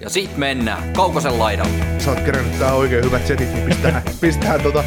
[0.00, 1.84] Ja sit mennään Kaukosen laidalle.
[1.98, 4.84] Sä oot kerännyt tää oikein hyvät setit, niin pistää, pistää tota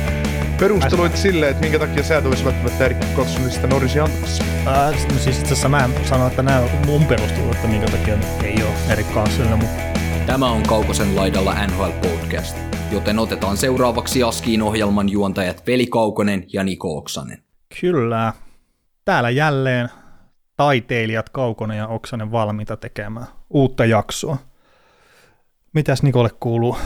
[0.60, 4.44] perusteluit silleen, että minkä takia sä et olisi välttämättä Erik Karlssonista Norrisi antamassa.
[4.66, 8.18] Ää, no siis itse asiassa mä sanon, että nämä on mun perustelut, että minkä takia
[8.44, 9.90] ei ole Erik Karlssonilla, mutta
[10.30, 12.58] Tämä on Kaukosen laidalla NHL Podcast,
[12.92, 17.44] joten otetaan seuraavaksi Askiin ohjelman juontajat Veli Kaukonen ja Niko Oksanen.
[17.82, 18.34] kyllä.
[19.06, 19.90] Täällä jälleen
[20.56, 24.38] taiteilijat Kaukonen ja Oksanen valmiita tekemään uutta jaksoa.
[25.74, 26.78] Mitäs Nikolle kuuluu?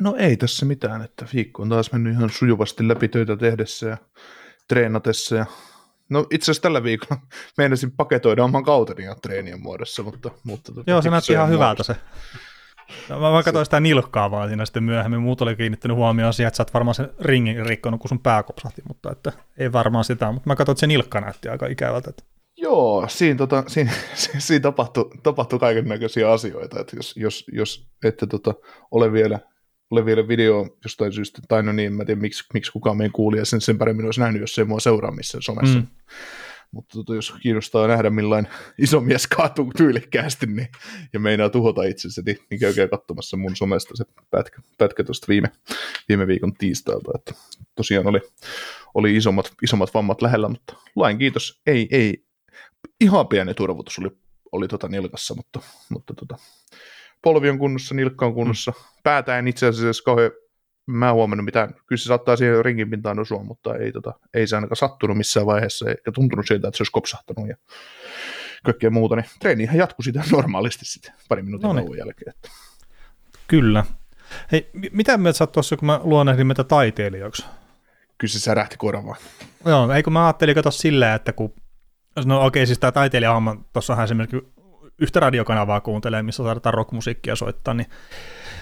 [0.00, 3.96] No ei tässä mitään, että viikko on taas mennyt ihan sujuvasti läpi töitä tehdessä ja
[4.68, 5.46] treenatessa ja
[6.08, 7.22] No itse asiassa tällä viikolla
[7.58, 10.30] meinasin paketoida oman kauteni ja treenien muodossa, mutta...
[10.44, 11.96] mutta tota, Joo, se näytti ihan hyvältä se.
[13.08, 15.20] No, mä, mä katsoin sitä nilkkaa vaan siinä sitten myöhemmin.
[15.20, 18.42] Muut oli kiinnittänyt huomioon siihen, että sä oot varmaan sen ringin rikkonut, kun sun pää
[18.42, 20.32] kopsahti, mutta että ei varmaan sitä.
[20.32, 22.10] Mutta mä katsoin, että se nilkka näytti aika ikävältä.
[22.10, 22.24] Että
[22.64, 23.92] Joo, siinä, tota, siinä,
[24.38, 28.54] siinä tapahtui, tapahtui kaiken näköisiä asioita, että jos, jos, jos ette tota,
[28.90, 29.38] ole vielä
[29.90, 33.44] ole vielä video jostain syystä, tai no niin, mä tiedä miksi, miksi kukaan meidän kuulija
[33.44, 35.78] sen, sen paremmin olisi nähnyt, jos ei mua seuraa missään somessa.
[35.78, 35.86] Mm.
[36.70, 40.68] Mutta tota, jos kiinnostaa nähdä, millainen iso mies kaatuu tyylikkäästi niin,
[41.12, 45.50] ja meinaa tuhota itsensä, niin, niin käykää katsomassa mun somesta se pätkä, pätkä tuosta viime,
[46.08, 47.10] viime viikon tiistailta.
[47.14, 47.34] Että
[47.74, 48.20] tosiaan oli,
[48.94, 52.24] oli isommat, isommat vammat lähellä, mutta lain kiitos, ei, ei,
[53.00, 54.10] ihan pieni turvotus oli,
[54.52, 56.36] oli tota nilkassa, mutta, mutta tota,
[57.22, 60.30] polvi on kunnossa, nilkka on kunnossa, päätä en itse asiassa kauhean,
[60.86, 64.46] mä en huomannut mitään, kyllä se saattaa siihen ringin pintaan osua, mutta ei, tota, ei
[64.46, 67.56] se ainakaan sattunut missään vaiheessa, eikä tuntunut siltä, että se olisi kopsahtanut ja
[68.64, 71.84] kaikkea muuta, niin treeni ihan jatkui sitä normaalisti sitten pari minuutin Noniin.
[71.84, 72.30] tauon jälkeen.
[72.34, 72.48] Että.
[73.48, 73.84] kyllä.
[74.52, 77.46] Hei, mi- mitä mieltä sä tuossa, kun mä luonnehdin meitä taiteilijoiksi?
[78.18, 79.16] Kyllä se särähti korvaan.
[79.66, 81.54] Joo, eikö mä ajattelin katsoa silleen, että kun,
[82.24, 84.54] no okei, siis tämä taiteilijahomma, tuossahan esimerkiksi
[84.98, 87.86] yhtä radiokanavaa kuuntelee, missä saadaan rockmusiikkia soittaa, niin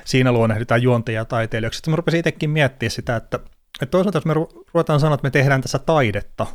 [0.04, 1.76] siinä luonnehditaan juontajia taiteilijoiksi.
[1.76, 3.38] Sitten mä rupesin itsekin miettimään sitä, että,
[3.82, 6.46] että toisaalta jos me ru- ruvetaan sanoa, että me tehdään tässä taidetta,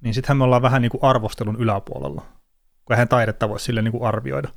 [0.00, 2.22] niin sittenhän me ollaan vähän niin kuin arvostelun yläpuolella,
[2.84, 4.48] kun eihän taidetta voi sille niin kuin arvioida.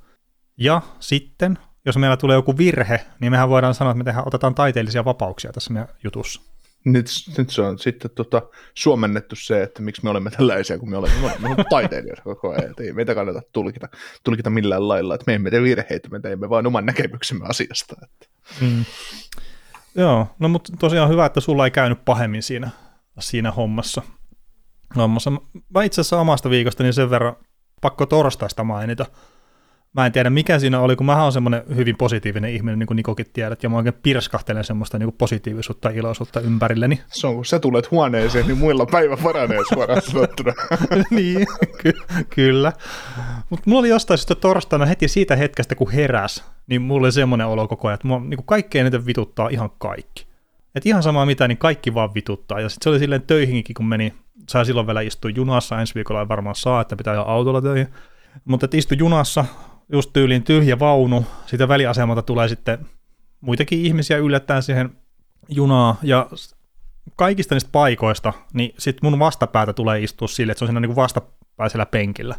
[0.58, 4.56] Ja sitten, jos meillä tulee joku virhe, niin mehän voidaan sanoa, että me tehdään, otetaan
[4.56, 6.42] taiteellisia vapauksia tässä meidän jutussa.
[6.86, 7.06] Nyt,
[7.38, 8.42] nyt se on sitten tota,
[8.74, 12.70] suomennettu se, että miksi me olemme tällaisia, kun me olemme, me olemme taiteilijoita koko ajan.
[12.70, 13.90] Että ei meitä kannata tulkita,
[14.24, 17.96] tulkita millään lailla, että me emme tee virheitä, me teemme vain oman näkemyksemme asiasta.
[18.04, 18.26] Että.
[18.62, 18.86] Mm.
[19.96, 22.70] Joo, no mutta tosiaan hyvä, että sulla ei käynyt pahemmin siinä,
[23.20, 24.02] siinä hommassa.
[24.96, 25.32] hommassa.
[25.76, 27.36] Mä itse asiassa omasta viikosta niin sen verran
[27.82, 29.06] pakko torstaista mainita.
[29.94, 32.96] Mä en tiedä mikä siinä oli, kun mä oon semmoinen hyvin positiivinen ihminen, niin kuin
[32.96, 37.02] Nikokin tiedät, ja mä oikein pirskahtelen semmoista niin kuin positiivisuutta ja iloisuutta ympärilleni.
[37.08, 40.54] Se on, kun sä tulet huoneeseen, niin muilla päivä paranee suoraan sanottuna.
[41.12, 41.48] niin,
[41.82, 42.74] ky- kyllä.
[43.50, 47.48] Mutta mulla oli jostain sitten torstaina heti siitä hetkestä, kun heräs, niin mulla oli semmoinen
[47.48, 50.28] olo koko ajan, että mua niin kaikkein eniten vituttaa ihan kaikki.
[50.76, 52.60] Et ihan sama mitä, niin kaikki vaan vituttaa.
[52.60, 54.14] Ja sitten se oli silleen töihinkin, kun meni,
[54.50, 57.88] saa silloin vielä istua junassa, ensi viikolla ei varmaan saa, että pitää ajaa autolla töihin.
[58.46, 59.46] Mutta että istu junassa,
[59.92, 62.86] just tyyliin tyhjä vaunu, siitä väliasemalta tulee sitten
[63.42, 64.98] muitakin ihmisiä yllättäen siihen
[65.50, 66.30] junaan, ja
[67.16, 70.96] kaikista niistä paikoista, niin sitten mun vastapäätä tulee istua sille, että se on siinä niin
[70.96, 72.36] vastapäisellä penkillä.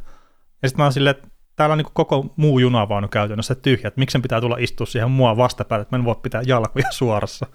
[0.62, 3.98] Ja sitten mä oon silleen, että täällä on niin koko muu junavaunu käytännössä tyhjä, että
[3.98, 7.46] miksi sen pitää tulla istua siihen mua vastapäätä, että mä en voi pitää jalkoja suorassa.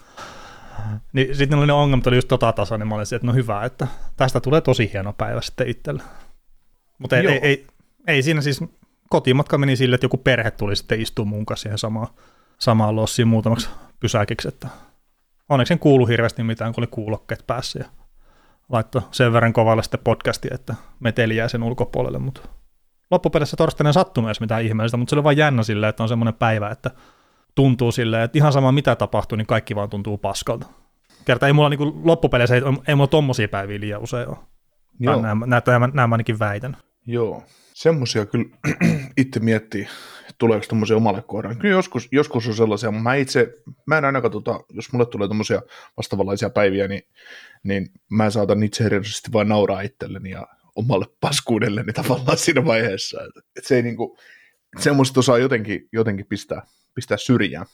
[1.13, 3.65] Niin sitten oli ne ongelmat oli just tota tasoa, niin mä olin että no hyvä,
[3.65, 6.03] että tästä tulee tosi hieno päivä sitten itselle.
[6.97, 7.67] Mutta ei, ei, ei,
[8.07, 8.63] ei, siinä siis
[9.15, 12.07] kotimatka meni sille, että joku perhe tuli sitten istua mun kanssa siihen samaan,
[12.59, 14.67] samaan lossiin muutamaksi pysäkiksi, että
[15.49, 17.85] onneksi en kuulu hirveästi mitään, kun oli kuulokkeet päässä ja
[18.69, 22.41] laittoi sen verran kovalle sitten podcastia, että meteli jäi sen ulkopuolelle, mutta
[23.11, 26.33] loppupeleissä torstaina sattunut edes mitään ihmeellistä, mutta se oli vain jännä silleen, että on semmoinen
[26.33, 26.91] päivä, että
[27.55, 30.65] tuntuu silleen, että ihan sama mitä tapahtuu, niin kaikki vaan tuntuu paskalta.
[31.25, 34.37] Kerta ei mulla niin loppupeleissä, ei, ei mulla tommosia päiviä liian usein ole.
[34.99, 35.21] Joo.
[35.21, 36.77] Näin, näin, näin, näin mä ainakin väitän.
[37.05, 37.43] Joo,
[37.75, 38.45] semmoisia kyllä
[39.17, 39.81] itse miettii,
[40.21, 41.55] että tuleeko tommosia omalle kohdalle.
[41.55, 43.53] Kyllä joskus, joskus on sellaisia, mutta mä itse,
[43.85, 45.61] mä en ainakaan, tota, jos mulle tulee tommosia
[45.97, 47.01] vastaavanlaisia päiviä, niin,
[47.63, 53.23] niin mä saatan itseherjallisesti vain nauraa itselleni ja omalle paskuudelleni tavallaan siinä vaiheessa.
[53.23, 54.17] Että et se ei niinku,
[54.79, 56.61] semmoista osaa jotenkin, jotenkin pistää,
[56.93, 57.65] pistää syrjään.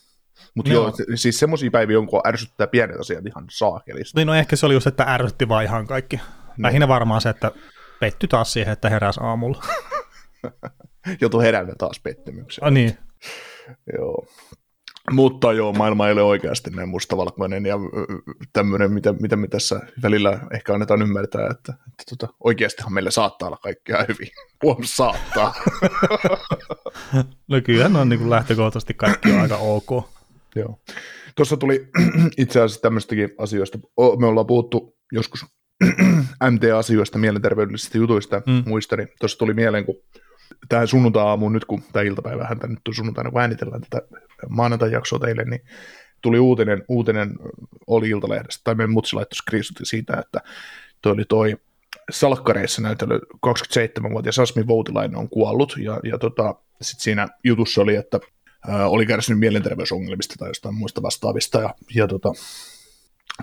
[0.56, 0.83] Mutta Joo.
[0.83, 4.19] joo, siis semmoisia päiviä on, kun ärsyttää pienet asiat ihan saakelista.
[4.19, 6.19] Niin no ehkä se oli just, että ärsytti vaan ihan kaikki.
[6.57, 7.51] Lähinnä varmaan se, että
[8.01, 9.63] petty taas siihen, että heräsi aamulla.
[11.21, 12.68] Joutui heräämään taas pettymykseen.
[12.68, 12.98] Ah, niin.
[13.98, 14.25] Joo.
[15.12, 17.75] Mutta joo, maailma ei ole oikeasti näin mustavalkoinen ja
[18.53, 23.48] tämmöinen, mitä, mitä me tässä välillä ehkä annetaan ymmärtää, että, että tota, oikeastihan meillä saattaa
[23.48, 24.27] olla kaikkea hyvin.
[24.63, 25.53] Huom, saattaa.
[27.48, 29.89] No kyllä, on niin kuin lähtökohtaisesti kaikki on aika ok.
[30.56, 30.80] Joo.
[31.36, 31.88] Tuossa tuli
[32.38, 33.77] itse asiassa tämmöistäkin asioista.
[34.19, 35.45] Me ollaan puhuttu joskus
[36.51, 38.63] MT-asioista, mielenterveydellisistä jutuista Mm.
[38.65, 39.95] muista, niin tuossa tuli mieleen, kun
[40.69, 44.07] tähän sunnuntai-aamuun nyt, kun tämä iltapäivähän tämä nyt on sunnuntaina, kun äänitellään tätä
[44.49, 45.61] maanantai-jaksoa teille, niin
[46.21, 47.33] tuli uutinen, uutinen
[47.87, 50.41] oli Iltalehdestä, tai meidän mutsi laittoi siitä, että
[51.01, 51.57] toi oli toi
[52.11, 58.19] salkkareissa näytellyt 27-vuotias Asmi Voutilainen on kuollut, ja, ja tota, sitten siinä jutussa oli, että
[58.67, 62.29] ää, oli kärsinyt mielenterveysongelmista tai jostain muista vastaavista, ja, ja tota,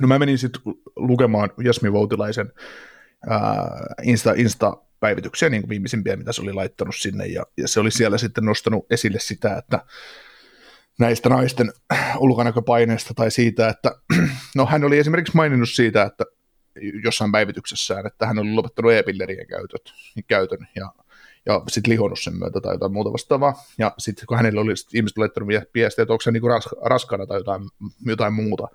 [0.00, 0.62] no mä menin sitten
[0.96, 2.52] lukemaan Jasmi Voutilaisen
[4.02, 8.18] Insta, Insta-päivityksiä, niin kuin viimeisimpiä, mitä se oli laittanut sinne, ja, ja se oli siellä
[8.18, 9.84] sitten nostanut esille sitä, että
[10.98, 11.72] näistä naisten
[12.18, 13.90] ulkonäköpaineista tai siitä, että
[14.56, 16.24] no hän oli esimerkiksi maininnut siitä, että
[17.04, 19.46] jossain päivityksessään, että hän oli lopettanut e-pillerien
[20.28, 20.68] käytön.
[20.76, 20.92] Ja,
[21.48, 23.54] ja sitten lihonnut sen myötä tai jotain muuta vastaavaa.
[23.78, 26.68] Ja sitten kun hänelle oli sit ihmiset laittanut vie- viestiä, että onko se niinku ras,
[26.84, 27.62] raskana tai jotain,
[28.06, 28.68] jotain muuta.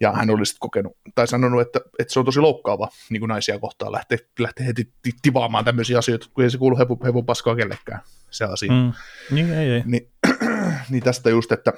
[0.00, 3.28] Ja hän oli sitten kokenut tai sanonut, että, että se on tosi loukkaava niin kuin
[3.28, 7.56] naisia kohtaan lähteä, lähteä heti ti- tivaamaan tämmöisiä asioita, kun ei se kuulu hevun paskaa
[7.56, 8.72] kellekään se asia.
[8.72, 8.92] Mm.
[9.30, 9.82] Niin, ei, ei.
[9.86, 10.10] Niin,
[10.90, 11.72] niin tästä just, että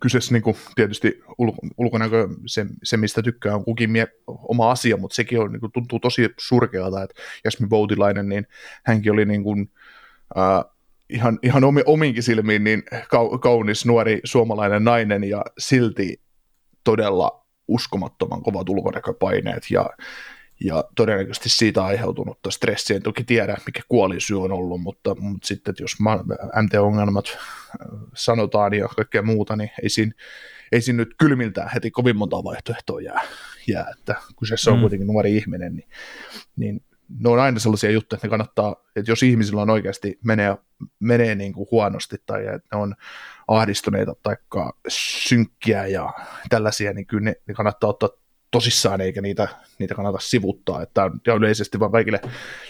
[0.00, 4.96] kyseessä niin kuin tietysti ulko, ulkonäkö, se, se, mistä tykkää, on kukin mie, oma asia,
[4.96, 8.46] mutta sekin on, niin kuin, tuntuu tosi surkealta, että Jasmin Voutilainen, niin
[8.84, 9.70] hänkin oli niin kuin,
[10.38, 10.64] äh,
[11.10, 16.20] ihan, ihan omi, ominkin silmiin niin kau, kaunis nuori suomalainen nainen ja silti
[16.84, 19.90] todella uskomattoman kovat ulkonäköpaineet ja,
[20.64, 22.96] ja todennäköisesti siitä aiheutunutta stressiä.
[22.96, 26.24] En toki tiedä, mikä kuolinsyy on ollut, mutta, mutta sitten että jos ma-
[26.62, 27.38] MT-ongelmat äh,
[28.14, 30.12] sanotaan ja kaikkea muuta, niin ei siinä,
[30.72, 33.20] ei siinä nyt kylmiltään heti kovin monta vaihtoehtoa jää,
[33.68, 34.80] jää että kyseessä on Mm.
[34.80, 35.88] kuitenkin nuori ihminen, niin,
[36.56, 36.80] niin
[37.20, 40.56] ne on aina sellaisia juttuja, että ne kannattaa, että jos ihmisillä on oikeasti menee,
[40.98, 42.94] menee niin kuin huonosti tai että ne on
[43.48, 44.36] ahdistuneita tai
[44.88, 46.12] synkkiä ja
[46.48, 48.08] tällaisia, niin kyllä ne, ne kannattaa ottaa
[48.56, 49.48] tosissaan, eikä niitä,
[49.78, 50.82] niitä kannata sivuttaa.
[50.82, 52.20] Että on, ja yleisesti vaan kaikille,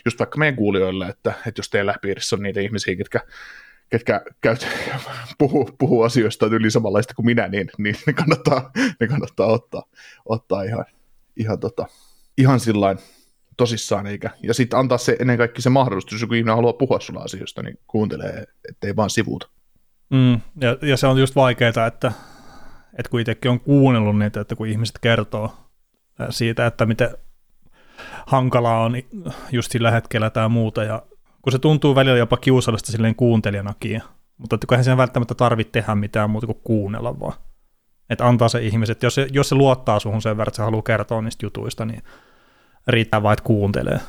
[0.05, 3.21] just vaikka meidän kuulijoille, että, että jos teidän läpiirissä on niitä ihmisiä, ketkä,
[3.91, 4.67] ketkä käyt,
[5.39, 9.83] puhuu, puhuu asioista yli samanlaista kuin minä, niin, niin ne kannattaa, ne kannattaa ottaa,
[10.25, 10.85] ottaa ihan,
[11.37, 11.87] ihan, tota,
[12.39, 12.99] ihan sillain
[13.57, 17.01] tosissaan, eikä, ja sitten antaa se ennen kaikkea se mahdollisuus, jos joku ihminen haluaa puhua
[17.01, 19.49] sulla asioista, niin kuuntelee, ettei vaan sivuuta.
[20.11, 20.41] Mm.
[20.61, 22.13] Ja, ja se on just vaikeaa, että,
[22.99, 25.66] että kun itsekin on kuunnellut niitä, että kun ihmiset kertoo
[26.31, 27.11] siitä, että miten
[28.27, 28.93] hankalaa on
[29.53, 31.03] just sillä hetkellä tai muuta, ja
[31.43, 34.03] kun se tuntuu välillä jopa kiusallista silleen kuuntelijanakin,
[34.37, 37.39] mutta eihän sen välttämättä tarvitse tehdä mitään muuta kuin kuunnella vaan.
[38.11, 40.83] Että antaa se ihmiset, jos se, jos se luottaa suhun sen verran, että se haluaa
[40.83, 42.03] kertoa niistä jutuista, niin
[42.89, 44.01] riittää vain, että kuuntelee.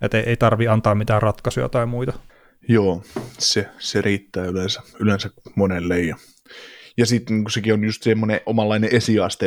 [0.00, 2.12] Että ei, ei tarvi antaa mitään ratkaisuja tai muita.
[2.68, 3.02] Joo,
[3.38, 6.00] se, se riittää yleensä, yleensä monelle.
[6.00, 6.16] Ja,
[6.96, 9.46] ja sitten niin sekin on just semmoinen omanlainen esiaste,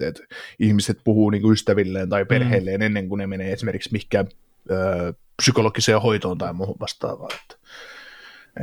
[0.00, 0.22] että,
[0.58, 2.86] ihmiset puhuu niin kuin ystävilleen tai perheelleen mm.
[2.86, 4.28] ennen kuin ne menee esimerkiksi mihinkään
[4.70, 7.32] ö, psykologiseen hoitoon tai muuhun vastaavaan.
[7.34, 7.56] Että,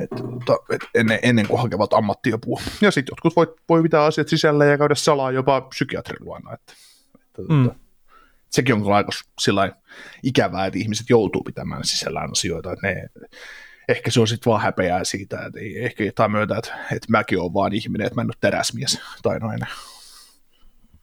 [0.03, 2.61] et, tota, et ennen, ennen kuin hakevat ammattiapua.
[2.81, 6.53] Ja sitten jotkut voi, voi pitää asiat sisällä ja käydä salaa jopa psykiatrin luona.
[6.53, 6.73] Että,
[7.15, 7.63] että, Mm.
[7.63, 7.79] tota,
[8.49, 9.71] sekin on kyllä aika sillain
[10.23, 12.71] ikävää, että ihmiset joutuu pitämään sisällään asioita.
[12.73, 13.09] Että ne,
[13.89, 17.39] ehkä se on sitten vaan häpeää siitä, että ei ehkä jotain myötä, että, että mäkin
[17.39, 19.67] olen vaan ihminen, että mä en ole teräsmies tai nainen.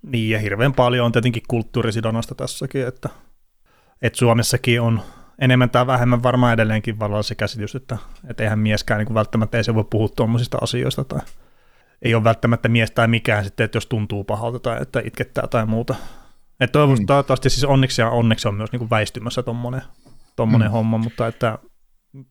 [0.07, 3.09] Niin, ja hirveän paljon on tietenkin kulttuurisidonnasta tässäkin, että,
[4.03, 5.01] että Suomessakin on
[5.39, 7.99] enemmän tai vähemmän varmaan edelleenkin vallalla se käsitys, että,
[8.29, 11.21] että eihän mieskään niin kuin välttämättä ei se voi puhua tuommoisista asioista, tai
[12.03, 15.67] ei ole välttämättä mies tai mikään sitten, että jos tuntuu pahalta tai että itkettää tai
[15.67, 15.95] muuta.
[16.61, 17.51] Että toivottavasti, Mm.
[17.51, 19.83] siis onneksi ja onneksi on myös niin kuin väistymässä tuommoinen
[20.37, 20.73] tommonen Mm.
[20.73, 21.59] homma, mutta että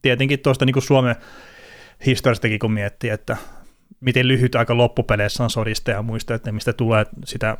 [0.02, 1.16] tietenkin tuosta niin kuin Suomen
[2.06, 3.38] historiastakin kun miettii, että
[4.00, 7.58] miten lyhyt aika loppupeleissä on sodista ja muista, että mistä tulee sitä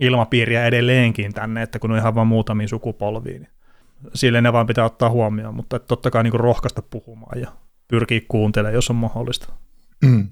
[0.00, 3.50] ilmapiiriä edelleenkin tänne, että kun on ihan vain muutamia sukupolvia, niin
[4.14, 7.52] sille ne vaan pitää ottaa huomioon, mutta että totta kai niin kuin rohkaista puhumaan ja
[7.88, 9.52] pyrkiä kuuntelemaan, jos on mahdollista.
[10.04, 10.28] Mm.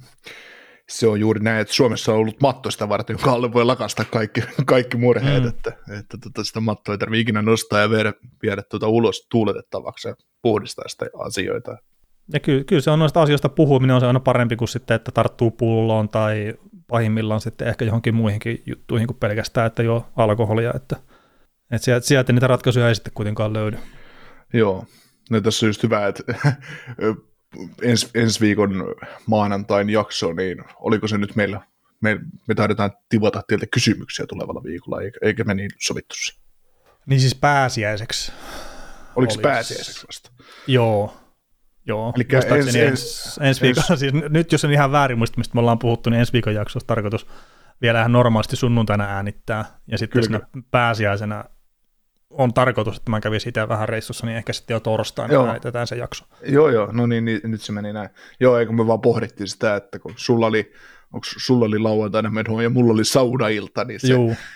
[0.88, 4.04] Se on juuri näin, että Suomessa on ollut matto sitä varten, jonka alle voi lakastaa
[4.10, 5.48] kaikki, kaikki murheet, Mm.
[5.48, 5.48] mm.
[5.48, 10.08] että, että tota, sitä mattoa ei tarvitse ikinä nostaa ja viedä, viedä tuota ulos tuuletettavaksi
[10.08, 11.76] ja puhdistaa sitä asioita.
[12.32, 15.12] Ja kyllä, kyllä se on noista asioista puhuminen on se aina parempi kuin sitten, että
[15.12, 16.54] tarttuu pulloon tai
[16.86, 20.96] pahimmillaan sitten ehkä johonkin muihinkin juttuihin kuin pelkästään, että joo alkoholia, että,
[21.70, 23.78] että sieltä, sieltä niitä ratkaisuja ei sitten kuitenkaan löydy.
[24.52, 24.86] Joo,
[25.30, 26.22] no tässä on just hyvä, että
[27.82, 28.94] ens, ensi viikon
[29.26, 31.60] maanantain jakso, niin oliko se nyt meillä,
[32.00, 36.32] me, me taidetaan tivata teiltä kysymyksiä tulevalla viikolla, eikä, eikä me niin sovittu se.
[37.06, 38.32] Niin siis pääsiäiseksi.
[39.16, 40.30] Oliko se pääsiäiseksi vasta?
[40.66, 41.16] Joo,
[41.86, 45.54] Joo, Eli ens, ens, ensi viikon, ens, siis nyt jos on ihan väärin muista, mistä
[45.54, 47.26] me ollaan puhuttu, niin ensi viikon jaksossa tarkoitus
[47.82, 50.40] vielä ihan normaalisti sunnuntaina äänittää, ja sitten Kyllä.
[50.70, 51.44] pääsiäisenä
[52.30, 55.46] on tarkoitus, että mä kävin siitä vähän reissussa, niin ehkä sitten jo torstaina joo.
[55.46, 56.24] äänitetään se jakso.
[56.46, 58.08] Joo, joo, no niin, niin, nyt se meni näin.
[58.40, 60.72] Joo, eikö me vaan pohdittiin sitä, että kun sulla oli,
[61.12, 64.08] onko sulla oli lauantaina menoa ja mulla oli saunailta, niin se,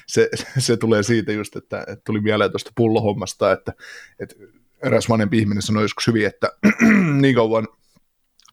[0.06, 3.73] se, se, se, tulee siitä just, että, että tuli mieleen tuosta pullohommasta, että,
[4.18, 4.35] että
[4.82, 6.52] eräs vanhempi ihminen sanoi joskus hyvin, että
[7.23, 7.68] niin kauan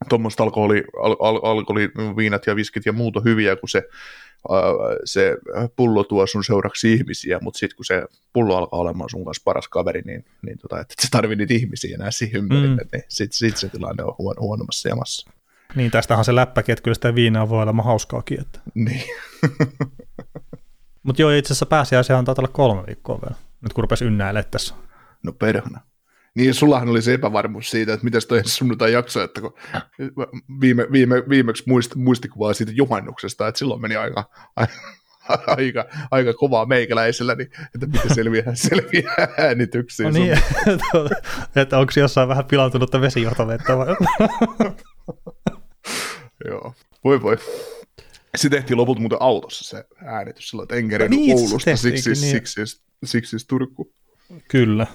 [0.09, 3.83] tuommoista alkoholi, al, al, alkoholi, viinat ja viskit ja muuta hyviä, kun se,
[4.51, 4.61] ää,
[5.05, 5.37] se
[5.75, 8.03] pullo tuo sun seuraksi ihmisiä, mutta sitten kun se
[8.33, 11.95] pullo alkaa olemaan sun kanssa paras kaveri, niin, niin tota, että se tarvii niitä ihmisiä
[11.95, 12.89] enää siihen ympärille, mm.
[12.93, 15.31] niin sitten sit se tilanne on huon, huonommassa jamassa.
[15.75, 18.41] Niin, tästähän se läppäkin, että kyllä sitä viinaa voi olla hauskaakin.
[18.41, 18.59] Että.
[18.75, 19.03] Niin.
[21.03, 24.75] Mutta joo, itse asiassa pääsiäisiä on olla kolme viikkoa vielä, nyt kun rupesi ynnäilemään tässä.
[25.23, 25.81] No perhana.
[26.35, 29.53] Niin sullahan oli se epävarmuus siitä, että miten toi sunnuntai jakso, että kun
[30.61, 34.29] viime, viime, viimeksi muist, muistikuvaa siitä juhannuksesta, että silloin meni aika,
[35.57, 40.05] aika, aika kovaa meikäläisellä, niin että miten selviää, selviää äänityksiin.
[40.05, 40.31] No niin,
[41.61, 43.95] että onko jossain vähän pilantunutta vesijohtovettä vai?
[46.47, 46.73] Joo,
[47.03, 47.37] voi voi.
[48.35, 52.17] Se tehtiin lopulta muuten autossa se äänitys silloin, että en no niin, Oulusta, siksi, niin.
[52.17, 53.93] siksi, siksi, siksi Turku.
[54.47, 54.87] Kyllä,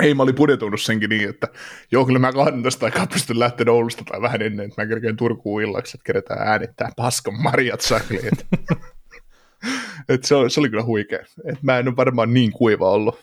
[0.00, 1.48] ei, mä olin budjetoinut senkin niin, että
[1.92, 5.62] joo, kyllä mä 12 aikaa pystyn lähteä Oulusta tai vähän ennen, että mä kerkeen Turkuun
[5.62, 8.30] illaksi, että keretään äänittää paskan marjat sakliin.
[10.22, 11.18] se, oli, se, oli kyllä huikea.
[11.44, 13.20] Et mä en ole varmaan niin kuiva ollut,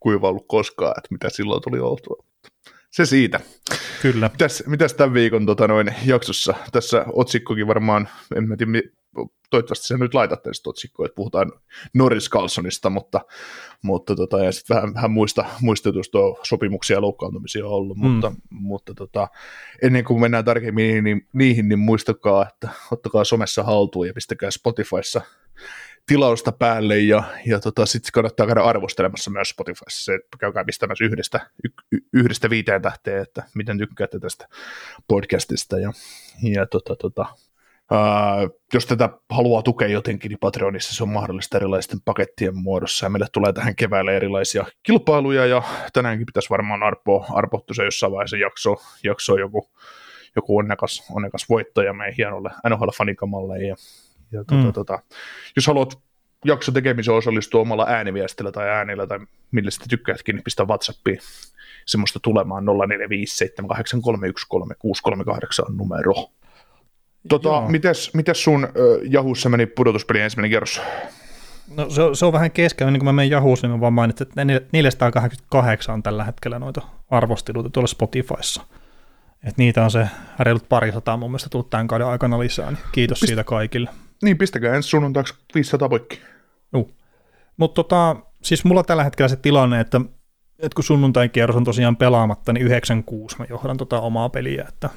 [0.00, 2.24] kuiva ollut koskaan, että mitä silloin tuli oltua.
[2.90, 3.40] Se siitä.
[4.02, 4.30] Kyllä.
[4.32, 6.54] Mitäs, mitäs tämän viikon tota, noin, jaksossa?
[6.72, 8.82] Tässä otsikkokin varmaan, en mä tiedä,
[9.50, 11.52] toivottavasti se nyt laitatte sitten otsikkoa, että puhutaan
[11.94, 13.20] Norris Carlsonista, mutta,
[13.82, 18.06] mutta tota, ja sitten vähän, vähän muista, muistetusta sopimuksia ja loukkaantumisia on ollut, mm.
[18.06, 19.28] mutta, mutta tota,
[19.82, 25.20] ennen kuin mennään tarkemmin niin, niihin, niin muistakaa, että ottakaa somessa haltuun ja pistäkää Spotifyssa
[26.08, 30.04] tilausta päälle ja, ja tota, sitten kannattaa käydä arvostelemassa myös Spotifyssa.
[30.04, 31.50] Se, käykää pistämässä yhdestä,
[31.92, 34.48] y, yhdestä viiteen tähteen, että miten tykkäätte tästä
[35.08, 35.78] podcastista.
[35.78, 35.92] Ja,
[36.42, 37.26] ja tota, tota,
[37.92, 43.10] Uh, jos tätä haluaa tukea jotenkin, niin Patreonissa se on mahdollista erilaisten pakettien muodossa, ja
[43.10, 45.62] meille tulee tähän keväälle erilaisia kilpailuja, ja
[45.92, 49.70] tänäänkin pitäisi varmaan Arpo, Arpo se jossain vaiheessa jakso, jakso joku,
[50.36, 53.76] joku onnekas, onnekas voittaja meidän hienolle NHL-fanikamalle, ja,
[54.32, 54.72] ja tota, mm.
[54.72, 55.02] tota,
[55.56, 55.98] jos haluat
[56.44, 59.18] jakso tekemiseen osallistua omalla ääniviestillä tai äänillä tai
[59.50, 61.18] millä sitä tykkäätkin, niin pistä WhatsAppiin
[61.86, 62.68] semmoista tulemaan 045783133638
[65.68, 66.14] on numero.
[67.28, 68.70] Tota, mites, mites sun äh,
[69.10, 70.80] Jahussa meni pudotuspeli ensimmäinen kierros?
[71.76, 74.26] No se, se on vähän kesken, niin kun mä menen Jahussa, niin mä vaan mainitsin,
[74.26, 78.62] että 488 on tällä hetkellä noita arvosteluita tuolla Spotifyssa.
[79.44, 80.08] Et niitä on se
[80.38, 83.90] reilut parisataa mun mielestä tullut tämän kauden aikana lisää, niin kiitos Pist- siitä kaikille.
[84.22, 86.20] Niin, pistäkää ensi sunnuntaiksi 500 poikki.
[86.72, 86.90] Juu.
[87.56, 90.00] Mutta tota, siis mulla tällä hetkellä se tilanne, että,
[90.58, 94.90] että kun sunnuntain kierros on tosiaan pelaamatta, niin 96 mä johdan tota omaa peliä, että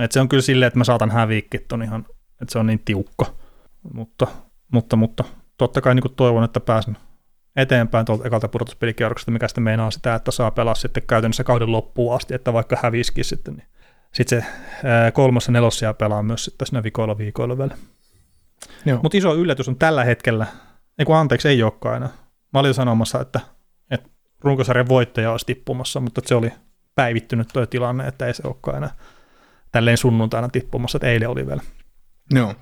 [0.00, 2.06] et se on kyllä silleen, että mä saatan häviikki ton ihan,
[2.42, 3.26] että se on niin tiukka.
[3.94, 4.26] Mutta,
[4.72, 5.24] mutta, mutta
[5.58, 6.96] totta kai niin toivon, että pääsen
[7.56, 12.16] eteenpäin tuolta ekalta pudotuspelikierroksesta, mikä sitten meinaa sitä, että saa pelaa sitten käytännössä kauden loppuun
[12.16, 13.66] asti, että vaikka häviskin sitten, niin
[14.12, 14.46] sitten se
[15.12, 17.76] kolmas ja nelos pelaa myös sitten siinä viikoilla viikoilla vielä.
[19.02, 20.46] Mutta iso yllätys on tällä hetkellä,
[20.98, 22.08] ei kun anteeksi, ei olekaan enää.
[22.52, 23.40] Mä olin sanomassa, että,
[23.90, 24.08] että
[24.40, 26.52] runkosarjan voittaja olisi tippumassa, mutta se oli
[26.94, 28.94] päivittynyt tuo tilanne, että ei se olekaan enää
[29.72, 31.62] tälleen sunnuntaina tippumassa, että eilen oli vielä.
[32.30, 32.54] Joo.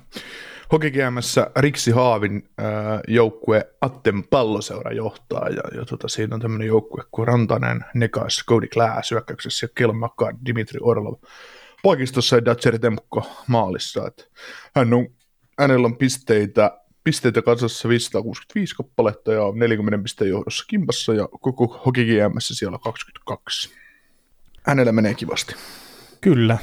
[0.71, 2.65] Hokikäämässä Riksi Haavin äh,
[3.07, 8.67] joukkue Atten palloseura johtaa, ja, ja tota, siinä on tämmöinen joukkue kuin Rantanen, Nekas, Cody
[8.67, 11.13] Glass hyökkäyksessä ja Kelmakka, Dimitri Orlov
[11.83, 14.07] poikistossa ja Datseri Temkko maalissa.
[14.07, 14.23] Että
[14.75, 15.07] hän on,
[15.59, 22.55] hänellä on pisteitä, pisteitä kasassa 565 kappaletta ja 40 pisteen johdossa kimpassa ja koko Hokikäämässä
[22.55, 23.69] siellä 22.
[24.63, 25.55] Hänellä menee kivasti.
[26.21, 26.57] Kyllä,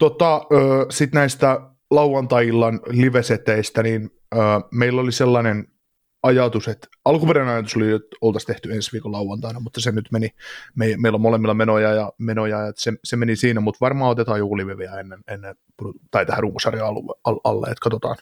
[0.00, 0.42] Tota,
[0.90, 4.10] Sitten näistä lauantai-illan liveseteistä, niin
[4.70, 5.69] meillä oli sellainen
[6.22, 10.28] ajatus, että alkuperäinen ajatus oli, että oltaisiin tehty ensi viikon lauantaina, mutta se nyt meni,
[10.74, 14.38] me, meillä on molemmilla menoja ja menoja, että se, se meni siinä, mutta varmaan otetaan
[14.38, 15.56] joku live vielä ennen, ennen
[16.10, 16.86] tai tähän runkosarjan
[17.44, 18.16] alle, että katsotaan,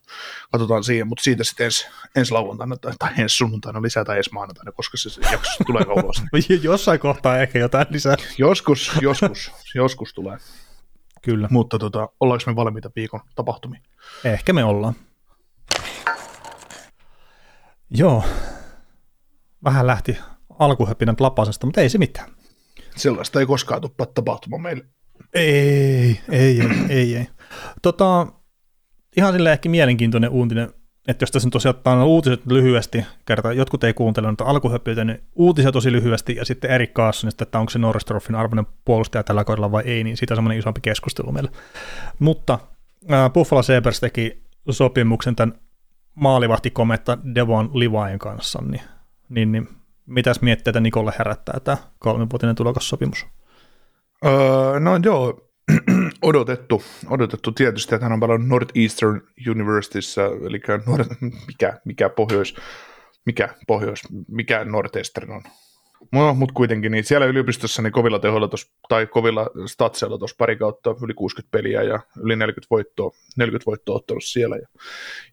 [0.52, 1.86] katsotaan siihen, mutta siitä sitten ensi,
[2.16, 6.22] ensi lauantaina tai, tai ensi sunnuntaina lisää tai ensi maanantaina, koska se jakso tulee kauas.
[6.62, 8.16] Jossain kohtaa ehkä jotain lisää.
[8.38, 10.38] Joskus, joskus, joskus tulee.
[11.22, 11.48] Kyllä.
[11.50, 13.82] Mutta tota, ollaanko me valmiita viikon tapahtumiin?
[14.24, 14.94] Ehkä me ollaan.
[17.90, 18.24] Joo.
[19.64, 20.18] Vähän lähti
[20.58, 22.30] alkuhöpinät lapasesta, mutta ei se mitään.
[22.96, 24.84] Sellaista ei koskaan tule tapahtuma meille.
[25.34, 27.28] Ei, ei, ei, ei, ei.
[27.82, 28.26] Tota,
[29.16, 30.70] ihan silleen ehkä mielenkiintoinen uutinen,
[31.08, 35.22] että jos tässä nyt tosiaan ottaa uutiset lyhyesti, kertaa jotkut ei kuuntele noita alkuhöpyitä, niin
[35.34, 39.72] uutisia tosi lyhyesti, ja sitten Erik Carssonista, että onko se Norristroffin arvoinen puolustaja tällä kaudella
[39.72, 41.50] vai ei, niin siitä on semmoinen isompi keskustelu meillä.
[42.18, 42.58] Mutta
[43.12, 45.54] äh, Buffalo Sabres teki sopimuksen tämän
[46.18, 48.82] maalivahtikometta Devon Livain kanssa, niin,
[49.28, 49.68] niin, niin
[50.06, 53.26] mitäs mietteitä Nikolle herättää tämä kolmivuotinen tulokassopimus?
[54.26, 55.50] Öö, no joo,
[56.22, 59.20] odotettu, odotettu tietysti, että hän on pelannut Northeastern
[59.50, 61.06] Universityssä, eli Nord,
[61.46, 62.54] mikä, mikä pohjois,
[63.26, 65.42] mikä pohjois, mikä Northeastern on,
[66.12, 70.56] No, mutta kuitenkin, niin siellä yliopistossa niin kovilla tehoilla tos, tai kovilla statseilla tuossa pari
[70.56, 74.68] kautta yli 60 peliä ja yli 40 voittoa, 40 voittoa ottanut siellä ja,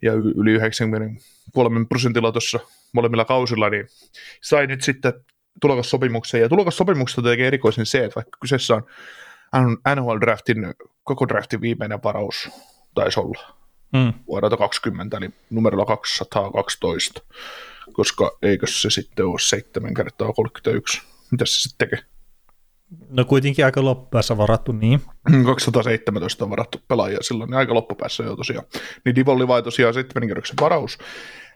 [0.02, 2.60] ja yli 93 prosentilla tuossa
[2.94, 3.88] molemmilla kausilla, niin
[4.42, 5.14] sai nyt sitten
[5.62, 6.42] tulokassopimuksen.
[6.42, 8.84] Ja tulokassopimuksesta tekee erikoisen se, että vaikka kyseessä on
[9.96, 12.50] NHL-draftin, koko draftin viimeinen varaus
[12.94, 13.56] taisi olla
[13.94, 14.14] mm.
[14.28, 17.22] vuodelta 20, eli numerolla 212
[17.94, 21.02] koska eikö se sitten ole 7 kertaa 31?
[21.32, 22.06] Mitä se sitten tekee?
[23.10, 25.02] No kuitenkin aika loppupäässä varattu, niin.
[25.46, 28.66] 217 on varattu pelaajia silloin, niin aika loppupäässä jo tosiaan.
[29.06, 30.98] Niin Divon vai tosiaan 7 kerroksen varaus,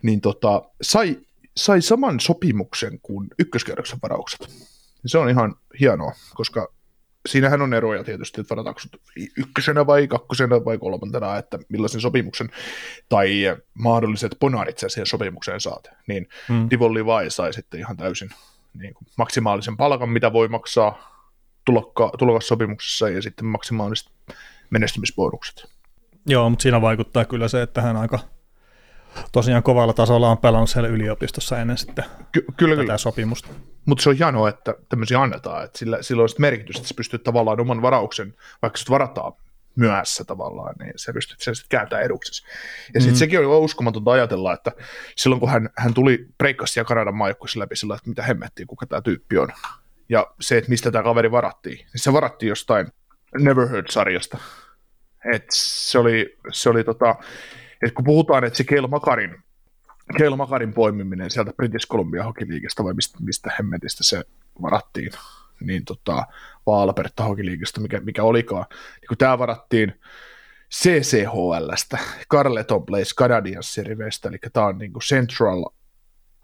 [0.02, 1.18] niin tota, sai,
[1.58, 4.50] sai saman sopimuksen kuin ykköskerroksen varaukset.
[5.06, 6.74] Se on ihan hienoa, koska
[7.28, 8.82] siinähän on eroja tietysti, että varataanko
[9.38, 12.50] ykkösenä vai kakkosena vai kolmantena, että millaisen sopimuksen
[13.10, 15.90] tai mahdolliset ponaarit sä siihen sopimukseen saat.
[16.08, 16.68] Niin mm.
[16.70, 18.30] Divon Levi sai sitten ihan täysin
[18.74, 21.20] niin kuin maksimaalisen palkan, mitä voi maksaa
[21.66, 24.12] tulokka, tulokassopimuksessa ja sitten maksimaaliset
[24.70, 25.66] menestymisbonukset.
[26.26, 28.20] Joo, mutta siinä vaikuttaa kyllä se, että hän aika
[29.32, 32.98] tosiaan kovalla tasolla on pelannut siellä yliopistossa ennen sitten Ky- kyllä, tätä kyllä.
[32.98, 33.50] sopimusta.
[33.86, 37.24] Mutta se on hienoa, että tämmöisiä annetaan, että sillä, sillä on merkitystä, että sä pystyt
[37.24, 39.34] tavallaan oman varauksen, vaikka sä varataan
[39.76, 42.44] myöhässä tavallaan, niin sä pystyt sen sitten kääntämään eduksesi.
[42.94, 43.20] Ja sitten mm.
[43.20, 44.72] sekin on uskomatonta ajatella, että
[45.16, 48.86] silloin kun hän, hän tuli Breikkassa ja Kanadan maajoukkueessa läpi sillä, että mitä hemmettiin, kuka
[48.86, 49.50] tämä tyyppi on.
[50.10, 52.88] Ja se, että mistä tämä kaveri varattiin, niin se varattiin jostain
[53.40, 54.38] Never Heard-sarjasta.
[55.34, 57.16] Et se oli, se oli tota,
[57.82, 59.36] että kun puhutaan, että se Keil Makarin,
[60.18, 62.48] Keil Makarin poimiminen sieltä British Columbia Hockey
[62.84, 64.24] vai mistä, mistä hemmetistä se
[64.62, 65.12] varattiin,
[65.62, 66.24] niin tota,
[66.66, 67.46] vaan Alberta Hockey
[67.80, 69.94] mikä, mikä olikaan, niin kun tämä varattiin
[70.72, 71.98] CCHLstä,
[72.32, 75.66] Carleton Place Canadiens riveistä, eli tämä on niin kuin Central,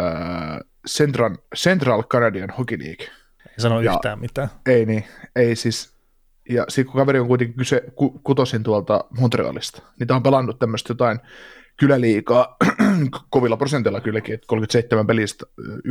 [0.02, 3.08] äh, Central, Central Canadian Hockey League.
[3.48, 4.50] Ei sano ja, yhtään mitään.
[4.66, 5.95] Ei niin, ei siis,
[6.50, 10.60] ja sitten kun kaveri on kuitenkin kyse ku, kutosin tuolta Montrealista, niin tämä on pelannut
[10.60, 11.20] tämmöistä jotain
[11.78, 12.58] kyläliikaa
[13.30, 15.46] kovilla prosentilla kylläkin, että 37 pelistä,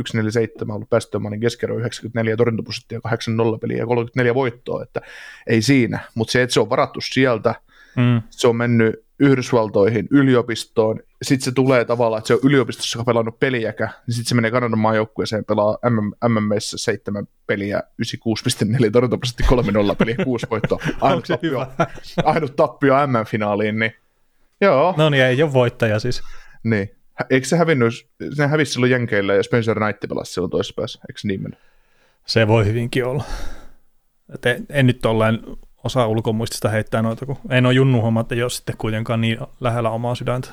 [0.07, 5.01] 147 on ollut päästömanin keskiarvo 94 torjuntaprosenttia, 80 peliä ja 34 voittoa, että
[5.47, 7.55] ei siinä, mutta se, että se on varattu sieltä,
[7.97, 8.21] mm.
[8.29, 13.85] se on mennyt Yhdysvaltoihin, yliopistoon, sitten se tulee tavallaan, että se on yliopistossa pelannut peliäkä,
[14.07, 19.43] niin sitten se menee Kanadan maajoukkueeseen pelaa MM, MMS seitsemän peliä, 96,4 torjuntaprosentti,
[19.91, 21.67] 3-0 peliä, 6 voittoa, ainut tappio,
[22.23, 23.93] ainut tappio MM-finaaliin, niin
[24.61, 24.93] joo.
[24.97, 26.21] No niin, ei ole voittaja siis.
[26.63, 26.91] Niin.
[27.29, 27.93] Eikö se hävinnyt,
[28.33, 31.59] se hävisi silloin Jenkeillä ja Spencer Knight pelasi silloin toisessa päässä, eikö niin mennyt?
[32.25, 33.23] Se voi hyvinkin olla.
[34.33, 35.39] Et en, en nyt olleen
[35.85, 39.89] osaa ulkomuistista heittää noita, kun en ole junnu homma, että jos sitten kuitenkaan niin lähellä
[39.89, 40.49] omaa sydäntä.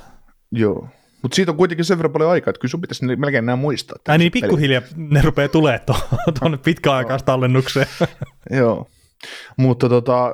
[0.51, 0.89] Joo,
[1.23, 3.97] mutta siitä on kuitenkin sen verran paljon aikaa, että kyllä sun pitäisi melkein nämä muistaa.
[4.09, 5.81] Ai niin, pikkuhiljaa ne rupeaa tulee
[6.39, 7.87] tuonne pitkäaikaistallennukseen.
[8.61, 8.89] joo,
[9.57, 10.33] mutta tota,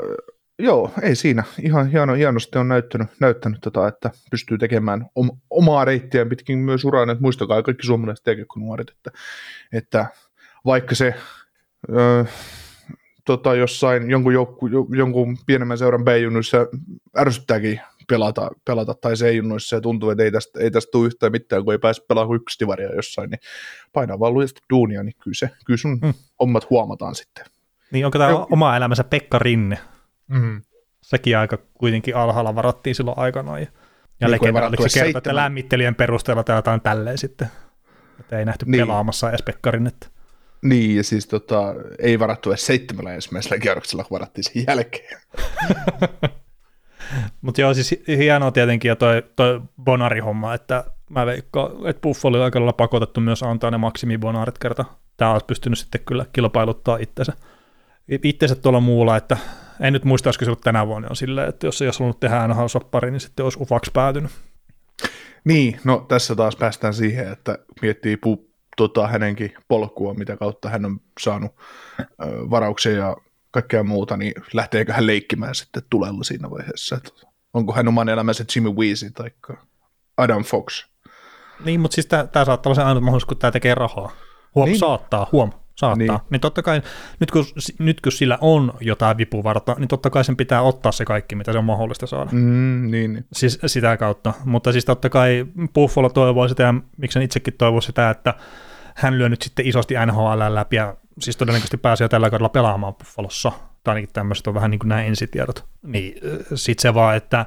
[0.58, 1.44] joo, ei siinä.
[1.62, 6.84] Ihan hieno, hienosti on näyttänyt, näyttänyt tota, että pystyy tekemään om, omaa reittiä pitkin myös
[6.84, 9.11] uraan, että muistakaa kaikki suomalaiset tekee kun nuoret, että,
[9.72, 10.06] että
[10.64, 11.14] vaikka se...
[11.90, 12.24] Öö,
[13.29, 16.67] tota, jossain jonkun, joukku, jonkun pienemmän seuran B-junnuissa
[17.19, 21.64] ärsyttääkin pelata, pelata tai C-junnuissa ja tuntuu, että ei tästä, ei tästä tule yhtään mitään,
[21.64, 23.41] kun ei pääse pelaamaan yksi divaria jossain, niin
[23.93, 26.14] painaa vaan lujasti duunia, niin kyllä, se, kyllä sun hmm.
[26.41, 27.45] hommat huomataan sitten.
[27.91, 29.79] Niin onko tämä oma elämänsä Pekka Rinne?
[30.29, 30.62] Mm.
[31.03, 33.61] Sekin aika kuitenkin alhaalla varattiin silloin aikanaan.
[33.61, 33.67] Ja,
[34.21, 37.49] ja niin, legenda oliko se kertoo, että lämmittelijän perusteella tai jotain tälleen sitten.
[38.21, 38.87] Että ei nähty Niin.
[38.87, 40.09] pelaamassa edes Pekkarinetta.
[40.62, 45.21] Niin, ja siis tota, ei varattu edes seitsemällä ensimmäisellä kierroksella, kun varattiin sen jälkeen.
[47.42, 52.44] Mutta joo, siis hienoa tietenkin ja toi, toi Bonari-homma, että mä veikkaan, että Buffalo oli
[52.44, 54.85] aika lailla pakotettu myös antaa ne maksimibonaarit kerta.
[55.16, 57.33] Tämä olisi pystynyt sitten kyllä kilpailuttaa itsensä,
[58.23, 59.37] itsensä tuolla muulla, että
[59.81, 62.21] en nyt muista, olisiko se ollut tänä vuonna on silleen, että jos ei olisi halunnut
[62.21, 64.31] tehdä NHL-soppari, niin sitten olisi ufaksi päätynyt.
[65.44, 68.47] Niin, no tässä taas päästään siihen, että miettii pu,
[68.79, 71.53] tota, hänenkin polkua, mitä kautta hän on saanut
[72.01, 72.05] ö,
[72.51, 73.17] varauksia ja
[73.51, 76.97] kaikkea muuta, niin lähteekö hän leikkimään sitten tulella siinä vaiheessa?
[76.97, 77.11] Että
[77.55, 79.31] onko hän oman elämänsä Jimmy Weezy tai
[80.17, 80.87] Adam Fox?
[81.64, 84.12] Niin, mutta siis tämä saattaa olla se ainut mahdollisuus, kun tämä tekee rahaa.
[84.55, 84.79] Huom, niin.
[84.79, 85.97] Saattaa, huom, saattaa.
[85.97, 86.21] Niin.
[86.31, 86.41] Niin.
[86.41, 86.83] totta kai,
[87.21, 87.45] nyt kun,
[87.79, 91.53] nyt kun sillä on jotain vipuvarta, niin totta kai sen pitää ottaa se kaikki, mitä
[91.53, 92.31] se on mahdollista saada.
[92.33, 92.91] Mm.
[92.91, 93.27] Niin, niin.
[93.33, 94.33] Siis sitä kautta.
[94.45, 98.35] Mutta siis totta kai Buffalo toivoo sitä, ja miksi itsekin toivoo sitä, että
[98.98, 102.94] hän lyö nyt sitten isosti NHL läpi, ja siis todennäköisesti pääsee jo tällä kaudella pelaamaan
[102.94, 103.52] Buffalossa,
[103.84, 105.64] tai ainakin tämmöiset on vähän niin kuin nämä ensitiedot.
[105.82, 106.14] Niin
[106.54, 107.46] sitten se vaan, että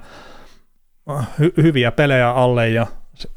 [1.10, 2.88] hy- hyviä pelejä alle, ja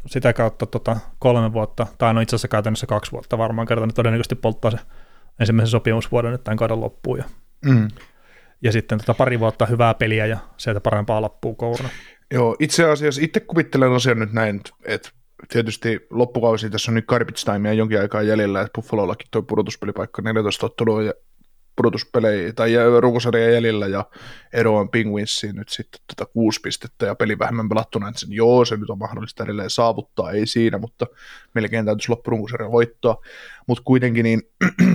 [0.06, 3.94] sitä kautta tota, kolme vuotta, tai no itse asiassa käytännössä kaksi vuotta varmaan kertaa, niin
[3.94, 4.78] todennäköisesti polttaa se
[5.40, 7.24] ensimmäisen sopimusvuoden nyt tämän kauden loppuun, ja,
[7.64, 7.88] Mm.
[8.62, 11.88] ja sitten tota pari vuotta hyvää peliä, ja sieltä parempaa loppuu kouruna.
[12.34, 15.10] Joo, itse asiassa itse kuvittelen asian nyt näin, että
[15.48, 20.66] tietysti loppukausi tässä on nyt garbage timea jonkin aikaa jäljellä, että Buffalollakin tuo pudotuspelipaikka 14
[20.66, 21.12] ottelua ja
[21.76, 24.04] pudotuspelejä tai runkosarja jäljellä ja
[24.52, 28.64] ero on Penguinsiin nyt sitten tätä kuusi pistettä ja peli vähemmän pelattuna, että sen, joo,
[28.64, 31.06] se nyt on mahdollista edelleen saavuttaa, ei siinä, mutta
[31.54, 33.16] melkein täytyisi loppurunkosarja voittaa,
[33.66, 34.42] mutta kuitenkin niin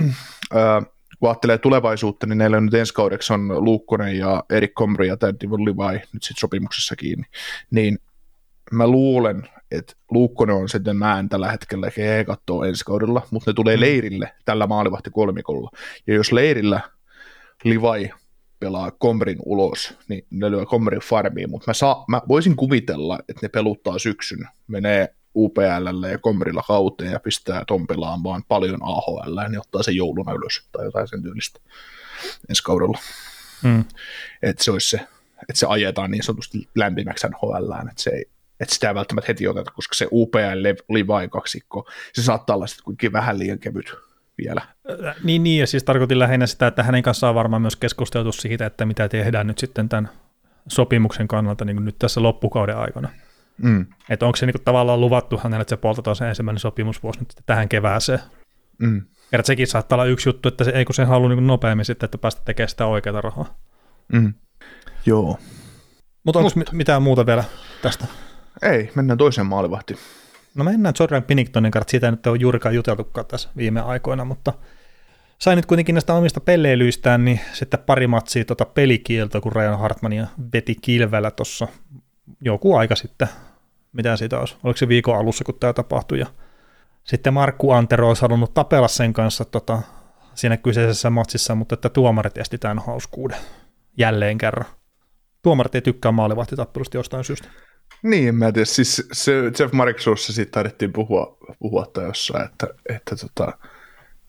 [0.54, 0.82] ää,
[1.20, 5.16] kun ajattelee tulevaisuutta, niin näillä on nyt ensi kaudeksi on Luukkonen ja Erik Komri ja
[5.40, 7.24] Divon Levi nyt sitten sopimuksessa kiinni,
[7.70, 7.98] niin
[8.72, 13.54] mä luulen, että Luukkonen on sitten näen tällä hetkellä, he katsoo ensi kaudella, mutta ne
[13.54, 15.70] tulee leirille tällä maalivahti kolmikolla.
[16.06, 16.80] Ja jos leirillä
[17.64, 18.10] Livai
[18.60, 23.40] pelaa Komrin ulos, niin ne lyö Komrin farmiin, mutta mä, saa, mä voisin kuvitella, että
[23.42, 29.60] ne peluttaa syksyn, menee UPLlle ja Komrilla kauteen ja pistää ton pelaamaan paljon AHL, niin
[29.60, 31.60] ottaa sen jouluna ylös tai jotain sen tyylistä
[32.48, 32.98] ensi kaudella.
[33.62, 33.84] Mm.
[34.42, 34.96] Että se olisi se,
[35.40, 38.24] että se ajetaan niin sanotusti lämpimäksi NHL, että se ei,
[38.68, 43.12] sitä ei välttämättä heti oteta, koska se UPL Levi kaksikko, se saattaa olla sitten kuitenkin
[43.12, 43.92] vähän liian kevyt
[44.38, 44.62] vielä.
[45.06, 48.32] Äh, Niin, niin, ja siis tarkoitin lähinnä sitä, että hänen kanssaan on varmaan myös keskusteltu
[48.32, 50.10] siitä, että mitä tehdään nyt sitten tämän
[50.68, 53.08] sopimuksen kannalta niin kuin nyt tässä loppukauden aikana.
[53.62, 53.86] Mm.
[54.08, 57.32] Että onko se niin kuin tavallaan luvattu hänelle, että se poltetaan se ensimmäinen sopimusvuosi nyt
[57.46, 58.20] tähän kevääseen.
[58.78, 59.02] Mm.
[59.32, 62.04] Ja sekin saattaa olla yksi juttu, että se, ei kun se haluaa niin nopeammin sitten,
[62.04, 63.58] että päästä tekemään sitä oikeaa rahaa.
[64.12, 64.34] Mm.
[65.06, 65.38] Joo.
[66.24, 66.72] Mutta onko Mut.
[66.72, 67.44] mitään muuta vielä
[67.82, 68.06] tästä?
[68.62, 69.98] Ei, mennään toiseen maalivahtiin.
[70.54, 74.52] No mennään Jordan Pinningtonin kanssa, siitä nyt ole juurikaan juteltukaan tässä viime aikoina, mutta
[75.38, 80.26] sai nyt kuitenkin näistä omista pelleilyistään, niin sitten pari matsia tota pelikieltoa, kun Ryan Hartmania
[80.52, 81.68] veti kilvellä tuossa
[82.40, 83.28] joku aika sitten.
[83.92, 84.56] Mitä siitä olisi?
[84.64, 86.18] Oliko se viikon alussa, kun tämä tapahtui?
[86.18, 86.26] Ja
[87.04, 89.78] sitten Markku Antero olisi halunnut tapella sen kanssa tota,
[90.34, 93.38] siinä kyseisessä matsissa, mutta että tuomarit esti tämän hauskuuden
[93.98, 94.66] jälleen kerran.
[95.42, 97.48] Tuomarit ei tykkää maalivahtitappelusta jostain syystä.
[98.02, 98.64] Niin, en mä tiedä.
[98.64, 103.58] Siis se Jeff Marksuussa siitä taidettiin puhua, puhua tai jossain, että, että tota,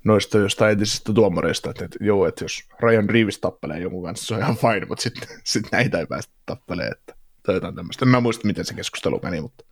[0.04, 4.34] noista jostain entisistä tuomareista, että, että joo, että jos Ryan Reeves tappelee jonkun kanssa, se
[4.34, 8.06] on ihan fine, mutta sitten sit näitä ei päästä tappelemaan, että, tai jotain tämmöistä.
[8.06, 9.65] Mä muista, miten se keskustelu meni, mutta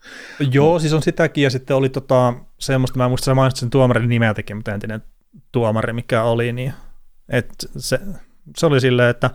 [0.52, 3.70] Joo, siis on sitäkin, ja sitten oli tota, semmoista, mä en muista, sä mainitsit sen
[3.70, 5.04] tuomarin nimeltäkin, mutta entinen
[5.52, 6.74] tuomari, mikä oli, niin
[7.30, 8.00] et se,
[8.58, 9.30] se oli silleen, että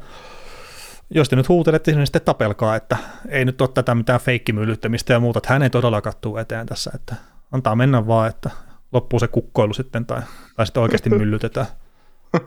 [1.15, 2.97] jos te nyt huutelette, niin sitten tapelkaa, että
[3.29, 6.91] ei nyt ole tätä mitään feikkimyllyttämistä ja muuta, että hän ei todella kattuu eteen tässä,
[6.95, 7.15] että
[7.53, 8.51] antaa mennä vaan, että
[8.93, 10.23] loppuu se kukkoilu sitten, tai,
[10.57, 11.67] tai sitten oikeasti myllytetään.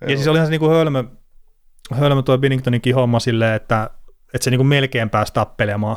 [0.00, 1.04] ja siis olihan se niinku hölmö,
[1.92, 3.90] hölmö tuo Binningtoninkin homma silleen, että,
[4.34, 5.96] että se niinku melkein pääsi tappelemaan.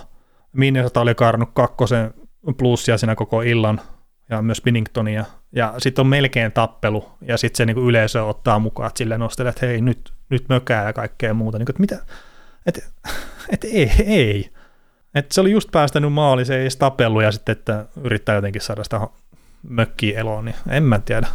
[0.53, 2.13] Minnesota oli karnut kakkosen
[2.57, 3.81] plussia siinä koko illan,
[4.29, 8.87] ja myös Binningtonia, ja sitten on melkein tappelu, ja sitten se niinku yleisö ottaa mukaan,
[8.87, 11.57] että sille nostelee, että hei, nyt, nyt mökää ja kaikkea muuta.
[11.57, 11.99] Niinku, että mitä?
[12.65, 12.81] Että
[13.49, 14.49] et ei, ei.
[15.15, 18.61] Et se oli just päästänyt maali, se ei edes tapellut, ja sitten, että yrittää jotenkin
[18.61, 19.07] saada sitä
[19.69, 21.27] mökkiä eloon, niin en mä tiedä.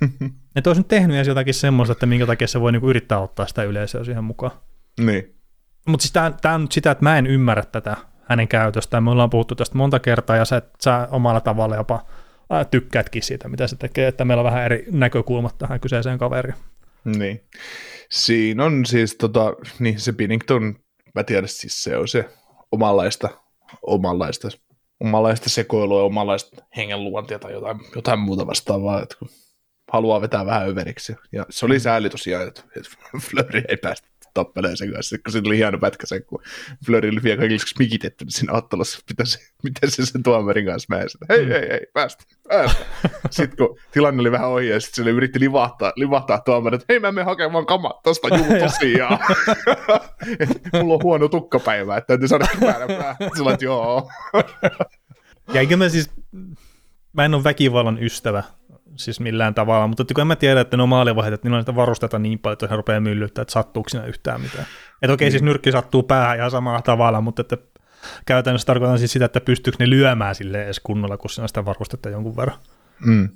[0.56, 3.46] Että olisi nyt tehnyt edes jotakin semmoista, että minkä takia se voi niinku yrittää ottaa
[3.46, 4.52] sitä yleisöä siihen mukaan.
[5.00, 5.34] niin.
[5.88, 7.96] Mutta siis tämä on nyt sitä, että mä en ymmärrä tätä
[8.28, 9.02] hänen käytöstään.
[9.02, 12.06] Me ollaan puhuttu tästä monta kertaa ja sä, sä omalla tavalla jopa
[12.50, 16.54] ää, tykkäätkin siitä, mitä se tekee, että meillä on vähän eri näkökulmat tähän kyseiseen kaveriin.
[17.04, 17.40] Niin.
[18.10, 20.76] Siinä on siis tota, niin se Binnington,
[21.14, 22.28] mä tiedän siis se on se
[22.72, 23.28] omanlaista,
[23.82, 24.48] omanlaista
[25.00, 29.28] omanlaista sekoilua omanlaista hengenluontia tai jotain, jotain muuta vastaavaa, että kun
[29.92, 31.16] haluaa vetää vähän överiksi.
[31.32, 32.90] Ja se oli sääli tosiaan, että, että
[33.20, 36.42] Flöri ei päästä tappeleen sen kanssa, kun siinä oli hieno pätkä sen, kun
[36.86, 40.96] Flöri oli vielä kaikille mikitetty niin siinä ottelussa, miten se, miten se sen tuomarin kanssa
[40.96, 42.84] mäesi, hei, hei, hei, päästä, päästä.
[43.30, 47.00] Sitten kun tilanne oli vähän ohi ja sitten se yritti livahtaa, livahtaa tuomarin, että hei
[47.00, 49.18] mä menen hakemaan kamat tosta juu tosiaan.
[50.72, 53.16] Mulla on huono tukkapäivä, että täytyy saada kypärä päähän.
[53.36, 54.10] Sillä että joo.
[55.54, 56.10] Ja eikö mä siis,
[57.12, 58.42] mä en ole väkivallan ystävä,
[58.96, 61.60] siis millään tavalla, mutta kun en mä tiedä, että ne on maalivahdet, että niillä on
[61.60, 64.66] niitä varusteita niin paljon, että he rupeaa myllyttää, että sattuuko siinä yhtään mitään.
[65.02, 67.58] Että okei, siis nyrkki sattuu päähän ihan samalla tavalla, mutta että
[68.26, 71.64] käytännössä tarkoitan siis sitä, että pystyykö ne lyömään sille edes kunnolla, kun siinä on sitä
[71.64, 72.58] varustetta jonkun verran.
[73.06, 73.28] Mm.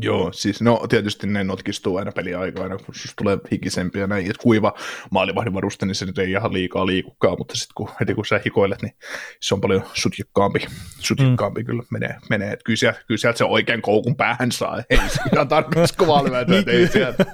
[0.00, 4.74] Joo, siis no tietysti ne notkistuu aina peliaikoina, kun siis tulee hikisempiä näin, että kuiva
[5.10, 8.40] maalivahdin varuste, niin se nyt ei ihan liikaa liikukaan, mutta sitten kun, heti kun sä
[8.44, 8.92] hikoilet, niin
[9.40, 10.66] se on paljon sutjikkaampi,
[10.98, 11.66] sutjikkaampi mm.
[11.66, 12.52] kyllä menee, menee.
[12.52, 16.24] että kyllä, sieltä, kyllä sieltä se oikein koukun päähän saa, ei se ihan tarpeeksi kovaa
[16.24, 17.24] lyötä, ei sieltä.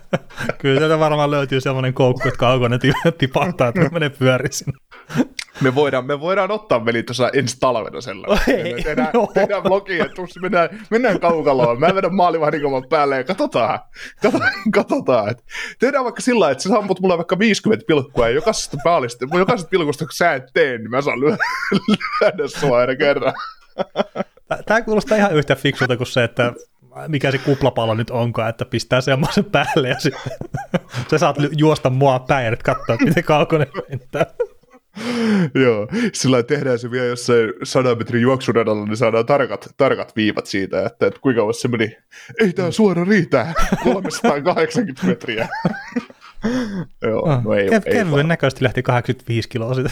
[0.59, 2.81] kyllä sieltä varmaan löytyy semmoinen koukku, että kaukonen
[3.19, 4.79] tipahtaa, että menee pyöri sinne.
[5.61, 8.83] Me voidaan, me voidaan ottaa veli tuossa ensi talvena sellainen.
[8.85, 11.81] tehdään, tehdään blogi, että mennään, mennään kaukaloon.
[11.81, 13.79] Mä vedän maalivahdinkoman päälle ja katsotaan.
[14.23, 15.45] Katsotaan, katsotaan että
[15.79, 20.05] tehdään vaikka sillä että sä sammut mulle vaikka 50 pilkkua ja jokaisesta, paalista, jokaisesta pilkusta,
[20.05, 21.37] kun sä et tee, niin mä saan lyödä,
[22.21, 23.35] lyödä sua aina kerran.
[24.67, 26.53] Tämä kuulostaa ihan yhtä fiksulta kuin se, että
[27.09, 30.31] mikä se kuplapallo nyt onkaan, että pistää semmoisen päälle ja sitten
[31.11, 34.27] sä saat juosta mua päin ja katsoa, miten kaukonen lentää.
[35.65, 40.87] Joo, sillä tehdään se vielä jossain 100 metrin juoksuradalla, niin saadaan tarkat, tarkat viivat siitä,
[40.87, 41.97] että, että kuinka kauan se meni.
[42.41, 43.55] Ei tämä suora riitä,
[43.85, 45.49] 380 metriä.
[47.03, 49.91] joo, no ei, Kev- ei kevyen näköisesti lähti 85 kiloa sitä.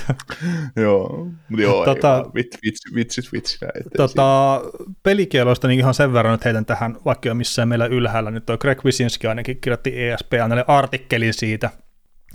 [0.76, 3.58] joo, mutta joo, tota, ei vitsi, vitsi, vitsi, vitsi.
[3.96, 4.62] Tota,
[5.02, 8.58] pelikieloista niin ihan sen verran, että heitän tähän, vaikka jo missään meillä ylhäällä, nyt toi
[8.58, 11.70] Greg Wysinski ainakin kirjoitti ESPNlle artikkelin siitä,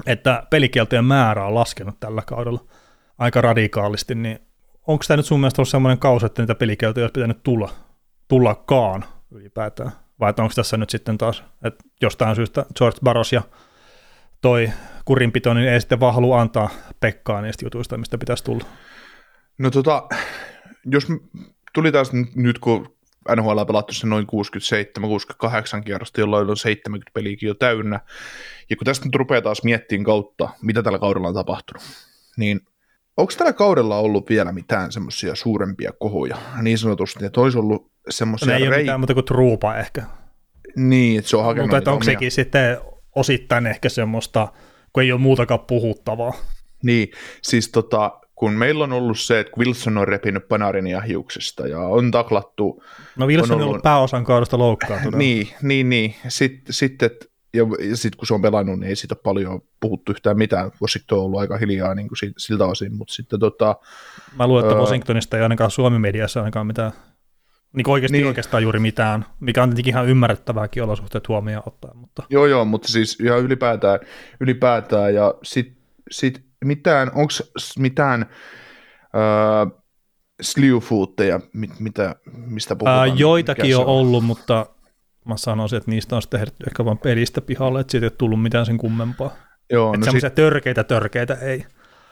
[0.05, 2.65] että pelikieltojen määrä on laskenut tällä kaudella
[3.17, 4.39] aika radikaalisti, niin
[4.87, 7.69] onko tämä nyt sun mielestä ollut sellainen kausi, että niitä pelikieltoja olisi pitänyt tulla,
[8.27, 9.91] tullakaan ylipäätään?
[10.19, 13.41] Vai onko tässä nyt sitten taas, että jostain syystä George Barros ja
[14.41, 14.71] toi
[15.05, 18.65] kurinpito, niin ei sitten vaan halua antaa Pekkaa niistä jutuista, mistä pitäisi tulla?
[19.57, 20.07] No tota,
[20.85, 21.07] jos
[21.73, 22.96] tuli taas nyt, kun
[23.35, 24.27] NHL on pelattu se noin
[25.79, 27.99] 67-68 kierrosta, jolloin on 70 peliäkin jo täynnä.
[28.69, 31.83] Ja kun tästä nyt rupeaa taas miettimään kautta, mitä tällä kaudella on tapahtunut,
[32.37, 32.61] niin
[33.17, 38.47] onko tällä kaudella ollut vielä mitään semmoisia suurempia kohoja, niin sanotusti, että olisi ollut semmoisia...
[38.47, 38.69] No ei rei...
[38.69, 40.03] ole mitään muuta kuin truupa ehkä.
[40.75, 42.77] Niin, että se on hakenut Mutta onko sekin sitten
[43.15, 44.47] osittain ehkä semmoista,
[44.93, 46.33] kun ei ole muutakaan puhuttavaa.
[46.83, 47.11] Niin,
[47.41, 52.11] siis tota, kun meillä on ollut se, että Wilson on repinyt Panarinia hiuksesta ja on
[52.11, 52.83] taklattu...
[53.15, 55.17] No Wilson on ollut, ollut pääosan kaudesta loukkaantunut.
[55.17, 56.15] niin, niin, niin.
[56.27, 56.93] Sitten, sit,
[57.53, 60.71] ja, ja sitten kun se on pelannut, niin ei siitä paljon puhuttu yhtään mitään.
[60.81, 63.75] Washington on ollut aika hiljaa niin kuin siltä osin, mutta sitten tota...
[64.37, 66.91] Mä luulen, että öö, Washingtonista ei ainakaan Suomi-mediassa ainakaan mitään,
[67.73, 68.27] niin oikeasti niin.
[68.27, 71.93] oikeastaan juuri mitään, mikä on tietenkin ihan ymmärrettävääkin olosuhteet huomioon ottaa.
[71.93, 72.23] Mutta...
[72.29, 73.99] Joo, joo, mutta siis ihan ylipäätään,
[74.39, 75.77] ylipäätään ja sitten
[76.11, 77.33] sit mitään, onko
[77.79, 78.21] mitään
[79.01, 79.81] äh,
[80.41, 83.09] slewfootteja, mit, mitä, mistä puhutaan?
[83.09, 84.65] Äh, joitakin on, ollut, mutta
[85.25, 88.41] mä sanoisin, että niistä on sitten ehkä vain pelistä pihalle, että siitä ei ole tullut
[88.41, 89.31] mitään sen kummempaa.
[89.69, 90.35] Joo, että no semmoisia sit...
[90.35, 91.65] törkeitä törkeitä ei.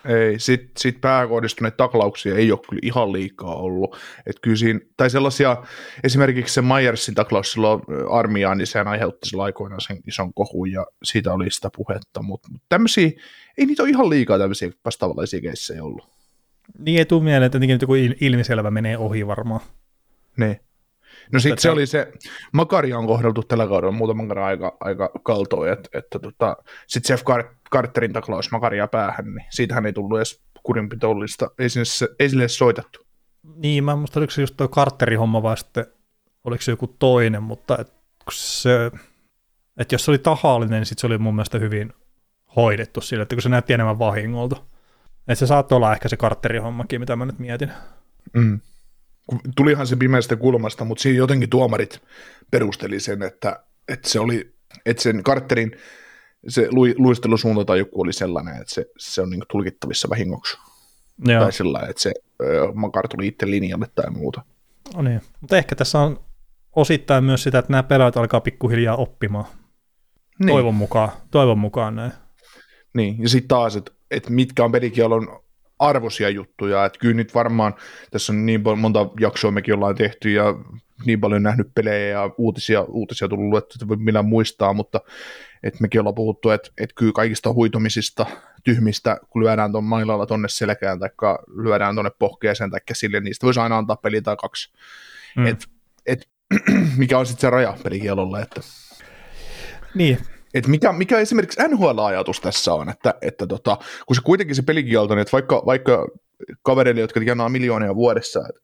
[0.06, 3.98] Ei, sitten sit pääkohdistuneita taklauksia ei ole kyllä ihan liikaa ollut.
[4.26, 5.58] Et kyllä siinä, tai sellaisia,
[6.04, 10.86] esimerkiksi se Myersin taklaus silloin armiaan, niin sehän aiheutti sillä aikoinaan sen ison kohun ja
[11.04, 13.12] siitä oli sitä puhetta, mutta mut tämmöisiä,
[13.58, 16.10] ei niitä ole ihan liikaa tämmöisiä vastaavanlaisia keissejä ollut.
[16.80, 19.62] Niin ei tule mieleen, että joku ilmiselvä menee ohi varmaan.
[20.38, 20.60] Ne.
[21.32, 22.12] No sitten se oli se,
[22.52, 26.58] Makaria on kohdeltu tällä kaudella muutaman kerran aika, aika kaltoa, että, että tota,
[26.88, 27.24] sitten Jeff
[27.72, 33.00] Carterin taklaus Makaria päähän, niin siitähän ei tullut edes kurinpitollista, ei, sinne, ei sille soitettu.
[33.56, 35.86] Niin, mä muista oliko se just tuo Carterin homma vai sitten
[36.44, 37.94] oliko se joku toinen, mutta et,
[38.32, 38.92] se,
[39.78, 41.94] että jos se oli tahallinen, niin sit se oli mun mielestä hyvin
[42.56, 44.56] hoidettu sille, että kun se näytti enemmän vahingolta.
[45.20, 47.72] Että se saattoi olla ehkä se Carterin hommakin, mitä mä nyt mietin.
[48.34, 48.60] Mm
[49.56, 52.02] tulihan se pimeästä kulmasta, mutta siinä jotenkin tuomarit
[52.52, 55.72] perusteli sen, että, että se oli, että sen Carterin
[56.48, 60.58] se luistelusuunta tai joku oli sellainen, että se, se on niin tulkittavissa vahingoksi.
[61.26, 61.42] Joo.
[61.42, 62.14] Tai sellainen, että se
[62.74, 64.42] Makar tuli itse linjalle tai muuta.
[64.96, 66.20] No niin, mutta ehkä tässä on
[66.76, 69.46] osittain myös sitä, että nämä pelaajat alkaa pikkuhiljaa oppimaan.
[70.40, 70.48] Niin.
[70.48, 72.12] Toivon mukaan, toivon mukaan näin.
[72.94, 75.40] Niin, ja sitten taas, että, että mitkä on pelikielon
[75.80, 77.74] arvoisia juttuja, että kyllä nyt varmaan,
[78.12, 80.44] tässä on niin monta jaksoa mekin ollaan tehty ja
[81.06, 85.02] niin paljon nähnyt pelejä ja uutisia, uutisia tullut, että voi minä muistaa, mutta
[85.64, 88.26] että mekin ollaan puhuttu, että, että kyllä kaikista huitomisista,
[88.64, 91.10] tyhmistä, kun lyödään tuon mailalla tonne selkään tai
[91.56, 94.74] lyödään tuonne pohkeeseen tai sille, niistä voisi aina antaa peli tai kaksi.
[95.38, 95.46] Mm.
[95.46, 95.68] Et,
[96.06, 96.30] et,
[96.98, 98.62] mikä on sitten se raja pelikielolle, että
[99.96, 100.18] niin,
[100.56, 105.16] et mikä, mikä esimerkiksi NHL-ajatus tässä on, että, että tota, kun se kuitenkin se pelikielto,
[105.16, 106.08] niin että vaikka, vaikka
[106.62, 108.62] kavereille, jotka tienaa miljoonia vuodessa, että,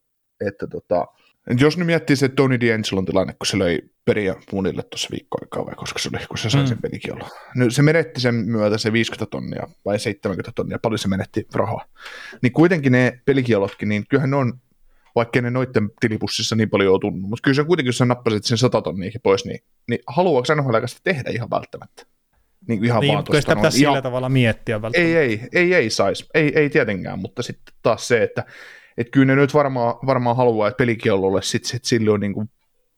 [0.48, 1.06] että tota,
[1.48, 5.38] et jos nyt miettii se Tony D'Angelon tilanne, kun se löi periä munille tuossa viikko
[5.42, 6.68] aikaa, vai koska se oli, kun se sai mm.
[6.68, 7.30] sen pelikielon.
[7.56, 11.86] No, se menetti sen myötä se 50 tonnia vai 70 tonnia, paljon se menetti rahaa.
[12.42, 14.54] Niin kuitenkin ne pelikielotkin, niin kyllähän ne on
[15.16, 18.44] vaikka ne noitten tilipussissa niin paljon on tunnut, mutta kyllä se kuitenkin, jos sä nappasit
[18.44, 22.06] sen 100 tonniakin pois, niin, niin haluaako NHL tehdä ihan välttämättä?
[22.68, 23.92] Niin ihan niin, vaan tuosta, sitä pitäisi ihan...
[23.92, 25.20] sillä tavalla miettiä välttämättä.
[25.20, 28.46] Ei, ei, ei, ei saisi, ei, ei tietenkään, mutta sitten taas se, että
[28.98, 32.50] et kyllä ne nyt varmaan, varmaan haluaa, että pelikiellolle sit, sit sille on niin kuin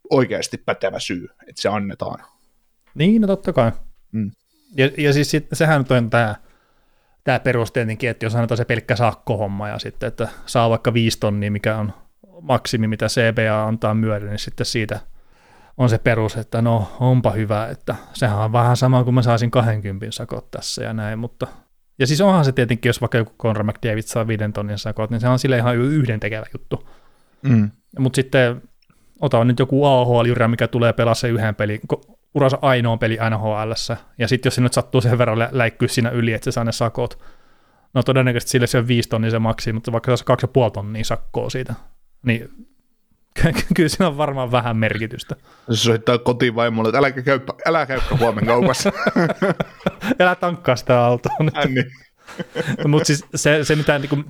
[0.10, 2.26] oikeasti pätevä syy, että se annetaan.
[2.95, 3.71] Niin, no totta kai.
[4.12, 4.32] Mm.
[4.78, 6.36] Ja, ja siis sit, sehän on tämä
[7.23, 11.19] tämä peruste tietenkin, että jos annetaan se pelkkä sakkohomma ja sitten, että saa vaikka viisi
[11.19, 11.93] tonnia, mikä on
[12.42, 15.00] maksimi, mitä CBA antaa myöden, niin sitten siitä
[15.78, 19.52] on se perus, että no onpa hyvä, että sehän on vähän sama kuin mä saisin
[19.52, 21.48] 20 sakot tässä ja näin, mutta
[22.00, 25.22] ja siis onhan se tietenkin, jos vaikka joku Conor McDavid saa viiden tonnin sakot, niin
[25.22, 26.90] se on sille ihan yhden tekevä juttu.
[27.42, 27.72] Mm.
[28.00, 28.62] Mutta sitten
[29.22, 31.80] ota nyt joku AHL-jyrä, mikä tulee pelaa se yhden pelin,
[32.36, 33.72] uransa ainoa peli nhl
[34.18, 36.64] ja sitten jos se nyt sattuu sen verran lä- läikkyä siinä yli, että se saa
[36.64, 37.24] ne sakot,
[37.94, 40.48] no todennäköisesti sille se on viisi tonnia se maksimi, mutta vaikka se on kaksi ja
[40.48, 41.74] puoli tonnia sakkoa siitä,
[42.24, 42.50] niin
[43.76, 45.36] kyllä siinä on varmaan vähän merkitystä.
[45.70, 48.92] Se soittaa kotiin vaimolle, että älä käy, älä käy huomenna kaupassa.
[50.20, 51.34] älä tankkaa sitä autoa.
[51.68, 51.92] niin.
[52.88, 54.26] Mutta siis se, se mitä, niin kuin,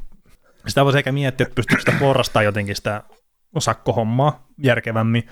[0.68, 3.04] sitä voisi ehkä miettiä, että pystyykö sitä porrastaa jotenkin sitä
[3.58, 5.28] sakkohommaa järkevämmin,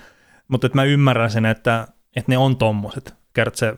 [0.48, 3.14] mutta että mä ymmärrän sen, että, että ne on tommoset.
[3.34, 3.74] Kert se,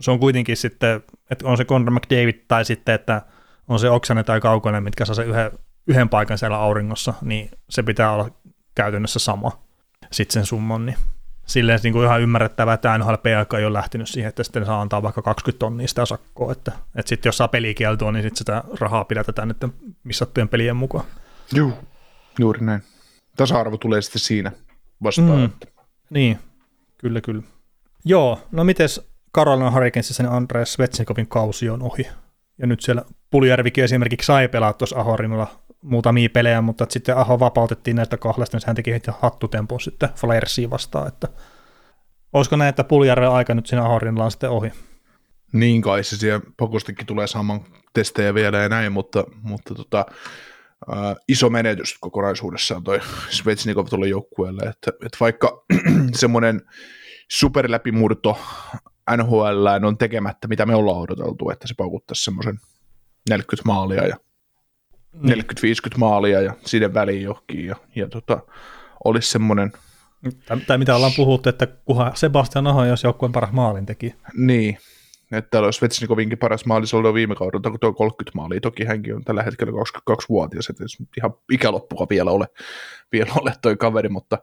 [0.00, 3.22] se on kuitenkin sitten, että on se Conor McDavid tai sitten, että
[3.68, 5.50] on se Oksanen tai Kaukonen, mitkä saa se yhden,
[5.86, 8.30] yhden paikan siellä auringossa, niin se pitää olla
[8.74, 9.66] käytännössä sama
[10.12, 10.96] sitten sen summan, niin
[11.46, 13.14] silleen niin kuin ihan ymmärrettävää, että NHL
[13.58, 17.08] ei ole lähtenyt siihen, että sitten saa antaa vaikka 20 tonnia sitä sakkoa, että, että
[17.08, 19.64] sitten jos saa pelikieltoa, niin sitten sitä rahaa pidätetään nyt
[20.04, 21.04] missattujen pelien mukaan.
[21.52, 21.72] Joo,
[22.38, 22.82] juuri näin.
[23.36, 24.52] Tasa-arvo tulee sitten siinä
[25.02, 25.40] vastaan.
[25.40, 25.50] Mm.
[26.10, 26.38] Niin,
[26.98, 27.42] kyllä, kyllä.
[28.04, 32.08] Joo, no mites Carolina Hurricanesissa niin Andreas Svetsnikovin kausi on ohi.
[32.58, 37.96] Ja nyt siellä Puljärvikin esimerkiksi sai pelaa tuossa Ahorinilla muutamia pelejä, mutta sitten Aho vapautettiin
[37.96, 41.28] näistä kahdesta, niin hän teki hattutempun sitten Flairsiin vastaan, että
[42.32, 44.72] olisiko näin, että Puljärven aika nyt siinä Ahorinilla on sitten ohi?
[45.52, 47.60] Niin kai se siellä pakostikin tulee saamaan
[47.92, 50.06] testejä vielä ja näin, mutta, mutta tota,
[50.90, 55.64] ää, iso menetys kokonaisuudessaan toi Svetsnikov tuolle joukkueelle, että, että vaikka
[56.12, 56.62] semmoinen
[57.30, 58.38] superläpimurto
[59.16, 62.60] NHL on tekemättä, mitä me ollaan odoteltu, että se paukuttaisi semmoisen
[63.30, 64.16] 40 maalia ja
[65.20, 65.44] niin.
[65.94, 68.40] 40-50 maalia ja sinne väliin johonkin ja, ja tota,
[69.04, 69.72] olisi semmoinen
[70.66, 74.14] tai, mitä ollaan puhuttu, että kuhan Sebastian Aho, jos joukkueen paras maalin teki.
[74.36, 74.78] Niin,
[75.32, 79.14] että olisi Vetsnikovinkin paras maali, se oli viime kaudella, kun tuo 30 maalia, toki hänkin
[79.14, 80.84] on tällä hetkellä 22-vuotias, että
[81.18, 82.46] ihan ikäloppuka vielä ole,
[83.12, 84.38] vielä ole toi kaveri, mutta,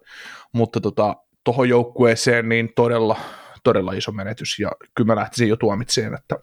[0.52, 3.18] mutta tota, tuohon joukkueeseen niin todella,
[3.64, 6.36] todella iso menetys, ja kyllä mä lähtisin jo tuomitseen, että,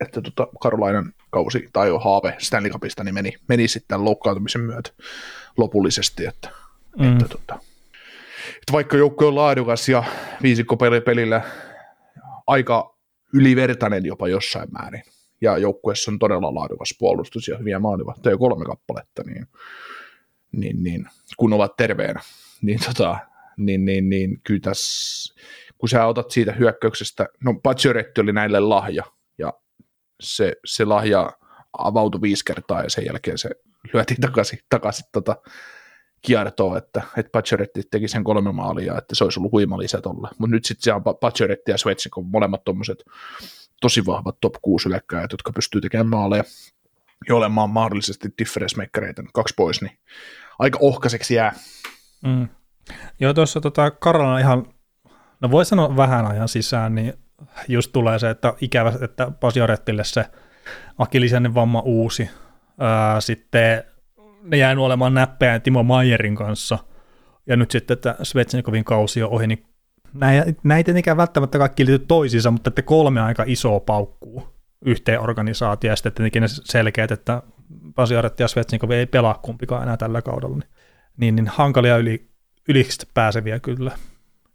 [0.00, 4.90] että tota Karolainen kausi tai jo haave Stanley Cupista niin meni, meni sitten loukkaantumisen myötä
[5.56, 6.50] lopullisesti, että,
[6.98, 7.12] mm.
[7.12, 7.58] että, tota,
[8.56, 10.04] että vaikka joukko on laadukas ja
[10.42, 11.42] viisikko pelillä
[12.46, 12.96] aika
[13.34, 15.02] ylivertainen jopa jossain määrin,
[15.40, 19.46] ja joukkueessa on todella laadukas puolustus ja hyviä maalivahtoja kolme kappaletta, niin,
[20.52, 22.20] niin, niin kun ovat terveenä,
[22.62, 23.18] niin, tota,
[23.56, 25.34] niin, niin, niin kyllä tässä,
[25.78, 29.04] kun sä otat siitä hyökkäyksestä, no Pacioretti oli näille lahja,
[29.38, 29.52] ja
[30.20, 31.32] se, se lahja
[31.78, 33.50] avautui viisi kertaa, ja sen jälkeen se
[33.94, 35.36] lyötiin takaisin, takaisin tota,
[36.22, 40.28] kiertoa, että, että Pacioretti teki sen kolme maalia, että se olisi ollut huima lisä tolle.
[40.38, 43.04] Mutta nyt sitten se on Pacioretti ja Svetsik molemmat tuommoiset
[43.80, 46.44] tosi vahvat top 6 yläkkäät, jotka pystyy tekemään maaleja
[47.28, 49.98] ja olemaan mahdollisesti difference makereita, kaksi pois, niin
[50.58, 51.52] aika ohkaiseksi jää.
[52.24, 52.48] Mm.
[53.20, 54.66] Joo, tuossa tota, Karolana ihan,
[55.40, 57.14] no voi sanoa vähän ajan sisään, niin
[57.68, 60.24] just tulee se, että ikävä, että Pasiorettille se
[60.98, 62.30] akillisen vamma uusi.
[62.78, 63.84] Ää, sitten
[64.42, 66.78] ne jäi olemaan näppejä Timo Mayerin kanssa,
[67.46, 69.66] ja nyt sitten, että Svetsnikovin kausi on ohi, niin
[70.14, 75.92] näitä ei tietenkään välttämättä kaikki liity toisiinsa, mutta että kolme aika isoa paukkuu yhteen organisaatioon,
[75.92, 77.42] ja sitten tietenkin ne selkeät, että
[77.94, 80.68] Pasi Aretti ja Svetsnikov ei pelaa kumpikaan enää tällä kaudella, niin,
[81.16, 82.30] niin, niin hankalia yli,
[82.68, 83.92] ylistä pääseviä kyllä,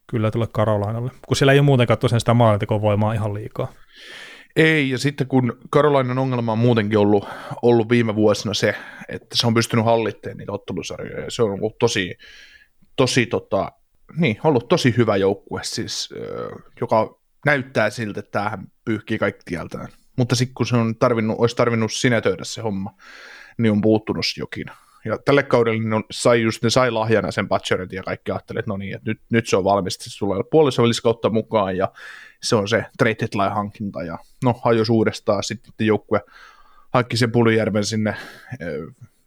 [0.07, 3.73] kyllä tuolle Karolainalle, kun siellä ei ole muutenkaan tosiaan sitä maalintekovoimaa ihan liikaa.
[4.55, 7.27] Ei, ja sitten kun Karolainan ongelma on muutenkin ollut,
[7.61, 8.75] ollut viime vuosina se,
[9.09, 12.15] että se on pystynyt hallittamaan niitä ottelusarjoja, ja se on ollut tosi,
[12.95, 13.71] tosi tota,
[14.17, 16.09] niin, ollut tosi hyvä joukkue, siis,
[16.81, 19.87] joka näyttää siltä, että tämähän pyyhkii kaikki tieltään.
[20.17, 22.93] Mutta sitten kun se on tarvinnut, olisi tarvinnut sinetöidä se homma,
[23.57, 24.65] niin on puuttunut jokin.
[25.05, 28.59] Ja tälle kaudelle ne, on, sai just, ne sai lahjana sen Butcherin ja kaikki ajattelivat,
[28.59, 31.77] että no niin, että nyt, nyt se on valmis, se tulee puolessa välissä kautta mukaan
[31.77, 31.91] ja
[32.43, 36.21] se on se trade deadline hankinta ja no hajos uudestaan sitten joukkue
[36.93, 38.15] hankki sen Pulijärven sinne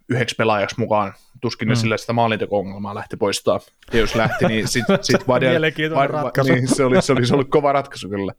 [0.08, 1.78] yhdeksi pelaajaksi mukaan, tuskin ne mm.
[1.78, 3.60] sillä sitä maalinteko-ongelmaa lähti poistaa.
[3.92, 5.62] Ja jos lähti, niin sitten sit Vadel,
[6.08, 6.52] ratkaisu.
[6.52, 8.32] Niin, se, oli, se olisi ollut kova ratkaisu kyllä.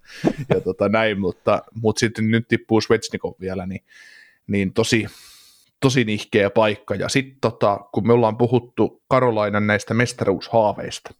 [0.49, 3.83] Ja tota, näin, mutta, mutta sitten nyt tippuu Svetsnikov vielä, niin,
[4.47, 5.07] niin tosi,
[5.81, 6.95] tosi nihkeä paikka.
[6.95, 11.13] Ja sitten tota, kun me ollaan puhuttu Karolainan näistä mestaruushaaveista,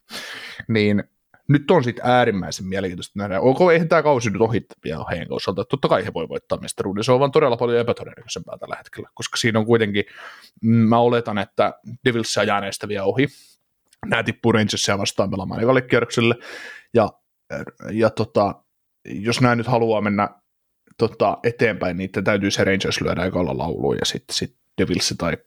[0.68, 1.04] niin
[1.48, 3.42] nyt on sitten äärimmäisen mielenkiintoista nähdä.
[3.42, 5.66] Onko, eihän tämä kausi nyt ohi vielä heidän osalta.
[5.66, 7.04] Totta kai he voi voittaa mestaruuden.
[7.04, 10.04] Se on vaan todella paljon epätodennäköisempää tällä hetkellä, koska siinä on kuitenkin,
[10.62, 11.74] mm, mä oletan, että
[12.06, 13.28] Devils jää näistä vielä ohi.
[14.06, 15.62] Nämä tippuu Rangersia vastaan pelaamaan.
[16.94, 17.10] Ja,
[17.92, 18.56] ja tota,
[19.06, 20.30] jos nämä nyt haluaa mennä
[21.00, 25.38] tota, eteenpäin, niin täytyy se Rangers lyödä ekalla lauluun ja sitten sit Devils tai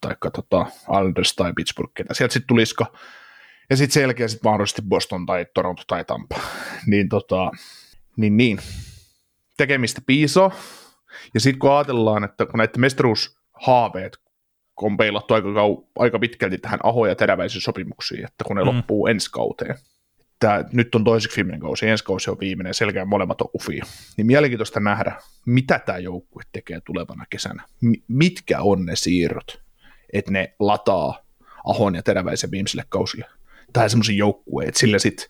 [0.00, 2.84] taikka tota, Anders tai Pittsburgh, ketä sieltä sitten tulisiko
[3.70, 6.40] ja sitten sen jälkeen sit mahdollisesti Boston tai Toronto tai Tampa.
[6.86, 7.50] Niin, tota,
[8.16, 8.58] niin, niin.
[9.56, 10.52] tekemistä piiso.
[11.34, 14.18] Ja sitten kun ajatellaan, että kun näitä mestaruushaaveet
[14.82, 18.66] on peilattu aika, kau- aika pitkälti tähän aho- ja teräväisiin sopimuksiin, että kun ne mm.
[18.66, 19.76] loppuu ensi kauteen,
[20.38, 23.84] Tää, nyt on toiseksi viimeinen kausi, ensi kausi on viimeinen, selkeä molemmat on ufia.
[24.16, 27.64] Niin mielenkiintoista nähdä, mitä tämä joukkue tekee tulevana kesänä.
[27.80, 29.62] M- mitkä on ne siirrot,
[30.12, 31.24] että ne lataa
[31.64, 33.26] Ahon ja Teräväisen viimeiselle kausille
[33.72, 35.28] tai semmoisen joukkueen, että sillä sit,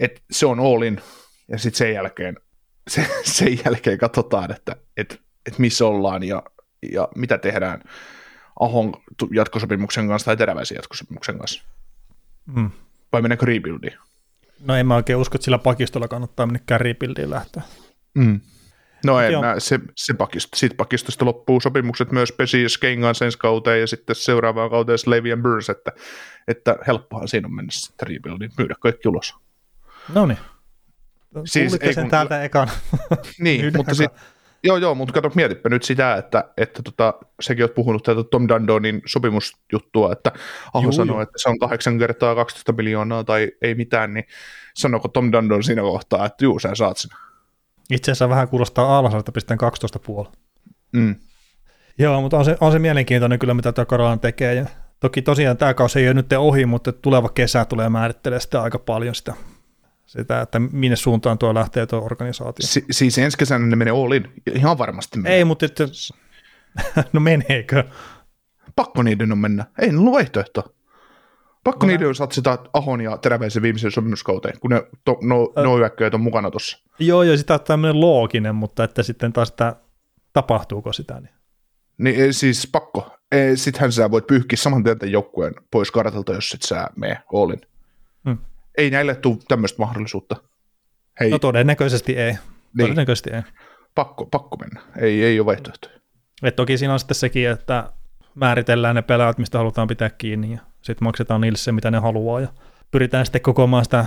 [0.00, 1.00] että se on all in,
[1.48, 2.36] ja sitten sen jälkeen,
[2.90, 6.42] se, sen jälkeen katsotaan, että et, et missä ollaan ja,
[6.92, 7.82] ja mitä tehdään
[8.60, 8.92] Ahon
[9.34, 11.62] jatkosopimuksen kanssa tai Teräväisen jatkosopimuksen kanssa.
[12.46, 12.70] Mm.
[13.16, 13.98] Vai mennäänkö rebuildiin?
[14.60, 17.62] No en mä oikein usko, että sillä pakistolla kannattaa mennä rebuildiin lähteä.
[18.14, 18.40] Mm.
[19.04, 22.66] No en, mä, se, se pakisto, siitä pakistosta loppuu sopimukset myös Pesi
[23.00, 25.92] kanssa ensi kauteen ja sitten seuraavaan kauteen Slavy and Burns, että,
[26.48, 29.34] että helppohan siinä on mennä sitten rebuildin, myydä kaikki ulos.
[30.14, 30.38] No niin.
[31.44, 32.68] Siis, ei, sen kun, täältä ekan.
[33.38, 34.20] Niin, mutta sitten
[34.66, 38.48] Joo, joo, mutta kato, mietipä nyt sitä, että, että tota, sekin olet puhunut tätä Tom
[38.48, 40.32] Dandonin sopimusjuttua, että
[40.74, 44.24] Aho sanoo, että se on 8 kertaa 12 miljoonaa tai ei mitään, niin
[44.74, 47.10] sanooko Tom Dandon siinä kohtaa, että juu, sä saat sen.
[47.90, 49.58] Itse asiassa vähän kuulostaa alhaiselta, pistän
[50.24, 50.32] 12,5.
[50.92, 51.14] Mm.
[51.98, 54.54] Joo, mutta on se, on se mielenkiintoinen kyllä, mitä tuo Korolan tekee.
[54.54, 54.66] Ja
[55.00, 58.78] toki tosiaan tämä kausi ei ole nyt ohi, mutta tuleva kesä tulee määrittelemään sitä aika
[58.78, 59.34] paljon sitä,
[60.06, 62.66] sitä että minne suuntaan tuo lähtee tuo organisaatio.
[62.66, 65.36] Si- siis ensi kesänä ne menee all in, ihan varmasti menee.
[65.36, 65.84] Ei, mutta että,
[67.12, 67.84] no meneekö?
[68.76, 70.74] Pakko niiden on mennä, ei niillä ole vaihtoehto.
[71.64, 75.72] Pakko no, niiden on satsata Ahon ja Teräväisen viimeisen sopimuskauteen, kun ne to, no, no
[76.14, 76.78] on mukana tuossa.
[76.98, 79.76] Joo, joo, sitä on tämmöinen looginen, mutta että sitten taas että
[80.32, 81.20] tapahtuuko sitä.
[81.20, 81.34] Niin,
[81.98, 83.16] niin siis pakko.
[83.54, 87.60] Sittenhän sä voit pyyhkiä saman tien joukkueen pois kartalta, jos et sä mene Hallin.
[88.76, 90.36] Ei näille tule tämmöistä mahdollisuutta.
[91.20, 91.30] Hei.
[91.30, 92.32] No todennäköisesti ei.
[92.32, 92.40] Niin.
[92.78, 93.42] Todennäköisesti ei.
[93.94, 94.80] Pakko, pakko mennä.
[94.98, 95.96] Ei, ei ole vaihtoehtoja.
[96.42, 97.90] Et toki siinä on sitten sekin, että
[98.34, 102.40] määritellään ne pelaajat, mistä halutaan pitää kiinni ja sitten maksetaan niille se, mitä ne haluaa
[102.40, 102.48] ja
[102.90, 104.04] pyritään sitten kokoamaan sitä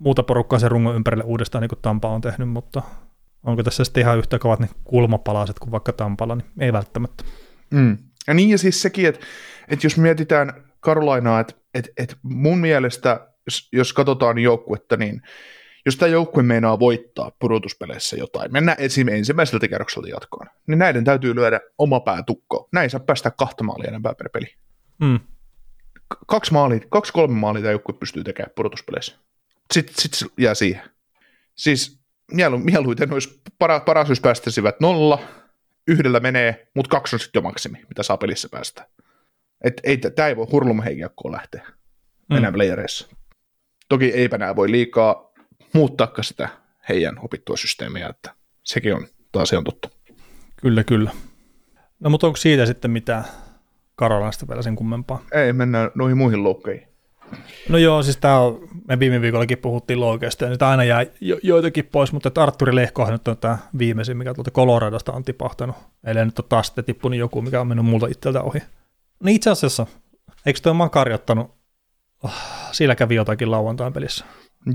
[0.00, 2.82] muuta porukkaa sen rungon ympärille uudestaan, niin kuin Tampa on tehnyt, mutta
[3.42, 7.24] onko tässä sitten ihan yhtä kovat ne kulmapalaset kuin vaikka Tampalla, niin ei välttämättä.
[7.70, 7.98] Mm.
[8.26, 9.26] Ja niin ja siis sekin, että,
[9.68, 15.22] että jos mietitään Karolainaa, että, että, että mun mielestä, jos, jos katsotaan joukkuetta, niin
[15.86, 19.08] jos tämä joukkue meinaa voittaa pudotuspeleissä jotain, mennä esim.
[19.08, 22.68] ensimmäiseltä kerrokselta jatkoon, niin näiden täytyy lyödä oma pää tukkoon.
[22.72, 24.46] Näin saa päästä kahta maalia enempää per peli.
[25.00, 25.20] Mm.
[26.26, 29.16] Kaksi, maalia, kaksi kolme maalia tämä joukkue pystyy tekemään pudotuspeleissä.
[29.72, 30.82] Sitten sit se jää siihen.
[31.54, 32.00] Siis
[32.32, 35.18] mielu, mieluiten olisi para, paras, jos päästäisivät nolla,
[35.88, 38.86] yhdellä menee, mutta kaksi on sitten jo maksimi, mitä saa pelissä päästä.
[39.64, 41.66] Et ei, tämä ei voi hurlumheikiakkoon lähteä
[42.30, 42.36] mm.
[42.36, 43.08] enää playereissa.
[43.90, 45.32] Toki eipä nämä voi liikaa
[45.72, 46.48] muuttaa sitä
[46.88, 48.34] heidän opittua systeemiä, että
[48.64, 49.88] sekin on taas ihan totta.
[50.56, 51.10] Kyllä, kyllä.
[52.00, 53.24] No mutta onko siitä sitten mitään
[53.96, 55.22] Karolanasta vielä sen kummempaa?
[55.32, 56.88] Ei, mennään noihin muihin loukkeihin.
[57.68, 61.38] No joo, siis tämä on me viime viikollakin puhuttiin Loikeista, ja niitä aina jää jo,
[61.42, 65.76] joitakin pois, mutta että Arturi Lehkohan nyt on tämä viimeisin, mikä tuolta Coloradosta on tipahtanut.
[66.04, 68.58] Eli nyt on taas sitten tippunut joku, mikä on mennyt multa itseltä ohi.
[69.24, 69.86] Niin itse asiassa,
[70.46, 71.59] eikö tuo Makari ottanut,
[72.22, 72.34] oh,
[72.72, 74.24] sillä kävi jotakin lauantain pelissä.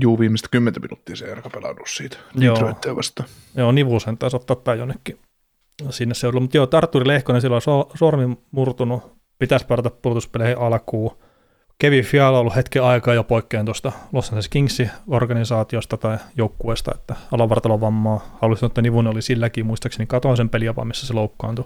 [0.00, 2.56] Juu, viimeistä kymmentä minuuttia se Erka pelannut siitä Joo.
[2.96, 3.28] Vastaan.
[3.56, 5.18] Joo, Nivusen taisi ottaa tai jonnekin
[5.90, 6.40] sinne seudulle.
[6.42, 11.18] Mutta joo, Arturi Lehkonen silloin so, sormi murtunut, pitäisi parata pudotuspeleihin alkuun.
[11.78, 16.92] Kevin Fiala on ollut hetken aikaa jo poikkean tuosta Los Angeles Kingsin organisaatiosta tai joukkueesta,
[16.94, 18.38] että alavartalon vammaa.
[18.40, 21.64] Haluaisin sanoa, että Nivunen oli silläkin, muistaakseni katoin sen peliä vaan, missä se loukkaantui.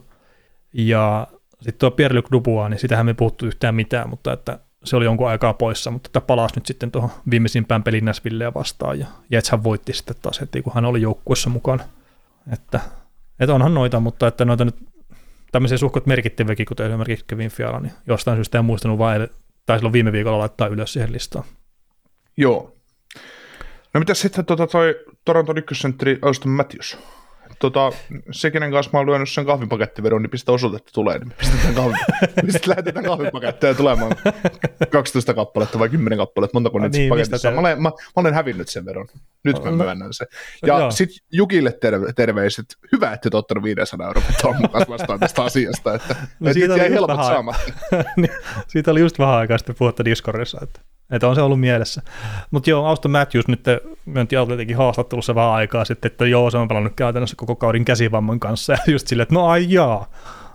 [0.73, 1.27] Ja
[1.61, 5.05] sitten tuo Pierre-Luc Dubois, niin sitähän me ei puhuttu yhtään mitään, mutta että se oli
[5.05, 9.65] jonkun aikaa poissa, mutta että palasi nyt sitten tuohon viimeisimpään pelin Näsvilleä vastaan, ja Jetshän
[9.65, 11.85] voitti sitten taas heti, kun hän oli joukkuessa mukana.
[12.53, 12.81] Että,
[13.41, 14.77] että onhan noita, mutta että noita nyt
[15.53, 19.29] tämmöisiä suhkot merkittäviäkin, kuten esimerkiksi Kevin Fiala, niin jostain syystä en muistanut vaan,
[19.67, 21.45] tai silloin viime viikolla laittaa ylös siihen listaan.
[22.37, 22.77] Joo.
[23.95, 26.99] No mitäs sitten tota toi Toronton ykkössentteri Auston Matthews?
[27.61, 27.93] Tota,
[28.31, 31.93] se, kenen kanssa mä oon lyönyt sen kahvipakettiveron, niin pistä osoitetta tulee, niin pistetään, kahvi,
[32.67, 34.13] lähetetään kahvipaketteja tulemaan
[34.91, 37.49] 12 kappaletta vai 10 kappaletta, montako Ai nyt niin, paketissa.
[37.49, 39.07] te- Mä olen, mä, mä olen hävinnyt sen veron.
[39.45, 40.27] Nyt mä No, myönnän sen.
[40.67, 40.91] Ja joo.
[40.91, 42.65] sitten Jukille terve, terveiset.
[42.93, 44.23] Hyvä, että et ottanut 500 euroa
[44.73, 45.95] kanssa vastaan tästä asiasta.
[45.95, 47.73] Että, No no, siitä oli jäi just helpot vähän- saamatta.
[48.17, 48.31] niin,
[48.69, 50.81] siitä oli just vähän aikaa sitten puhetta Discordissa, että,
[51.11, 52.03] että on se ollut mielessä.
[52.51, 53.65] Mutta joo, Auston Matthews nyt
[54.07, 58.41] myönti Atletikin haastattelussa vähän aikaa sitten, että joo, se on pelannut käytännössä koko kauden käsivamman
[58.41, 60.11] kanssa, ja just silleen, että no ai jaa,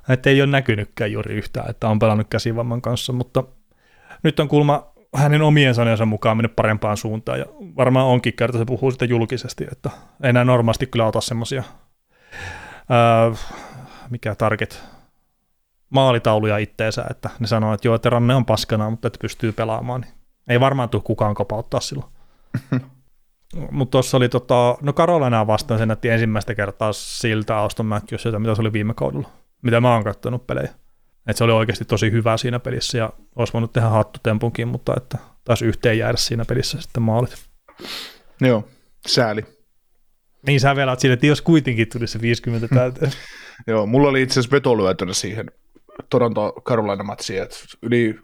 [0.09, 3.43] että ei ole näkynytkään juuri yhtään, että on pelannut käsivamman kanssa, mutta
[4.23, 7.45] nyt on kulma hänen omien sanojensa mukaan mennyt parempaan suuntaan, ja
[7.77, 9.89] varmaan onkin kerta, se puhuu sitä julkisesti, että
[10.23, 11.63] ei enää normaalisti kyllä ota semmoisia,
[14.09, 14.83] mikä target,
[15.89, 20.01] maalitauluja itteensä, että ne sanoo, että joo, että ranne on paskana, mutta että pystyy pelaamaan,
[20.01, 20.13] niin
[20.47, 22.11] ei varmaan tule kukaan kopauttaa silloin.
[23.71, 28.55] mutta tuossa oli, tota, no Karolina vastaan se näytti ensimmäistä kertaa siltä Auston Matthewsilta, mitä
[28.55, 29.29] se oli viime kaudella,
[29.61, 30.69] mitä mä oon katsonut pelejä.
[31.27, 35.17] Et se oli oikeasti tosi hyvä siinä pelissä ja olisi voinut tehdä hattutempunkin, mutta että
[35.43, 37.35] taisi yhteen jäädä siinä pelissä sitten maalit.
[38.41, 38.67] Joo,
[39.07, 39.45] sääli.
[40.47, 43.11] Niin sä vielä siinä, että jos kuitenkin tulisi se 50 täyteen.
[43.67, 45.51] Joo, mulla oli itse asiassa vetolyötönä siihen
[46.09, 48.19] Toronto Carolina matsiin, että yli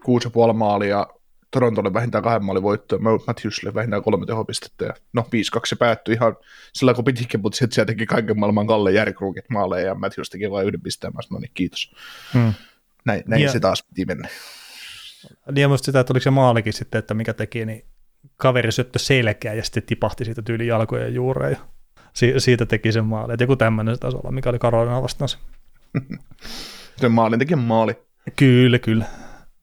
[0.48, 1.06] 6,5 maalia,
[1.52, 5.26] Torontolle vähintään kahden maalin voittoa, Matthewsille vähintään kolme tehopistettä, ja no 5-2
[5.64, 6.36] se päättyi ihan
[6.72, 10.50] sillä kun pitikin, mutta sitten siellä teki kaiken maailman Kalle Järkruukit maaleja, ja Matthews teki
[10.50, 11.94] vain yhden pisteen, sanoin, niin kiitos.
[12.34, 12.52] Hmm.
[13.04, 14.28] Näin, näin Ja- se taas piti mennä.
[15.52, 17.84] Niin ja musta sitä, että oliko se maalikin sitten, että mikä teki, niin
[18.36, 21.58] kaveri syöttö selkeä ja sitten tipahti siitä tyyli jalkojen juureen ja
[22.12, 23.34] si- siitä teki sen maali.
[23.34, 25.38] Et joku tämmöinen se taisi olla, mikä oli Karolina vastaan se.
[26.96, 27.96] Sen maalin teki maali.
[28.36, 29.04] Kyllä, kyllä.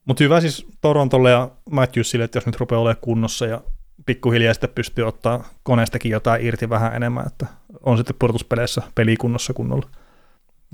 [0.09, 3.61] Mutta hyvä siis Torontolle ja Matthewsille, että jos nyt rupeaa olemaan kunnossa ja
[4.05, 7.45] pikkuhiljaa sitten pystyy ottaa koneestakin jotain irti vähän enemmän, että
[7.81, 9.89] on sitten pudotuspeleissä pelikunnossa kunnolla.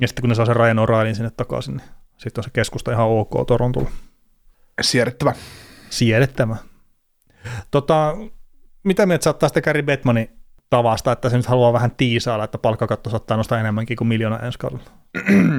[0.02, 2.92] Ja sitten kun ne saa sen Ryan O'Reillyn sinne takaisin, niin sitten on se keskusta
[2.92, 3.92] ihan ok Torontolla.
[4.82, 5.34] Sierrettävä.
[5.90, 6.58] siedettävä.
[7.72, 8.18] Tota,
[8.84, 10.30] mitä mieltä saattaa sitten Gary Bettmanin
[10.70, 14.60] tavasta, että se nyt haluaa vähän tiisailla, että palkkakatto saattaa nostaa enemmänkin kuin miljoona ensi
[14.60, 14.84] kaudella?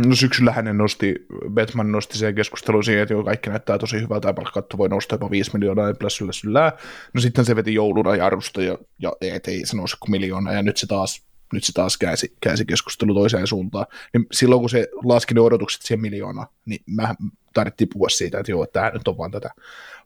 [0.06, 1.14] No syksyllä hänen nosti,
[1.50, 5.14] Batman nosti sen keskustelun siihen, että joo, kaikki näyttää tosi hyvältä ja palkkatto voi nostaa
[5.14, 6.72] jopa 5 miljoonaa ja plässyllä syllää.
[7.12, 10.62] No sitten se veti jouluna jarrusta ja, ja et ei se nouse kuin miljoona ja
[10.62, 13.86] nyt se taas, nyt se taas käänsi, käänsi keskustelu toiseen suuntaan.
[14.12, 17.14] Niin silloin kun se laski ne odotukset siihen miljoonaan, niin mä
[17.54, 19.50] tarvittiin puhua siitä, että joo, tämä nyt on vaan tätä,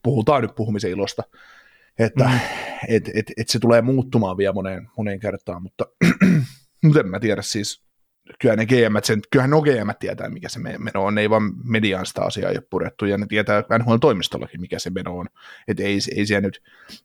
[0.02, 1.22] puhutaan nyt puhumisen ilosta.
[1.98, 2.40] Että mm.
[2.88, 5.86] et, et, et se tulee muuttumaan vielä moneen, moneen kertaan, mutta,
[7.00, 7.82] en mä tiedä siis,
[8.38, 11.30] kyllä ne GM, sen, kyllähän no GM tietää, mikä se me- meno on, ne ei
[11.30, 15.26] vaan mediaan sitä asiaa ole purettu, ja ne tietää NHL-toimistollakin, mikä se meno on,
[15.68, 16.62] että ei, ei siellä nyt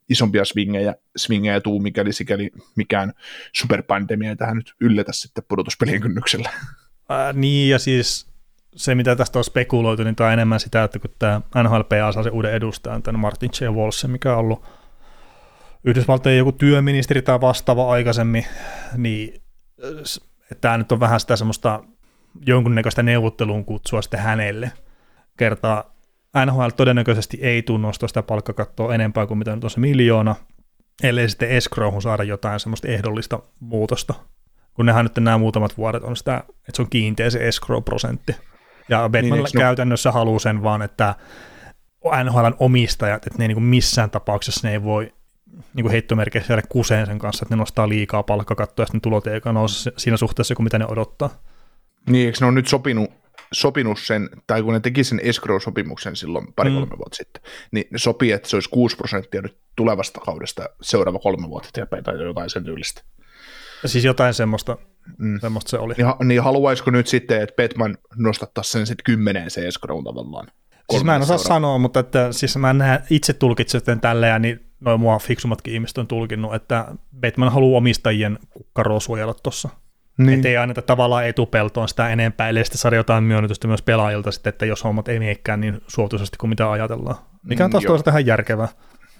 [0.10, 3.14] isompia swingejä, swingejä tuu, mikäli sikäli mikään
[3.54, 6.50] superpandemia ei tähän nyt yllätä sitten pudotuspelien kynnyksellä.
[7.10, 8.35] Ää, niin, ja siis
[8.76, 12.24] se, mitä tästä on spekuloitu, niin tämä on enemmän sitä, että kun tämä NHLPA saa
[12.24, 13.66] sen uuden edustajan, tämän Martin J.
[13.66, 14.64] Walsh, mikä on ollut
[15.84, 18.46] Yhdysvaltojen joku työministeri tai vastaava aikaisemmin,
[18.98, 19.42] niin
[20.62, 21.84] tämä nyt on vähän sitä semmoista
[22.46, 24.72] jonkunnäköistä neuvotteluun kutsua sitten hänelle.
[25.38, 25.96] Kertaa
[26.46, 30.36] NHL todennäköisesti ei tunnusta sitä palkkakattoa enempää kuin mitä nyt on se miljoona,
[31.04, 34.14] ellei sitten escrowhun saada jotain semmoista ehdollista muutosta.
[34.74, 38.36] Kun nehän nyt nämä muutamat vuodet on sitä, että se on kiinteä se escrow-prosentti.
[38.90, 41.16] Ja Batman Niin, niin, ne- käytännössä haluaa sen vaan, että
[42.24, 45.14] NHLn omistajat, että ne ei niin missään tapauksessa ne ei voi
[45.74, 49.42] niin heittomerkeissä jäädä kuseen sen kanssa, että ne nostaa liikaa palkkakattoa ja sitten tulot ei
[49.54, 51.30] nouse siinä suhteessa kuin mitä ne odottaa.
[52.10, 53.10] Niin, eikö ne on nyt sopinut,
[53.54, 56.98] sopinut sen, tai kun ne teki sen escrow-sopimuksen silloin pari-kolme mm.
[56.98, 61.50] vuotta sitten, niin ne sopii, että se olisi 6 prosenttia nyt tulevasta kaudesta seuraava kolme
[61.50, 63.02] vuotta eteenpäin tai jotain sen tyylistä.
[63.86, 64.78] Siis jotain semmoista,
[65.18, 65.40] mm.
[65.40, 65.94] semmoista se oli.
[65.98, 70.48] Niin, niin haluaisiko nyt sitten, että Petman nostattaisi sen sitten kymmeneen se escrow tavallaan?
[70.92, 71.56] Siis mä en osaa seuraava.
[71.56, 75.98] sanoa, mutta että, siis mä näen, itse tulkitsen sitten tälleen, niin noin mua fiksummatkin ihmiset
[75.98, 76.86] on tulkinnut, että
[77.22, 79.70] Batman haluaa omistajien kukkaroa suojella tuossa.
[80.18, 80.34] Niin.
[80.34, 84.50] Että ei anneta tavallaan etupeltoon sitä enempää, eli sitten saada jotain myönnytystä myös pelaajilta sitten,
[84.50, 87.16] että jos hommat ei miekään niin suotuisesti kuin mitä ajatellaan.
[87.44, 88.68] Mikä on taas mm, toisaalta ihan järkevää.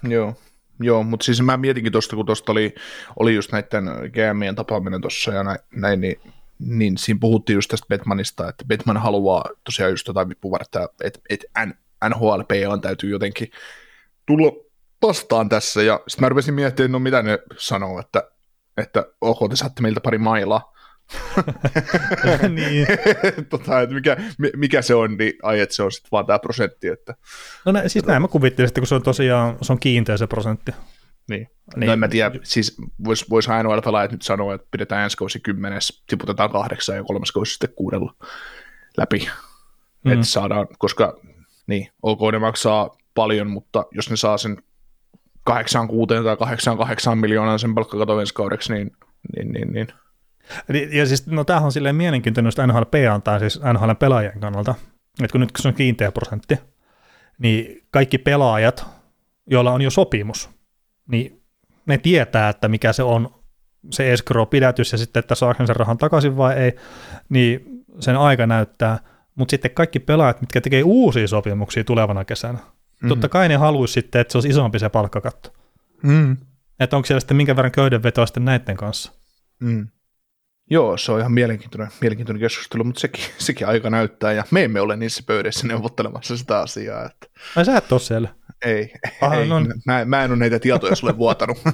[0.02, 0.34] Joo,
[0.80, 2.74] Joo, mutta siis mä mietinkin tuosta, kun tuosta oli,
[3.16, 6.20] oli just näiden GMien tapaaminen tuossa ja näin, näin niin,
[6.58, 11.46] niin siinä puhuttiin just tästä Batmanista, että Batman haluaa tosiaan just jotain vipuvartta, että, että
[12.08, 13.50] NHLP on täytyy jotenkin
[14.26, 14.52] tulla
[15.02, 18.30] vastaan tässä, ja sitten mä rupesin miettimään, no mitä ne sanoo, että,
[18.76, 20.75] että ok, te saatte meiltä pari mailaa,
[22.56, 22.86] niin.
[23.50, 24.16] tota, että mikä,
[24.56, 26.88] mikä se on, niin ai, että se on sitten vaan tämä prosentti.
[26.88, 27.14] Että,
[27.64, 30.26] no nä, siis näin mä kuvittelin, että kun se on tosiaan se on kiinteä se
[30.26, 30.72] prosentti.
[31.30, 31.48] Niin.
[31.76, 31.86] niin.
[31.86, 35.40] No en mä tiedä, siis voisi vois ainoa pelaajat nyt sanoa, että pidetään ensi kausi
[35.40, 38.14] kymmenes, tiputetaan kahdeksan ja kolmas kausi sitten kuudella
[38.96, 39.28] läpi.
[40.04, 40.12] Mm.
[40.12, 41.20] Että saadaan, koska
[41.66, 44.56] niin, ok, ne maksaa paljon, mutta jos ne saa sen
[45.44, 48.90] 8 kuuteen tai 8 8 miljoonaa sen palkkakaton ensi kaudeksi, niin,
[49.36, 49.86] niin, niin, niin
[50.92, 54.74] ja siis, no tämähän on silleen mielenkiintoinen, jos NHLP antaa siis NHL pelaajien kannalta,
[55.22, 56.58] että kun nyt kun se on kiinteä prosentti,
[57.38, 58.86] niin kaikki pelaajat,
[59.46, 60.50] joilla on jo sopimus,
[61.08, 61.42] niin
[61.86, 63.34] ne tietää, että mikä se on
[63.90, 66.76] se escrow-pidätys ja sitten, että saako sen rahan takaisin vai ei,
[67.28, 68.98] niin sen aika näyttää.
[69.34, 72.58] Mutta sitten kaikki pelaajat, mitkä tekee uusia sopimuksia tulevana kesänä,
[73.02, 73.08] mm.
[73.08, 75.52] totta kai ne haluaisi sitten, että se olisi isompi se palkkakatto.
[76.02, 76.36] Mm.
[76.80, 79.12] Että onko siellä sitten minkä verran köydenvetoa sitten näiden kanssa.
[79.60, 79.88] Mm.
[80.70, 84.80] Joo, se on ihan mielenkiintoinen, mielenkiintoinen keskustelu, mutta sekin, sekin aika näyttää, ja me emme
[84.80, 87.04] ole niissä pöydässä neuvottelemassa sitä asiaa.
[87.06, 87.26] Että...
[87.56, 88.28] Ai sä et ole siellä?
[88.64, 89.60] Ei, Aha, ei no.
[89.86, 91.58] mä, mä en ole näitä tietoja sulle vuotanut.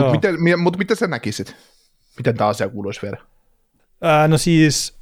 [0.00, 1.56] Mutta miten, mut miten sä näkisit?
[2.16, 3.16] Miten tämä asia kuuluisi vielä?
[4.02, 4.98] Ää, no siis,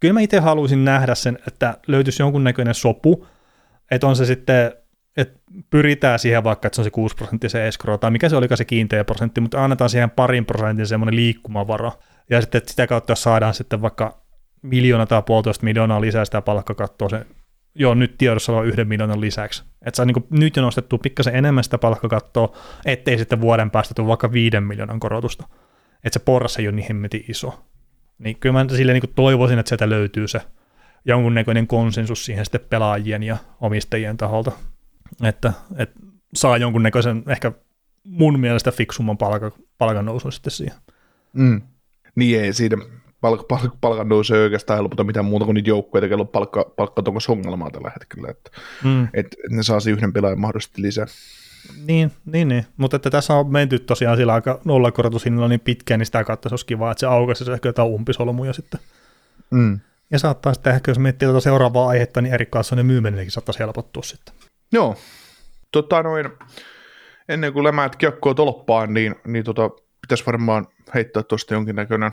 [0.00, 3.26] kyllä mä itse haluaisin nähdä sen, että löytyisi jonkunnäköinen sopu,
[3.90, 4.72] että on se sitten
[5.18, 5.40] että
[5.70, 8.56] pyritään siihen vaikka, että se on se 6 prosenttia se escrow, tai mikä se olikaan
[8.56, 11.92] se kiinteä prosentti, mutta annetaan siihen parin prosentin semmoinen liikkumavara,
[12.30, 14.22] ja sitten sitä kautta jos saadaan sitten vaikka
[14.62, 17.26] miljoona tai puolitoista miljoonaa lisää sitä palkkakattoa, se
[17.74, 19.64] joo, nyt tiedossa on yhden miljoonan lisäksi.
[19.86, 24.08] Että saa niin nyt jo nostettu pikkasen enemmän sitä palkkakattoa, ettei sitten vuoden päästä tule
[24.08, 25.48] vaikka viiden miljoonan korotusta.
[26.04, 27.64] Että se porras ei ole niin hemmetin iso.
[28.18, 30.40] Niin kyllä mä sille niin toivoisin, että sieltä löytyy se
[31.04, 34.52] jonkunnäköinen konsensus siihen sitten pelaajien ja omistajien taholta
[35.22, 36.00] että, että
[36.34, 37.52] saa jonkunnäköisen ehkä
[38.04, 40.76] mun mielestä fiksumman palkan, palkan nousun sitten siihen.
[41.32, 41.62] Mm.
[42.14, 42.76] Niin ei siinä
[43.20, 46.72] palk, palk, palkan nousu ei oikeastaan helpota mitään muuta kuin niitä joukkueita, kello on palkka,
[46.76, 48.50] palkkatonko ongelmaa tällä hetkellä, että
[48.84, 49.04] mm.
[49.04, 51.06] et, et ne saa yhden pelaajan mahdollisesti lisää.
[51.86, 52.66] Niin, niin, niin.
[52.76, 56.52] mutta että tässä on menty tosiaan sillä aika nollakorotushinnalla niin pitkään, niin sitä kautta se
[56.52, 58.80] olisi kiva, että se aukaisi ehkä jotain umpisolmuja sitten.
[59.50, 59.80] Mm.
[60.10, 64.02] Ja saattaa sitten ehkä, jos miettii tuota seuraavaa aihetta, niin Erik Kaassonen myyminenkin saattaisi helpottua
[64.02, 64.34] sitten.
[64.72, 64.96] Joo,
[65.72, 66.30] tota noin,
[67.28, 72.12] ennen kuin lämäät kiekkoa tolppaan, niin, niin tota, pitäisi varmaan heittää tuosta jonkinnäköinen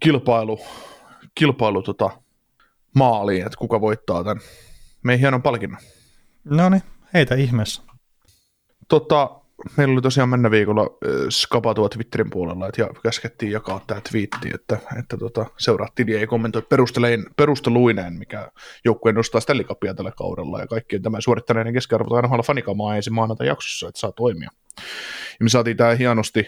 [0.00, 0.60] kilpailu,
[1.34, 2.10] kilpailu tota,
[2.94, 4.42] maaliin, että kuka voittaa tämän
[5.02, 5.80] meidän hienon palkinnon.
[6.44, 6.82] No niin,
[7.14, 7.82] heitä ihmeessä.
[8.88, 9.41] Tota,
[9.76, 10.86] meillä oli tosiaan mennä viikolla
[11.28, 15.88] Skapa tuo Twitterin puolella, että ja käskettiin jakaa tämä twiitti, että, että tota, seuraa
[16.20, 18.48] ja kommentoi perusteluineen, perusteluineen, mikä
[18.84, 23.10] joukkue nostaa Stanley Cupia tällä kaudella, ja kaikkien tämän suorittaneiden keskiarvot aina olla fanikamaa ensi
[23.10, 24.50] maanantai jaksossa, että saa toimia.
[25.40, 26.46] Ja me saatiin tämä hienosti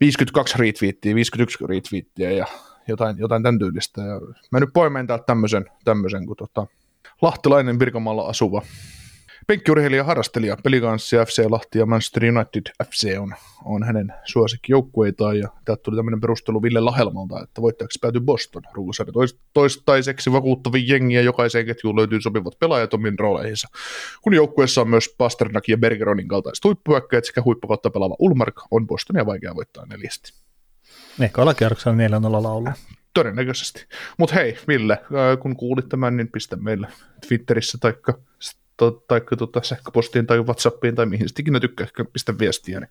[0.00, 2.46] 52 retweettiä, 51 retweettiä ja
[2.88, 4.00] jotain, jotain tämän tyylistä.
[4.02, 4.20] Ja
[4.50, 6.66] mä nyt poimen tämmöisen, tämmöisen kun tota,
[7.22, 8.62] Lahtilainen Pirkanmaalla asuva
[9.46, 13.34] Penkkiurheilija harrastelija, pelikanssi FC Lahti ja Manchester United FC on,
[13.64, 18.62] on hänen suosikkijoukkueitaan ja täältä tuli tämmöinen perustelu Ville Lahelmalta, että voittajaksi päätyi Boston.
[18.74, 19.12] Ruusarja
[19.52, 23.68] toistaiseksi vakuuttavin jengiä jokaiseen ketjuun löytyy sopivat pelaajat omiin rooleihinsa,
[24.22, 29.26] kun joukkueessa on myös Pasternak ja Bergeronin kaltaiset huippuhyökkäjät sekä huippukautta pelaava Ulmark on Bostonia
[29.26, 30.32] vaikea voittaa neljästi.
[31.20, 32.68] Ehkä olla kierroksella 4 0 laulu.
[33.14, 33.86] Todennäköisesti.
[34.18, 34.98] Mutta hei, Ville,
[35.40, 36.88] kun kuulit tämän, niin pistä meille
[37.28, 38.18] Twitterissä taikka
[38.76, 42.90] tai tuota, sähköpostiin tai Whatsappiin tai mihin sitten ikinä tykkää pistä viestiä, niin,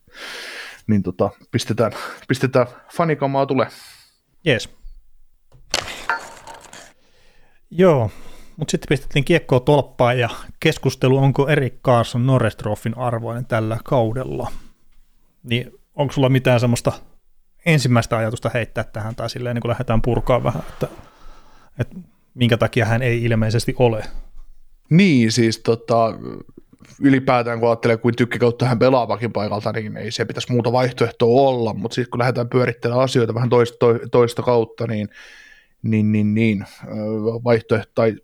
[0.88, 1.91] niin tota, pistetään,
[2.27, 3.67] pistetään fanikamaa tulee.
[4.45, 4.69] Jees.
[7.71, 8.11] Joo,
[8.57, 10.29] mutta sitten pistettiin kiekkoa tolppaan ja
[10.59, 14.51] keskustelu, onko Erik Carson Norrestroffin arvoinen tällä kaudella.
[15.43, 16.91] Niin onko sulla mitään semmoista
[17.65, 20.88] ensimmäistä ajatusta heittää tähän, tai silleen niin kuin lähdetään purkaa vähän, että,
[21.79, 21.95] että
[22.33, 24.03] minkä takia hän ei ilmeisesti ole.
[24.89, 26.13] Niin, siis tota,
[27.01, 31.73] ylipäätään kun ajattelee, kuin tykkikautta hän pelaavakin paikalta, niin ei se pitäisi muuta vaihtoehtoa olla,
[31.73, 35.09] mutta sitten kun lähdetään pyörittelemään asioita vähän toista, toista kautta, niin
[35.81, 36.65] niin, niin, niin
[37.43, 38.15] vaihtoehto, tai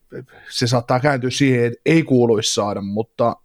[0.50, 3.36] se saattaa kääntyä siihen, että ei kuuluisi saada, mutta,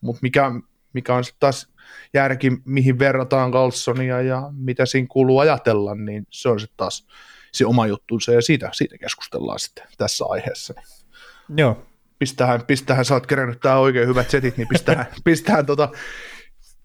[0.00, 0.52] mutta mikä,
[0.92, 1.68] mikä on sitten taas
[2.14, 7.06] järki, mihin verrataan Carlsonia ja mitä siinä kuuluu ajatella, niin se on sitten taas
[7.52, 10.74] se oma juttunsa ja siitä, siitä keskustellaan sitten tässä aiheessa.
[11.56, 11.86] Joo.
[12.22, 15.88] Pistähän, pistähän sä oot kerännyt tää oikein hyvät setit, niin pistähän, pistähän tota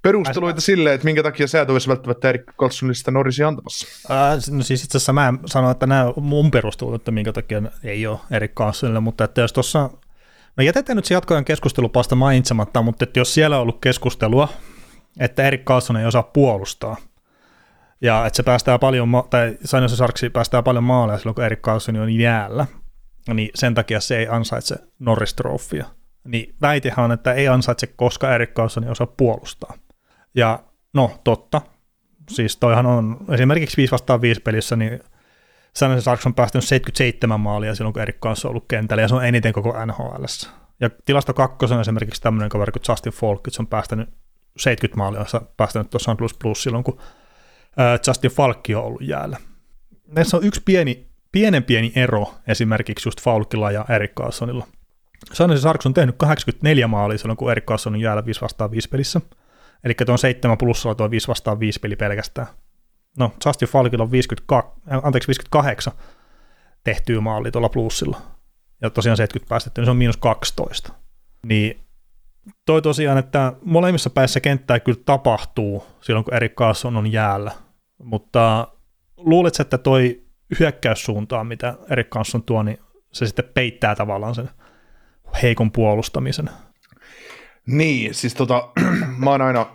[0.01, 3.87] perusteluita sille, että minkä takia sä et olisi välttämättä Erik Carlsonista Norrisia antamassa.
[4.09, 8.07] Ää, no siis itse asiassa mä sanoin, että nämä mun perustelut, että minkä takia ei
[8.07, 9.89] ole Erik Carlsonille, mutta että jos tuossa,
[10.57, 14.49] no jätetään nyt se jatkojen keskustelupasta mainitsematta, mutta että jos siellä on ollut keskustelua,
[15.19, 16.97] että Erik Carlson ei osaa puolustaa,
[18.01, 21.97] ja että se päästää paljon, tai Sainosen Sarksi päästää paljon maaleja silloin, kun Erik Carlson
[21.97, 22.65] on jäällä,
[23.33, 25.35] niin sen takia se ei ansaitse Norris.
[26.23, 29.73] Niin väitehän on, että ei ansaitse, koska Erik Carlson osaa puolustaa.
[30.35, 30.59] Ja
[30.93, 31.61] no, totta.
[32.29, 34.99] Siis toihan on esimerkiksi 5 vastaan 5 pelissä, niin
[35.75, 39.15] Sanoisen Sarks on päästänyt 77 maalia silloin, kun Erik kanssa on ollut kentällä, ja se
[39.15, 40.23] on eniten koko NHL.
[40.79, 44.09] Ja tilasto kakkosen on esimerkiksi tämmöinen kaveri kuin Justin Falk, on päästänyt
[44.57, 46.99] 70 maalia, on päästänyt tuossa Plus Plus silloin, kun
[48.07, 49.37] Justin Falkki on ollut jäällä.
[50.07, 54.67] Näissä on yksi pieni, pienen pieni ero esimerkiksi just Falkilla ja Erik Carlsonilla.
[55.33, 58.89] Sanoisen Sarks on tehnyt 84 maalia silloin, kun Erik Carlson on jäällä 5 vastaan 5
[58.89, 59.21] pelissä–
[59.83, 62.47] Eli tuon 7 plussalla tuo 5 vastaan 5 peli pelkästään.
[63.17, 65.93] No, Justin Falkilla on 52, äh, anteeksi, 58
[66.83, 68.21] tehtyä maali tuolla plussilla.
[68.81, 70.93] Ja tosiaan 70 päästetty, niin se on miinus 12.
[71.45, 71.79] Niin
[72.65, 77.51] toi tosiaan, että molemmissa päissä kenttää kyllä tapahtuu silloin, kun Erik Carlson on jäällä.
[78.03, 78.67] Mutta
[79.17, 80.23] luuletko, että toi
[80.59, 82.79] hyökkäyssuuntaan, mitä Erik Carlson tuo, niin
[83.11, 84.49] se sitten peittää tavallaan sen
[85.43, 86.49] heikon puolustamisen?
[87.67, 88.69] Niin, siis tota,
[89.23, 89.65] mä oon aina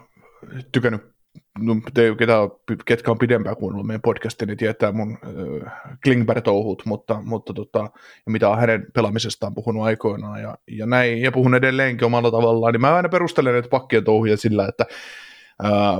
[0.73, 1.03] tykännyt,
[1.59, 2.35] no, te, ketä,
[2.85, 5.18] ketkä on pidempään kuunnellut meidän podcastin, niin tietää mun
[5.66, 5.73] äh,
[6.05, 7.79] Klingberg-touhut, mutta, mutta tota,
[8.27, 12.73] ja mitä on hänen pelaamisestaan puhunut aikoinaan ja, ja näin, ja puhun edelleenkin omalla tavallaan,
[12.73, 14.87] niin mä aina perustelen näitä pakkien touhuja sillä, että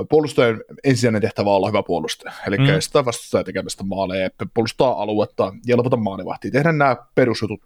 [0.09, 2.69] puolustajan ensisijainen tehtävä on olla hyvä puolustaja, eli mm.
[2.69, 7.61] estää vastustajan tekemästä maaleja, puolustaa aluetta ja lopeta maalivahtia, tehdä nämä perusjutut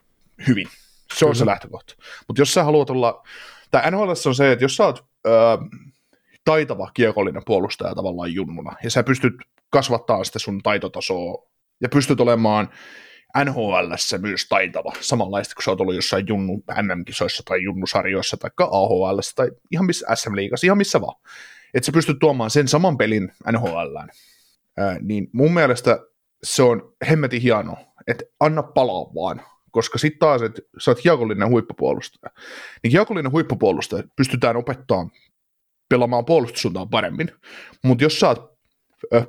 [0.47, 0.67] hyvin.
[1.13, 1.35] Se on mm.
[1.35, 1.95] se lähtökohta.
[2.27, 3.23] Mutta jos sä haluat olla
[3.71, 5.29] tai NHL on se, että jos sä oot ö,
[6.45, 9.33] taitava kiekollinen puolustaja tavallaan junnuna, ja sä pystyt
[9.69, 11.47] kasvattaa sitä sun taitotasoa,
[11.81, 12.69] ja pystyt olemaan
[13.45, 19.19] NHL myös taitava, samanlaista kuin sä oot ollut jossain junnu NM-kisoissa tai junnusarjoissa tai AHL
[19.35, 21.15] tai ihan missä SM-liigassa, ihan missä vaan.
[21.73, 24.09] Että sä pystyt tuomaan sen saman pelin NHLään.
[24.77, 25.99] Ää, niin mun mielestä
[26.43, 29.41] se on hemmetin hieno, että anna palaa vaan
[29.71, 32.31] koska sitten taas, että sä oot hiekollinen huippupuolustaja,
[32.83, 35.11] niin hiekollinen huippupuolustaja pystytään opettamaan
[35.89, 37.31] pelaamaan puolustussuuntaan paremmin,
[37.83, 38.56] mutta jos sä oot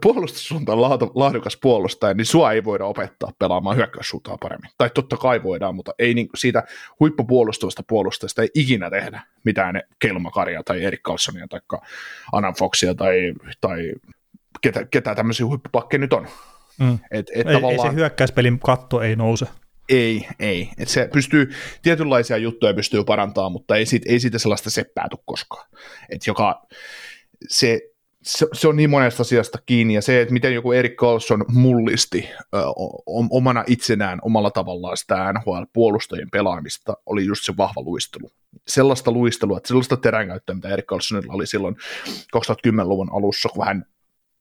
[0.02, 0.80] puolustussuuntaan
[1.14, 4.70] laadukas puolustaja, niin sua ei voida opettaa pelaamaan hyökkäyssuuntaan paremmin.
[4.78, 6.62] Tai totta kai voidaan, mutta ei niin, siitä
[7.00, 11.60] huippupuolustavasta puolustajasta ei ikinä tehdä mitään Kelmakaria tai Erik Carlsonia tai
[12.32, 13.92] Anan Foxia tai, tai
[14.60, 16.26] ketä, ketä tämmöisiä huippupakkeja nyt on.
[16.80, 16.98] Mm.
[17.10, 17.86] Et, et ei, tavallaan...
[17.86, 19.46] ei se hyökkäyspelin katto ei nouse.
[19.88, 20.70] Ei, ei.
[20.78, 21.50] Et se pystyy,
[21.82, 25.66] tietynlaisia juttuja pystyy parantamaan, mutta ei siitä, ei siitä sellaista seppää tule koskaan.
[26.10, 26.66] Et joka,
[27.48, 27.80] se,
[28.22, 32.28] se, se, on niin monesta asiasta kiinni, ja se, että miten joku Erik Carlson mullisti
[32.54, 32.58] ö,
[33.30, 38.30] omana itsenään, omalla tavallaan sitä NHL-puolustajien pelaamista, oli just se vahva luistelu.
[38.68, 41.76] Sellaista luistelua, että sellaista teränkäyttöä, mitä Erik Carlsonilla oli silloin
[42.36, 43.84] 2010-luvun alussa, kun hän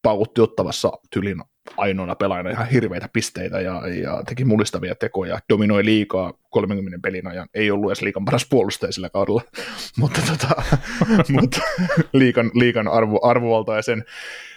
[0.08, 1.44] paukutti ottavassa tylin
[1.78, 7.48] ainoana pelaajana ihan hirveitä pisteitä ja, ja teki mullistavia tekoja, dominoi liikaa 30 pelin ajan,
[7.54, 9.42] ei ollut edes liikan paras puolustaja sillä kaudella,
[10.00, 10.62] mutta, tota,
[11.42, 11.60] mutta
[12.14, 14.06] liikan, liikan arvo, arvovaltaisen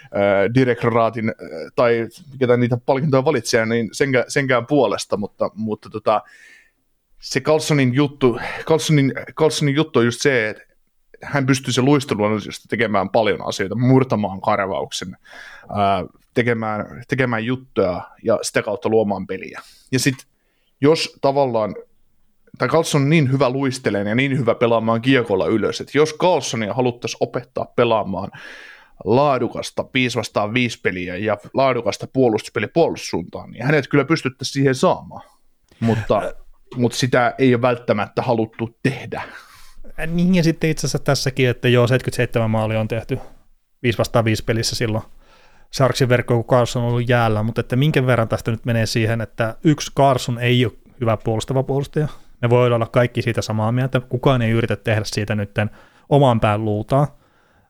[0.03, 1.34] äh, direktoraatin äh,
[1.74, 6.22] tai ketä niitä palkintoja valitsee, niin senkään, senkään puolesta, mutta, mutta tota,
[7.20, 10.69] se Carlsonin juttu, Carlsonin, Carlsonin juttu on just se, että
[11.22, 15.16] hän pystyy se luistelullisesti tekemään paljon asioita, murtamaan karvauksen,
[15.76, 16.04] ää,
[16.34, 19.60] tekemään, tekemään juttuja ja sitä kautta luomaan peliä.
[19.92, 20.26] Ja sitten
[20.80, 21.74] jos tavallaan,
[22.58, 26.74] tai Carlson on niin hyvä luisteleen ja niin hyvä pelaamaan kiekolla ylös, että jos Carlsonia
[26.74, 28.30] haluttaisiin opettaa pelaamaan
[29.04, 35.22] laadukasta 5 vastaan 5 peliä ja laadukasta puolustuspeliä puolustussuuntaan, niin hänet kyllä pystyttäisiin siihen saamaan.
[35.80, 36.34] Mutta,
[36.76, 39.22] mutta sitä ei ole välttämättä haluttu tehdä.
[40.07, 43.18] Niin ja sitten itse asiassa tässäkin, että joo, 77 maalia on tehty
[43.82, 45.05] 5 vastaan 5 pelissä silloin
[45.70, 49.20] Sarksin verkko, kun Carson on ollut jäällä, mutta että minkä verran tästä nyt menee siihen,
[49.20, 52.09] että yksi Carson ei ole hyvä puolustava puolustaja.
[52.42, 55.51] Me voi olla kaikki siitä samaa mieltä, kukaan ei yritä tehdä siitä nyt
[56.09, 57.18] omaan pään luutaa,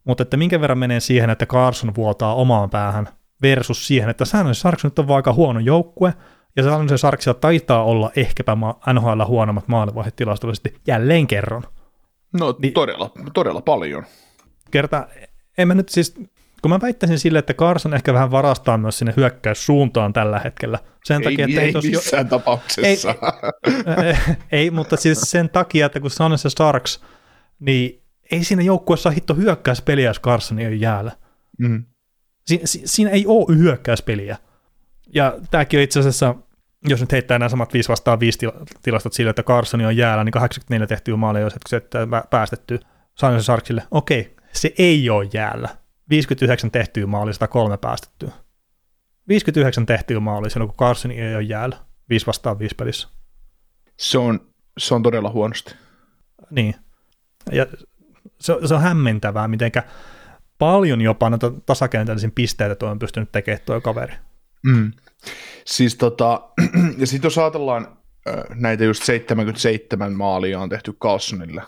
[0.04, 3.08] mutta että minkä verran menee siihen, että Carson vuotaa omaan päähän
[3.42, 6.14] versus siihen, että säännöllisesti Sarks nyt on vaan aika huono joukkue,
[6.56, 8.56] ja säännöllisesti Sarksilla taitaa olla ehkäpä
[8.92, 11.62] NHL huonommat maalivahdit tilastollisesti jälleen kerran.
[12.32, 14.04] No niin, todella, todella paljon.
[14.70, 15.08] Kerta,
[15.58, 16.14] en mä nyt siis,
[16.62, 20.78] kun mä väittäisin sille, että Carson ehkä vähän varastaa myös sinne hyökkäyssuuntaan tällä hetkellä.
[21.04, 22.30] Sen ei, takia, että ei, ei missään jo...
[22.30, 23.14] tapauksessa.
[23.14, 27.00] Ei, ei, ei, mutta siis sen takia, että kun Sanes ja Starks,
[27.60, 31.12] niin ei siinä joukkueessa hitto hyökkäyspeliä, jos Carson ei ole jäällä.
[31.58, 31.84] Mm.
[32.46, 34.36] Si- si- siinä ei ole hyökkäyspeliä.
[35.14, 36.34] Ja tämäkin on itse asiassa,
[36.88, 38.38] jos nyt heittää nämä samat 5 vastaan 5
[38.82, 41.82] tilastot sille, että Carson on jäällä, niin 84 tehtyä maalia, jos se
[42.30, 42.80] päästetty
[43.14, 43.82] Sanes Sarksille.
[43.90, 45.68] Okei, se ei ole jäällä.
[46.10, 48.30] 59 tehtyä maalia, 103 päästettyä.
[49.28, 51.76] 59 tehtyä maalia silloin, kun Carson ei ole jäällä.
[52.08, 53.08] 5 vastaan 5 pelissä.
[53.96, 54.40] Se on,
[54.78, 55.74] se on todella huonosti.
[56.50, 56.74] Niin.
[57.52, 57.66] Ja
[58.40, 59.82] se, se on hämmentävää, mitenkä
[60.58, 64.14] paljon jopa näitä tasakentällisiä pisteitä tuo on pystynyt tekemään tuo kaveri.
[64.66, 64.92] Mm.
[65.66, 66.40] Siis tota,
[66.98, 67.96] ja sitten jos ajatellaan
[68.54, 71.62] näitä just 77 maalia on tehty Carlsonille,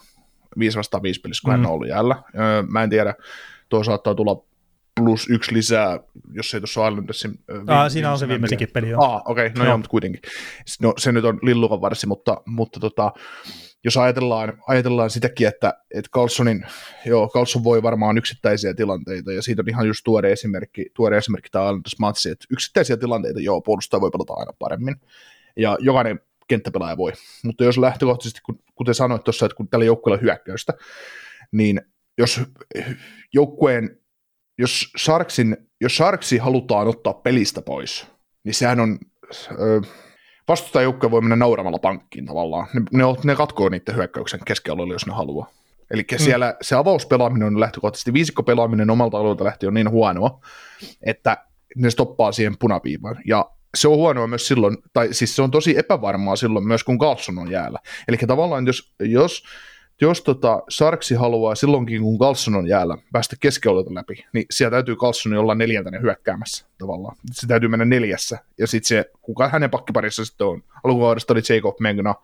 [0.59, 1.57] 5 vastaan 5 pelissä, kun mm.
[1.57, 2.23] hän on ollut jäällä.
[2.69, 3.15] Mä en tiedä,
[3.69, 4.45] tuo saattaa tulla
[4.97, 6.01] plus yksi lisää,
[6.33, 7.39] jos ei tuossa Islandersin...
[7.67, 9.05] Ah, siinä on se viimeisinkin peli, joo.
[9.05, 9.71] Ah, okei, okay, no joo.
[9.71, 10.21] joo, mutta kuitenkin.
[10.81, 13.13] No se nyt on lillukan varsi, mutta, mutta tota,
[13.85, 16.67] jos ajatellaan, ajatellaan sitäkin, että, että Carlsonin,
[17.07, 21.51] joo, Carlson voi varmaan yksittäisiä tilanteita, ja siitä on ihan just tuore esimerkki, tuore esimerkki
[21.51, 24.97] tämä Islanders matsi, että yksittäisiä tilanteita, joo, puolustaja voi pelata aina paremmin,
[25.57, 27.13] ja jokainen kenttäpelaaja voi,
[27.45, 28.41] mutta jos lähtökohtaisesti,
[28.75, 30.73] kuten sanoit tuossa, että kun tällä joukkueella on hyökkäystä,
[31.53, 31.81] niin
[32.19, 32.41] jos
[33.33, 33.99] joukkueen,
[34.59, 38.07] jos Sarksin, jos Sarksi halutaan ottaa pelistä pois,
[38.45, 38.99] niin sehän on,
[40.49, 42.67] vastustajajoukkue voi mennä nauramalla pankkiin tavallaan.
[42.75, 45.51] Ne, ne, ne katkoo niiden hyökkäyksen keskialueelle, jos ne haluaa.
[45.91, 46.19] Eli mm.
[46.19, 50.41] siellä se avauspelaaminen on lähtökohtaisesti, viisikkopelaaminen omalta alueelta lähtien on niin huonoa,
[51.03, 51.37] että
[51.77, 53.17] ne stoppaa siihen punaviivaan.
[53.27, 56.99] Ja se on huonoa myös silloin, tai siis se on tosi epävarmaa silloin myös, kun
[56.99, 57.79] Carlson on jäällä.
[58.09, 59.45] Eli tavallaan jos, jos
[60.03, 64.97] jos tota Sarksi haluaa silloinkin, kun Carlson on jäällä, päästä keskiolta läpi, niin siellä täytyy
[64.97, 67.17] Carlson olla neljäntäinen hyökkäämässä tavallaan.
[67.33, 68.39] Se täytyy mennä neljässä.
[68.59, 72.15] Ja sitten se, kuka hänen pakkiparissa sitten on, alkukaudesta oli Jacob Megna,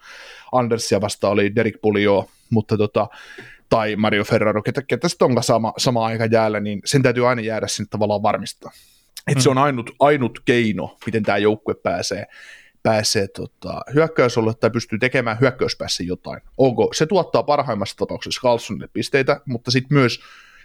[0.52, 3.08] Andersia vasta oli Derek Pulio, mutta tota,
[3.68, 7.42] tai Mario Ferraro, ketä, ketä sitten onkaan sama, sama aika jäällä, niin sen täytyy aina
[7.42, 8.70] jäädä sinne tavallaan varmistaa.
[9.26, 9.42] Että mm.
[9.42, 12.26] se on ainut, ainut keino, miten tämä joukkue pääsee
[12.88, 16.40] pääsee tota, hyökkäysolle tai pystyy tekemään hyökkäyspäässä jotain.
[16.58, 16.88] Onko?
[16.92, 20.20] Se tuottaa parhaimmassa tapauksessa Carlsonille pisteitä, mutta sitten myös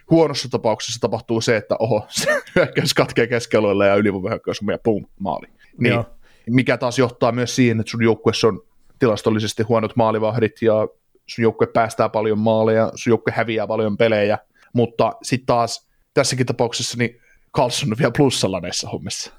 [0.09, 5.05] huonossa tapauksessa tapahtuu se, että oho, se hyökkäys katkee keskialueelle ja ylivoimahyökkäys on meidän pum,
[5.19, 5.47] maali.
[5.78, 6.05] Niin, Joo.
[6.49, 8.61] mikä taas johtaa myös siihen, että sun joukkueessa on
[8.99, 10.88] tilastollisesti huonot maalivahdit ja
[11.28, 14.38] sun joukkue päästää paljon maaleja, sun joukkue häviää paljon pelejä,
[14.74, 17.21] mutta sitten taas tässäkin tapauksessa niin
[17.55, 19.34] Carlson on vielä plussalla näissä hommissa.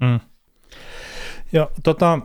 [0.00, 0.20] Mm.
[1.52, 2.18] Ja tota,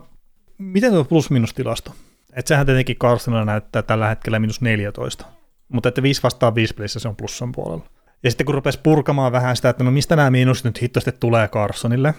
[0.57, 1.91] miten tuo plus-minus-tilasto?
[2.33, 5.25] Että sehän tietenkin Carsonilla näyttää tällä hetkellä minus 14,
[5.69, 7.85] mutta että 5 vastaan 5 pelissä se on plussan puolella.
[8.23, 11.47] Ja sitten kun rupesi purkamaan vähän sitä, että no mistä nämä miinus nyt hittosti tulee
[11.47, 12.13] Carsonille,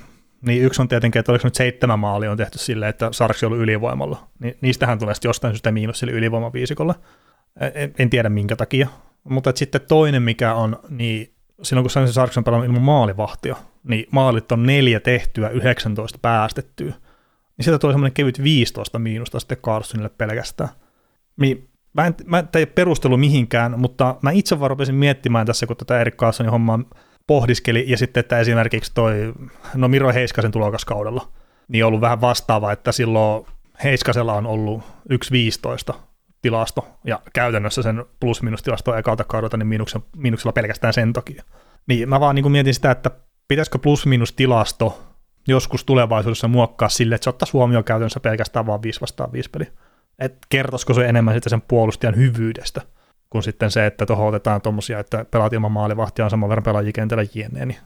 [0.47, 3.53] niin yksi on tietenkin, että oliko nyt seitsemän maali on tehty silleen, että Sarksi on
[3.53, 4.29] ollut ylivoimalla.
[4.39, 6.95] Niin niistähän tulee sitten jostain syystä miinus sille ylivoimaviisikolle.
[7.75, 8.89] En, en tiedä minkä takia.
[9.25, 14.07] Mutta sitten toinen, mikä on, niin silloin kun Sansi Sarks on pelannut ilman maalivahtia, niin
[14.11, 16.95] maalit on neljä tehtyä, 19 päästettyä.
[17.57, 20.69] Niin sieltä tuli semmoinen kevyt 15 miinusta sitten Carsonille pelkästään.
[21.41, 25.77] Niin mä en, mä en perustelu mihinkään, mutta mä itse vaan rupesin miettimään tässä, kun
[25.77, 26.81] tätä Erik Carsonin hommaa
[27.27, 29.33] pohdiskeli, ja sitten, että esimerkiksi toi,
[29.75, 31.33] no Miro Heiskasen tulokaskaudella,
[31.69, 33.47] niin on ollut vähän vastaava, että silloin
[33.85, 34.83] Heiskasella on ollut
[35.93, 35.95] 1.15
[36.43, 41.45] tilasto, ja käytännössä sen plus-minus tilasto ekalta kaudelta niin miinuksella pelkästään sen takia.
[41.87, 43.11] Niin mä vaan niin kuin mietin sitä, että
[43.51, 45.03] pitäisikö plus-minus tilasto
[45.49, 49.69] joskus tulevaisuudessa muokkaa sille, että se ottaisi huomioon käytännössä pelkästään vaan 5 vastaan 5 peli.
[50.19, 52.83] Että kertoisiko se enemmän sitten sen puolustajan hyvyydestä,
[53.31, 56.93] kuin sitten se, että tuohon otetaan tuommoisia, että pelaat ilman maalivahtia on saman verran pelaajia
[56.93, 57.79] kentällä jne, niin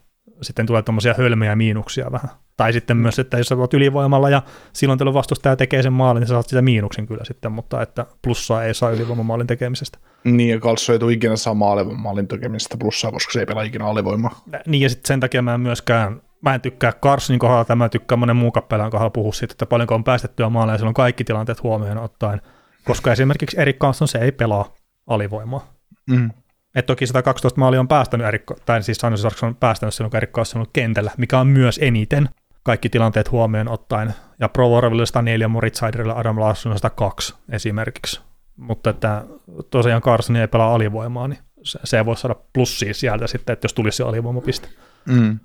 [0.42, 2.30] sitten tulee tuommoisia hölmöjä miinuksia vähän.
[2.56, 6.20] Tai sitten myös, että jos sä olet ylivoimalla ja silloin teillä vastustaja tekee sen maalin,
[6.20, 9.98] niin sä saat sitä miinuksen kyllä sitten, mutta että plussaa ei saa ylivoimamaalin tekemisestä.
[10.24, 13.86] Niin, ja Kalsso ei tule ikinä saa maalin tekemisestä plussaa, koska se ei pelaa ikinä
[13.86, 14.40] alivoimaa.
[14.66, 18.16] Niin, ja sitten sen takia mä en myöskään, mä en tykkää Carsonin kohdalla, tämä tykkää
[18.16, 21.98] monen muun kappelan kohdalla puhua siitä, että paljonko on päästettyä maaleja, silloin kaikki tilanteet huomioon
[21.98, 22.40] ottaen,
[22.84, 24.74] koska esimerkiksi Erik Carson se ei pelaa
[25.06, 25.74] alivoimaa.
[26.10, 26.30] Mm.
[26.74, 30.16] Et toki 112 maalia on päästänyt Erik, tai siis San Jose on päästänyt silloin, kun
[30.16, 32.28] Erik on ollut kentällä, mikä on myös eniten
[32.62, 34.14] kaikki tilanteet huomioon ottaen.
[34.40, 38.20] Ja Pro Warville 104, Moritz Heiderille Adam Larsson 102 esimerkiksi.
[38.56, 39.24] Mutta että
[39.70, 43.74] tosiaan Carson ei pelaa alivoimaa, niin se, se voi saada plussia sieltä sitten, että jos
[43.74, 44.68] tulisi se alivoimapiste.
[45.06, 45.38] Mm.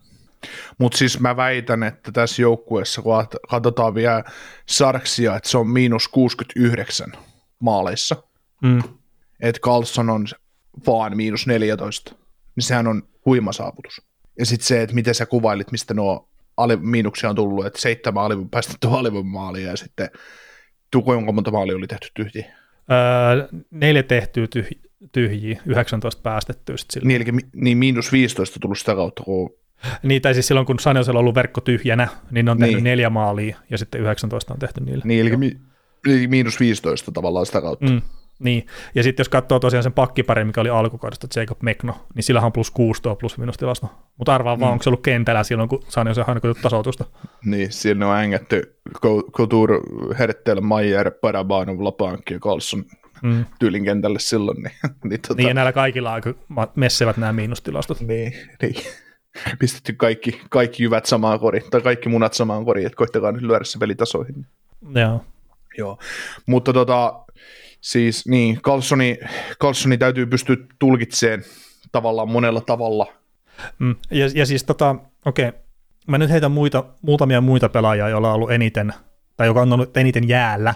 [0.78, 3.14] Mutta siis mä väitän, että tässä joukkueessa, kun
[3.50, 4.24] katsotaan vielä
[4.66, 7.12] Sarksia, että se on miinus 69
[7.60, 8.16] maaleissa,
[8.62, 8.84] mm.
[9.40, 10.28] että Carlson on
[10.88, 12.16] vaan miinus 14,
[12.56, 14.02] niin sehän on huima saavutus.
[14.40, 18.24] Ja sitten se, että miten sä kuvailit, mistä nuo ali, miinuksia on tullut, että seitsemän
[18.24, 20.10] ali, päästetty alivoimaalia ja sitten
[21.04, 22.46] kuinka monta maalia oli tehty tyhjiä?
[22.92, 28.96] Öö, neljä tehtyä tyhjiä, tyhjiä 19 päästettyä sitten Niin, eli niin miinus 15 tullut sitä
[28.96, 29.60] kautta, kun
[30.04, 32.84] niin, tai siis silloin kun Sanjosella on ollut verkko tyhjänä, niin ne on tehnyt niin.
[32.84, 35.06] neljä maalia ja sitten 19 on tehty niillä.
[35.06, 35.58] Niin, eli mi-
[36.28, 37.86] miinus 15 tavallaan sitä kautta.
[37.86, 38.02] Mm.
[38.40, 42.42] Niin, ja sitten jos katsoo tosiaan sen pakkiparin, mikä oli alkukaudesta Jacob Mekno, niin sillä
[42.42, 43.90] on plus 6 tuo plus minus tilasto.
[44.18, 44.60] Mutta arvaa mm.
[44.60, 47.06] vaan, onko se ollut kentällä silloin, kun Sanjo se on tasoitusta.
[47.46, 48.80] Niin, siinä on ängetty
[49.32, 49.80] Couture,
[50.20, 52.86] Hertel, Mayer, Parabanov, Lapankki ja Carlson
[53.24, 53.46] mm.
[53.60, 54.64] tyylin kentälle silloin.
[54.64, 54.74] Niin,
[55.10, 55.34] niin, tota...
[55.34, 56.34] niin ja näillä kaikilla aika
[56.76, 58.02] messevät nämä miinustilastot.
[58.02, 58.76] Niin, niin.
[59.60, 63.64] Pistetty kaikki, kaikki jyvät samaan koriin, tai kaikki munat samaan koriin, että koittakaa nyt lyödä
[63.64, 64.46] se pelitasoihin.
[64.96, 65.26] Joo.
[65.78, 65.98] Joo,
[66.46, 67.26] mutta tota,
[67.82, 69.18] Siis niin, Carlsoni,
[69.62, 71.44] Carlsoni täytyy pystyä tulkitsemaan
[71.92, 73.08] tavallaan monella tavalla.
[73.80, 75.62] Mm, ja, ja siis tota, okei, okay.
[76.08, 78.94] mä nyt heitän muita, muutamia muita pelaajia, joilla on ollut eniten,
[79.38, 80.74] tai joka on ollut eniten jäällä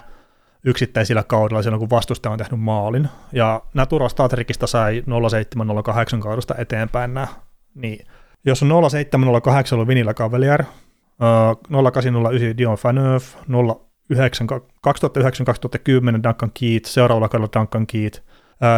[0.64, 3.08] yksittäisillä kaudella silloin, kun vastustaja on tehnyt maalin.
[3.32, 7.26] Ja nämä Turva Statrikista sai 0708 kaudesta eteenpäin nämä.
[7.74, 8.06] Niin,
[8.44, 10.64] jos on 0708 ollut Vinilla Cavalier,
[11.70, 13.34] 0809 Dion Faneuf,
[14.12, 14.16] 2009-2010
[16.22, 18.22] Duncan Keat, seuraavalla kaudella Duncan Keat,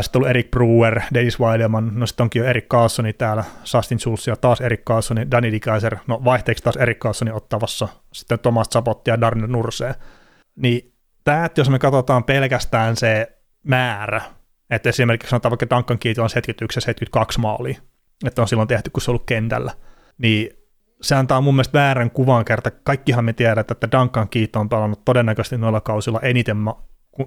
[0.00, 4.26] sitten ollut Erik Brewer, Dennis Weideman, no sitten onkin jo Erik Carlsoni täällä, Justin Schulz
[4.26, 9.10] ja taas Erik Carlsoni, Danny Dikaiser, no vaihteeksi taas Erik Carlsoni ottavassa, sitten Thomas Zapotti
[9.10, 9.94] ja Darnell Nursee.
[10.56, 10.92] Niin
[11.24, 14.20] tämä, että jos me katsotaan pelkästään se määrä,
[14.70, 17.80] että esimerkiksi sanotaan vaikka Duncan Keat on 71 ja 72 maalia,
[18.26, 19.72] että on silloin tehty, kun se on ollut kentällä,
[20.18, 20.50] niin
[21.01, 22.70] se antaa mun mielestä väärän kuvan kerta.
[22.70, 26.57] Kaikkihan me tiedetään, että Duncan Keith on pelannut todennäköisesti noilla kausilla eniten,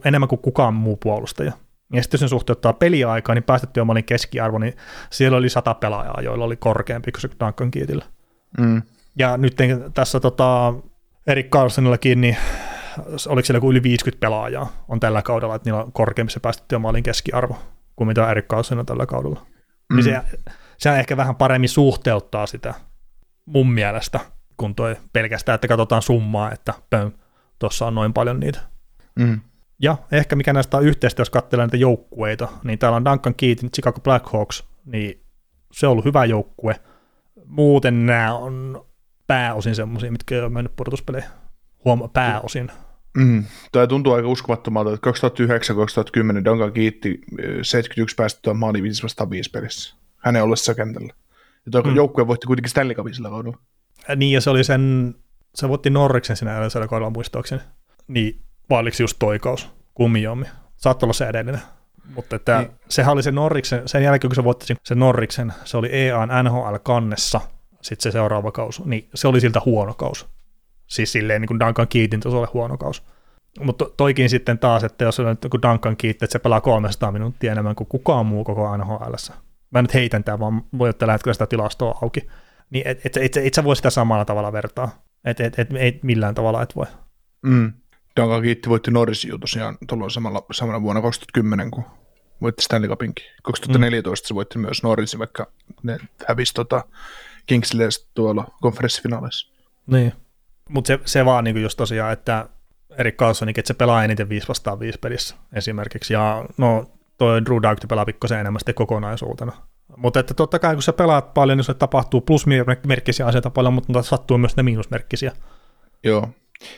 [0.06, 1.52] enemmän kuin kukaan muu puolustaja.
[1.94, 4.74] Ja sitten jos sen suhteuttaa peliaikaa, niin päästetty omalin keskiarvo, niin
[5.10, 8.06] siellä oli sata pelaajaa, joilla oli korkeampi kuin se Duncan Keithillä.
[8.60, 8.82] Mm.
[9.16, 9.56] Ja nyt
[9.94, 10.74] tässä tota,
[11.28, 12.38] Erik Carlsonillakin, niin
[13.28, 17.04] oliko siellä yli 50 pelaajaa on tällä kaudella, että niillä on korkeampi se päästetty omalin
[17.04, 17.58] keskiarvo
[17.96, 19.46] kuin mitä Erik Carlson on tällä kaudella.
[19.90, 19.96] Mm.
[19.96, 20.22] Niin se,
[20.78, 22.74] se ehkä vähän paremmin suhteuttaa sitä
[23.50, 24.20] mun mielestä,
[24.58, 26.74] kun toi pelkästään, että katsotaan summaa, että
[27.60, 28.60] tuossa on noin paljon niitä.
[29.20, 29.40] Mm.
[29.80, 33.72] Ja ehkä mikä näistä on yhteistä, jos katselee näitä joukkueita, niin täällä on Duncan Keatin
[33.72, 35.24] Chicago Blackhawks, niin
[35.72, 36.76] se on ollut hyvä joukkue.
[37.46, 38.86] Muuten nämä on
[39.28, 41.30] pääosin semmoisia, mitkä on mennyt pudotuspeleihin.
[41.86, 42.72] Huoma, pääosin.
[43.18, 43.44] Mm.
[43.72, 45.10] Tämä tuntuu aika uskomattomalta, että
[46.40, 49.96] 2009-2010 Duncan kiitti 71 päästettyä maali 5 vastaan 5 pelissä.
[50.18, 51.14] Hänen ollessa kentällä.
[51.74, 51.96] Ja tuo mm.
[51.96, 53.58] joukkue voitti kuitenkin Stanley Cupin sillä kaudella.
[54.16, 55.16] Niin, ja se oli sen,
[55.56, 57.62] se voitti Norriksen siinä edellisellä kaudella muistaakseni.
[58.08, 60.46] Niin, vai oliko just toikaus, kummijommi.
[60.76, 61.62] Saattaa olla se edellinen.
[62.16, 62.72] Mutta että niin.
[62.90, 67.42] sehän oli se Norriksen, sen jälkeen kun se voitti se Norriksen, se oli EAN NHL-kannessa,
[67.82, 70.26] sitten se seuraava kausi, niin se oli siltä huono kausi.
[70.88, 73.02] Siis silleen niin kuin Duncan Keatin tasolle huono kausi.
[73.60, 77.12] Mutta toikin sitten taas, että jos on nyt joku Duncan Keat, että se pelaa 300
[77.12, 79.14] minuuttia enemmän kuin kukaan muu koko NHL
[79.72, 82.28] mä nyt heitän tämän, vaan voi ottaa hetkellä sitä tilastoa auki,
[82.70, 85.04] niin et, et, et, et sä voi sitä samalla tavalla vertaa.
[85.26, 86.86] Et, et, et, ei millään tavalla et voi.
[87.42, 87.74] Mm.
[88.20, 91.84] Duncan Kiitti voitti Norrisin tosiaan tuolloin samalla, samana vuonna 2010, kun
[92.42, 93.26] voitti Stanley Cupinkin.
[93.44, 94.28] 2014 mm.
[94.28, 95.52] se voitti myös Norrisin, vaikka
[95.84, 95.98] ne
[96.28, 96.84] hävisi tota
[97.46, 99.54] Kingsille tuolla konferenssifinaaleissa.
[99.88, 100.14] Niin,
[100.70, 102.50] mutta se, se vaan niin just tosiaan, että
[102.98, 107.62] Erik Carlsonikin, että se pelaa eniten 5 vastaan 5 pelissä esimerkiksi, ja no toi Drew
[107.62, 109.52] Doughty pelaa pikkasen enemmän sitten kokonaisuutena.
[109.98, 114.02] Mutta että totta kai kun sä pelaat paljon, niin se tapahtuu plusmerkkisiä asioita paljon, mutta
[114.04, 115.32] sattuu myös ne miinusmerkkisiä.
[116.04, 116.30] Joo.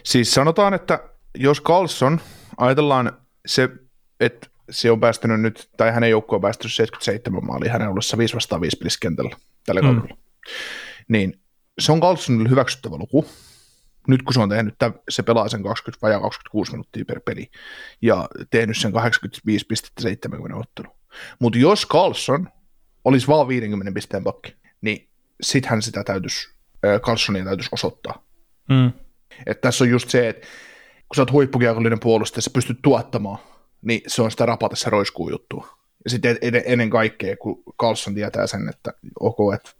[0.03, 0.99] Siis sanotaan, että
[1.35, 2.19] jos Carlson,
[2.57, 3.11] ajatellaan
[3.45, 3.69] se,
[4.19, 8.35] että se on päästänyt nyt, tai hänen joukko on päästänyt 77 maalia hänen ollessa 5
[8.35, 9.35] vastaan 5 peliskentällä
[9.65, 9.87] tällä mm.
[9.87, 10.17] kaudella,
[11.07, 11.39] niin
[11.79, 13.25] se on Carlsonille hyväksyttävä luku,
[14.07, 14.75] nyt kun se on tehnyt,
[15.09, 17.51] se pelaa sen 20 vajaa 26 minuuttia per peli
[18.01, 20.87] ja tehnyt sen 85,70 ottelu.
[21.39, 22.49] Mutta jos Carlson
[23.05, 25.09] olisi vaan 50 pisteen pakki, niin
[25.41, 26.49] sittenhän sitä täytyisi,
[27.01, 28.23] Carlsonia täytyisi osoittaa.
[28.69, 28.91] Mm.
[29.45, 30.47] Et tässä on just se, että
[31.07, 33.39] kun sä oot huippukiekollinen puolustaja, sä pystyt tuottamaan,
[33.81, 35.77] niin se on sitä rapatessa roiskuu juttua.
[36.03, 39.71] Ja sitten ennen kaikkea, kun Carlson tietää sen, että ok, että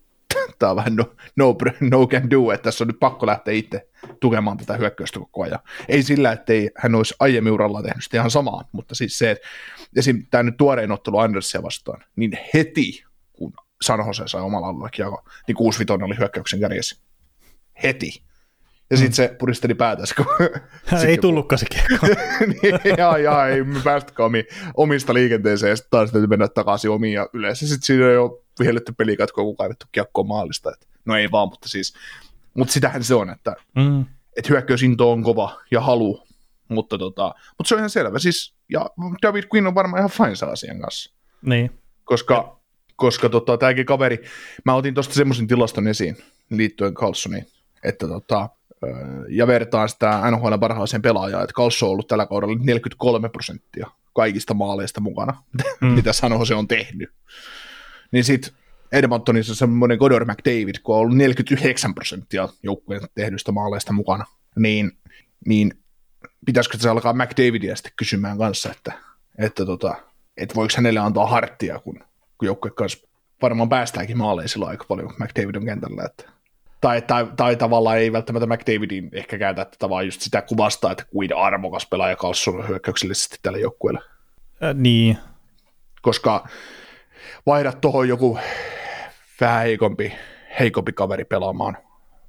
[0.60, 3.90] tämä on vähän no, no, no can do, että tässä on nyt pakko lähteä itse
[4.20, 5.60] tukemaan tätä hyökkäystä koko ajan.
[5.88, 9.32] Ei sillä, että ei, hän olisi aiemmin uralla tehnyt sitä ihan samaa, mutta siis se,
[9.32, 9.48] että
[9.96, 10.26] esim.
[10.32, 13.04] tämä nyt tuorein ottelu Andersia vastaan, niin heti
[13.34, 17.02] kun San Jose sai omalla alueella kiekko, niin 6 oli hyökkäyksen kärjessä.
[17.84, 18.24] Heti.
[18.92, 20.16] Ja sitten se puristeli päätänsä.
[20.16, 20.26] Kun,
[21.08, 22.08] ei tullutkaan se kiekko.
[22.62, 26.92] niin, jaa, jaa, ei me päästäkään omi, omista liikenteeseen, ja sitten taas täytyy mennä takaisin
[26.92, 30.72] omiin, ja yleensä sitten siinä on jo vihelletty pelikatkoa, kun kaivettu kiekkoa maalista.
[30.72, 31.94] Et, no ei vaan, mutta siis,
[32.54, 34.06] mutta sitähän se on, että mm.
[34.38, 36.28] et hyökkäysinto on kova ja halu,
[36.68, 38.20] mutta, tota, mutta se on ihan selvä.
[38.20, 38.90] Siis, ja
[39.22, 41.12] David Quinn on varmaan ihan fine asian kanssa.
[41.42, 41.72] Niin.
[42.04, 42.56] Koska, ja.
[42.96, 44.24] koska tota, tämäkin kaveri,
[44.66, 46.18] mä otin tuosta semmoisen tilaston esiin
[46.50, 47.48] liittyen Carlsoniin,
[47.84, 48.50] että tota,
[49.30, 54.54] ja vertaan sitä NHL parhaaseen pelaajaan, että Kalso on ollut tällä kaudella 43 prosenttia kaikista
[54.54, 55.44] maaleista mukana,
[55.82, 55.88] mm.
[55.88, 57.10] mitä sano se on tehnyt.
[58.12, 58.54] Niin sitten
[58.92, 64.26] Edmontonissa semmoinen Godor McDavid, kun on ollut 49 prosenttia joukkueen tehdyistä maaleista mukana,
[64.56, 64.92] niin,
[65.46, 65.74] niin
[66.46, 68.94] pitäisikö se alkaa McDavidia sitten kysymään kanssa, että,
[69.38, 69.96] että, tota,
[70.38, 72.00] että voiko hänelle antaa harttia, kun,
[72.38, 73.08] kun joukkue kanssa
[73.42, 76.32] varmaan päästäänkin maaleisilla aika paljon McDavid on kentällä, että
[76.82, 81.06] tai, tai, tai tavallaan ei välttämättä McDavidin ehkä käytä tätä, vaan just sitä kuvasta, että
[81.06, 84.02] kuin armokas pelaaja Carlson hyökkäyksellisesti tälle joukkueelle.
[84.64, 85.18] Äh, niin.
[86.02, 86.48] Koska
[87.46, 88.40] vaihdat tuohon joku
[89.42, 90.14] vähän heikompi,
[90.60, 91.78] heikompi kaveri pelaamaan,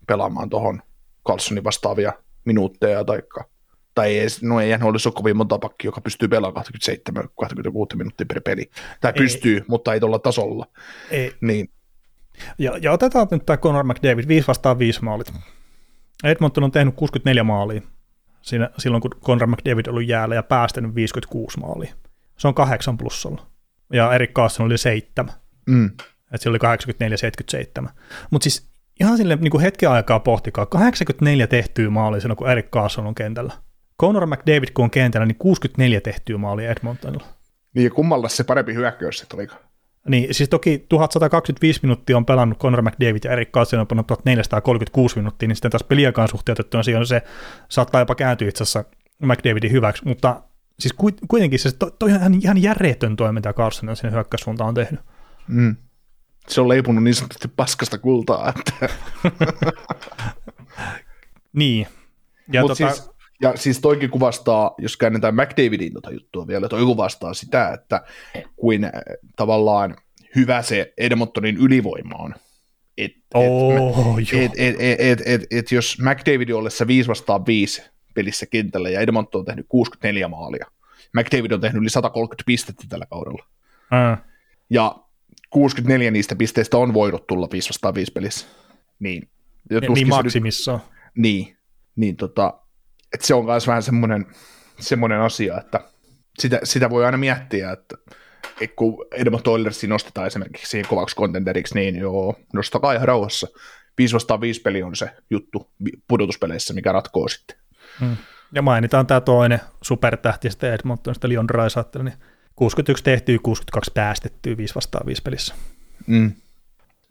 [0.07, 0.82] pelaamaan tuohon
[1.28, 2.12] Carlsonin vastaavia
[2.44, 3.44] minuutteja taikka
[3.94, 8.40] tai ei, no ei olisi ole kovin monta pakki, joka pystyy pelaamaan 27-26 minuuttia per
[8.40, 8.70] peli.
[9.00, 9.22] Tai ei.
[9.22, 10.66] pystyy, mutta ei tuolla tasolla.
[11.11, 11.32] Ei.
[11.40, 11.70] Niin
[12.59, 15.32] ja, ja otetaan nyt tämä Conor McDavid, 5 vastaan 5 maalit.
[16.24, 17.82] Edmonton on tehnyt 64 maalia
[18.43, 21.95] siinä, silloin, kun Conor McDavid oli jäällä ja päästänyt 56 maalia.
[22.38, 23.47] Se on kahdeksan plussalla.
[23.93, 25.34] Ja Erik Carlson oli seitsemän.
[25.66, 25.86] Mm.
[26.32, 26.59] Että se oli
[27.86, 27.88] 84-77.
[28.30, 28.70] Mutta siis
[29.01, 33.14] ihan sille niin kuin hetken aikaa pohtikaa, 84 tehtyä maalia silloin, kun Erik Carlson on
[33.14, 33.53] kentällä.
[34.01, 37.26] Conor McDavid, kun on kentällä, niin 64 tehtyä maalia Edmontonilla.
[37.74, 39.55] Niin ja kummalla se parempi hyökkäys sitten oliko?
[40.09, 45.16] Niin, siis toki 1125 minuuttia on pelannut Conor McDavid ja Erik Karlsson on pannut 1436
[45.16, 47.22] minuuttia, niin sitten taas peliaikaan suhteutettuna siihen se
[47.68, 48.84] saattaa jopa kääntyä itse asiassa
[49.22, 50.42] McDavidin hyväksi, mutta
[50.78, 50.94] siis
[51.28, 55.00] kuitenkin se toi, toi ihan, ihan järjetön toimi, mitä Carlson on sinne hyökkäyssuuntaan on tehnyt.
[55.48, 55.76] Mm.
[56.48, 58.48] Se on leipunut niin sanotusti paskasta kultaa.
[58.48, 58.88] Että.
[61.53, 61.86] niin.
[62.53, 62.74] Ja tota...
[62.74, 63.11] siis,
[63.43, 68.05] ja siis toikin kuvastaa, jos käännetään McDavidin tota juttua vielä, toi kuvastaa sitä, että
[68.57, 68.90] kuin äh,
[69.36, 69.97] tavallaan
[70.36, 72.34] hyvä se Edmontonin ylivoima on.
[72.99, 77.82] Et, oh, et, et, et, et, et, et, jos McDavid ollessa 5 vastaan 5
[78.14, 80.66] pelissä kentällä ja Edmonton on tehnyt 64 maalia,
[81.12, 83.47] McDavid on tehnyt yli 130 pistettä tällä kaudella.
[83.90, 84.22] Mm.
[84.70, 84.97] Ja
[85.51, 88.47] 64 niistä pisteistä on voinut tulla 5 vastaan 5 pelissä.
[88.99, 89.28] Niin,
[89.70, 90.72] ja niin maksimissa.
[90.72, 90.82] Nyt,
[91.16, 91.57] niin,
[91.97, 92.61] niin tota,
[93.14, 94.26] että se on myös vähän semmoinen,
[94.80, 95.80] semmoinen asia, että
[96.38, 97.96] sitä, sitä voi aina miettiä, että
[98.60, 103.48] et kun Edmonton Oilersi nostetaan esimerkiksi siihen kovaksi kontenteriksi, niin joo, nostakaa ihan rauhassa.
[103.98, 105.70] 5 vastaan 5 peli on se juttu
[106.08, 107.56] pudotuspeleissä, mikä ratkoo sitten.
[108.00, 108.16] Hmm.
[108.52, 112.14] Ja mainitaan tämä toinen supertähti sitten Edmontonista, Leon Draisaitl, niin
[112.56, 115.54] 61 tehtyä, 62 päästettyä 5 vastaan 5 pelissä.
[116.06, 116.32] Mm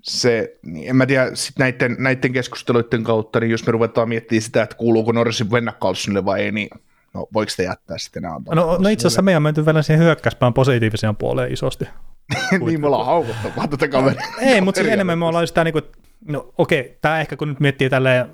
[0.02, 4.42] se, niin en mä tiedä, sit näiden, näiden keskusteluiden kautta, niin jos me ruvetaan miettimään
[4.42, 6.70] sitä, että kuuluuko Norrisin mennä Carlsonille vai ei, niin
[7.14, 8.56] no voiko te jättää sitten nämä antaa?
[8.56, 11.86] No, no itse asiassa meidän menty vielä siihen hyökkäyspään positiiviseen puoleen isosti.
[12.66, 14.28] niin me ollaan haukuttu vaan tätä kaveria.
[14.40, 15.84] ei, mutta siis enemmän me ollaan sitä niin kuin,
[16.28, 18.26] no okei, okay, tämä ehkä kun nyt miettii tälleen,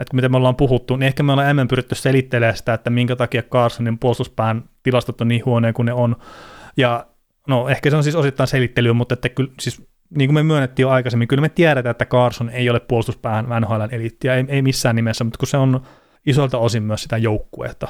[0.00, 3.16] että miten me ollaan puhuttu, niin ehkä me ollaan enemmän pyritty selittelemään sitä, että minkä
[3.16, 6.16] takia Carsonin puolustuspään tilastot on niin huoneen kuin ne on.
[6.76, 7.06] Ja
[7.48, 10.84] no ehkä se on siis osittain selittelyä, mutta että kyllä siis niin kuin me myönnettiin
[10.84, 14.96] jo aikaisemmin, kyllä me tiedetään, että Carson ei ole puolustuspäähän NHLn eliittiä, ei, ei missään
[14.96, 15.82] nimessä, mutta kun se on
[16.26, 17.88] isolta osin myös sitä joukkuetta,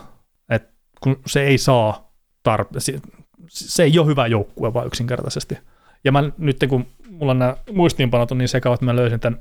[0.49, 2.13] että kun se ei saa
[2.49, 3.01] tarpe-
[3.49, 5.59] se, ei ole hyvä joukkue vaan yksinkertaisesti.
[6.05, 9.41] Ja mä nyt kun mulla nämä muistiinpanot on niin sekavat, että mä löysin tämän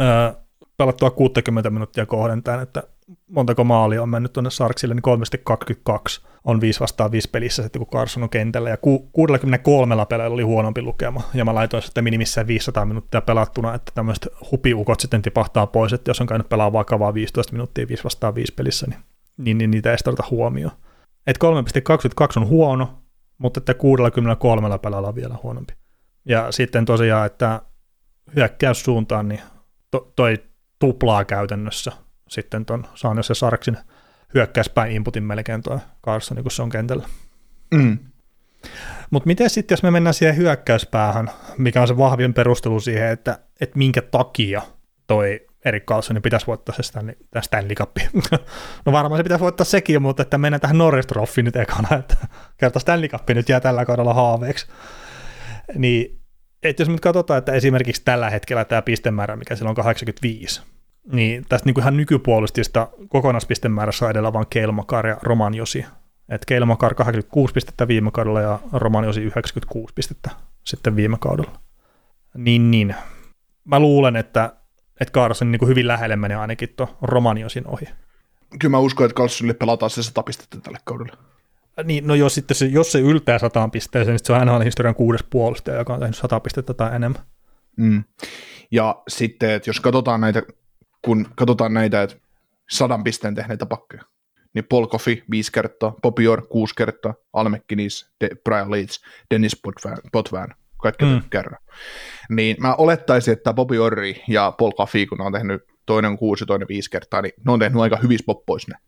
[0.00, 0.32] öö,
[0.76, 2.82] pelattua 60 minuuttia kohden tämän, että
[3.28, 8.00] montako maalia on mennyt tuonne Sarksille, niin 322 on 5 vastaan 5 pelissä sitten, kun
[8.00, 8.76] Carson on kentällä, ja
[9.12, 14.28] 63 peleillä oli huonompi lukema, ja mä laitoin sitten minimissään 500 minuuttia pelattuna, että tämmöiset
[14.50, 18.54] hupiukot sitten tipahtaa pois, että jos on käynyt pelaa vakavaa 15 minuuttia 5 vastaan 5
[18.54, 19.00] pelissä, niin,
[19.38, 20.72] niin, niin niitä ei sitä huomioon.
[21.26, 21.46] Että
[22.26, 22.98] 3.22 on huono,
[23.38, 25.74] mutta että 63 pelailla on vielä huonompi.
[26.24, 27.62] Ja sitten tosiaan, että
[28.36, 29.40] hyökkäyssuuntaan, niin
[29.90, 30.38] to, toi
[30.78, 31.92] tuplaa käytännössä
[32.32, 33.78] sitten tuon Saanios ja Sarksin
[34.34, 37.08] hyökkäyspäin inputin melkein tuo Carson, kun se on kentällä.
[37.74, 37.98] Mm.
[39.10, 43.38] Mutta miten sitten, jos me mennään siihen hyökkäyspäähän, mikä on se vahvin perustelu siihen, että,
[43.60, 44.62] että minkä takia
[45.06, 47.96] toi Erik Karlsson pitäisi voittaa se Stanley, Stanley Cup.
[48.86, 52.16] no varmaan se pitäisi voittaa sekin, mutta että mennään tähän Norris Trophy nyt ekana, että
[52.56, 54.66] kerta Stanley Cup nyt jää tällä kaudella haaveeksi.
[55.74, 56.20] Niin,
[56.62, 60.62] että jos nyt katsotaan, että esimerkiksi tällä hetkellä tämä pistemäärä, mikä sillä on 85,
[61.12, 65.84] niin tästä niin kuin ihan nykypuolistista kokonaispistemäärässä on edellä vain Keilmakar ja Romanjosi.
[66.28, 70.30] Että Keilmakar 86 pistettä viime kaudella ja Romanjosi 96 pistettä
[70.64, 71.60] sitten viime kaudella.
[72.36, 72.94] Niin, niin.
[73.64, 74.52] Mä luulen, että,
[75.00, 77.84] että Carson niin hyvin lähelle menee ainakin tuon Romanjosin ohi.
[78.58, 81.12] Kyllä mä uskon, että Carlsonille pelataan se 100 pistettä tälle kaudelle.
[81.84, 85.24] Niin, no jos, sitten se, jos se yltää 100 pisteeseen, niin se on NHL-historian kuudes
[85.30, 87.22] puolustaja, joka on tehnyt 100 pistettä tai enemmän.
[87.76, 88.04] Mm.
[88.70, 90.42] Ja sitten, että jos katsotaan näitä
[91.02, 92.16] kun katsotaan näitä, että
[92.70, 94.02] sadan pisteen tehneitä pakkeja,
[94.54, 95.94] niin Paul Coffey viisi kertaa,
[96.30, 99.00] Orr kuusi kertaa, Almekkinis, De- Brian Leeds,
[99.30, 101.22] Dennis Potvin, Potvin kaikki mm.
[101.30, 101.58] kerran.
[102.30, 106.42] Niin mä olettaisin, että Bobby Orri ja Paul Coffey, kun ne on tehnyt toinen kuusi
[106.42, 108.78] ja toinen viisi kertaa, niin ne on tehnyt aika hyvissä poppoissa ne.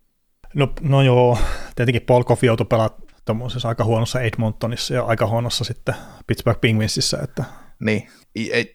[0.55, 1.39] No, no joo,
[1.77, 5.95] tietenkin Paul Coffey joutui pelaamaan aika huonossa Edmontonissa ja aika huonossa sitten
[6.27, 7.19] Pittsburgh Penguinsissä.
[7.23, 7.45] Että...
[7.81, 8.09] Niin,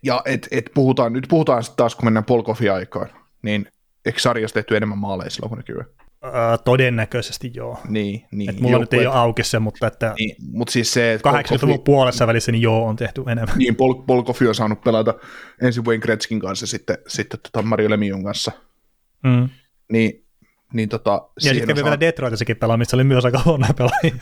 [0.04, 3.10] ja et, et puhutaan, nyt puhutaan sitten taas, kun mennään Paul Coffey-aikaan,
[3.42, 3.68] niin
[4.06, 5.86] eikö sarjassa tehty enemmän maaleja silloin kuin nykyään?
[6.26, 7.80] Öö, todennäköisesti joo.
[7.88, 8.50] Niin, niin.
[8.50, 11.14] Et mulla joku, nyt ei et, ole auki se, mutta että niin, mutta siis se,
[11.14, 13.58] että 80-luvun puolessa välissä niin joo on tehty enemmän.
[13.58, 15.14] Niin, Pol, Polkofi on saanut pelata
[15.62, 18.52] ensin Wayne Gretzkin kanssa sitten, sitten tota Mario Lemion kanssa.
[19.24, 19.50] Mm.
[19.92, 20.26] Niin,
[20.74, 21.12] niin tota,
[21.44, 24.16] ja sitten kävi vielä Detroitissakin pelaa, missä oli myös aika huonoja pelaajia.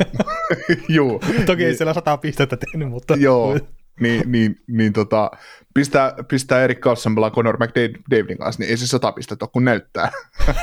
[0.89, 1.19] Joo.
[1.45, 3.15] Toki niin, ei siellä sata pistettä tehnyt, mutta...
[3.15, 3.60] Joo,
[3.99, 5.31] niin, niin, niin tota,
[5.77, 9.65] pistää, pistää Erik Carlson pelaa Conor McDavidin kanssa, niin ei se sata pistettä ole, kun
[9.65, 10.11] näyttää.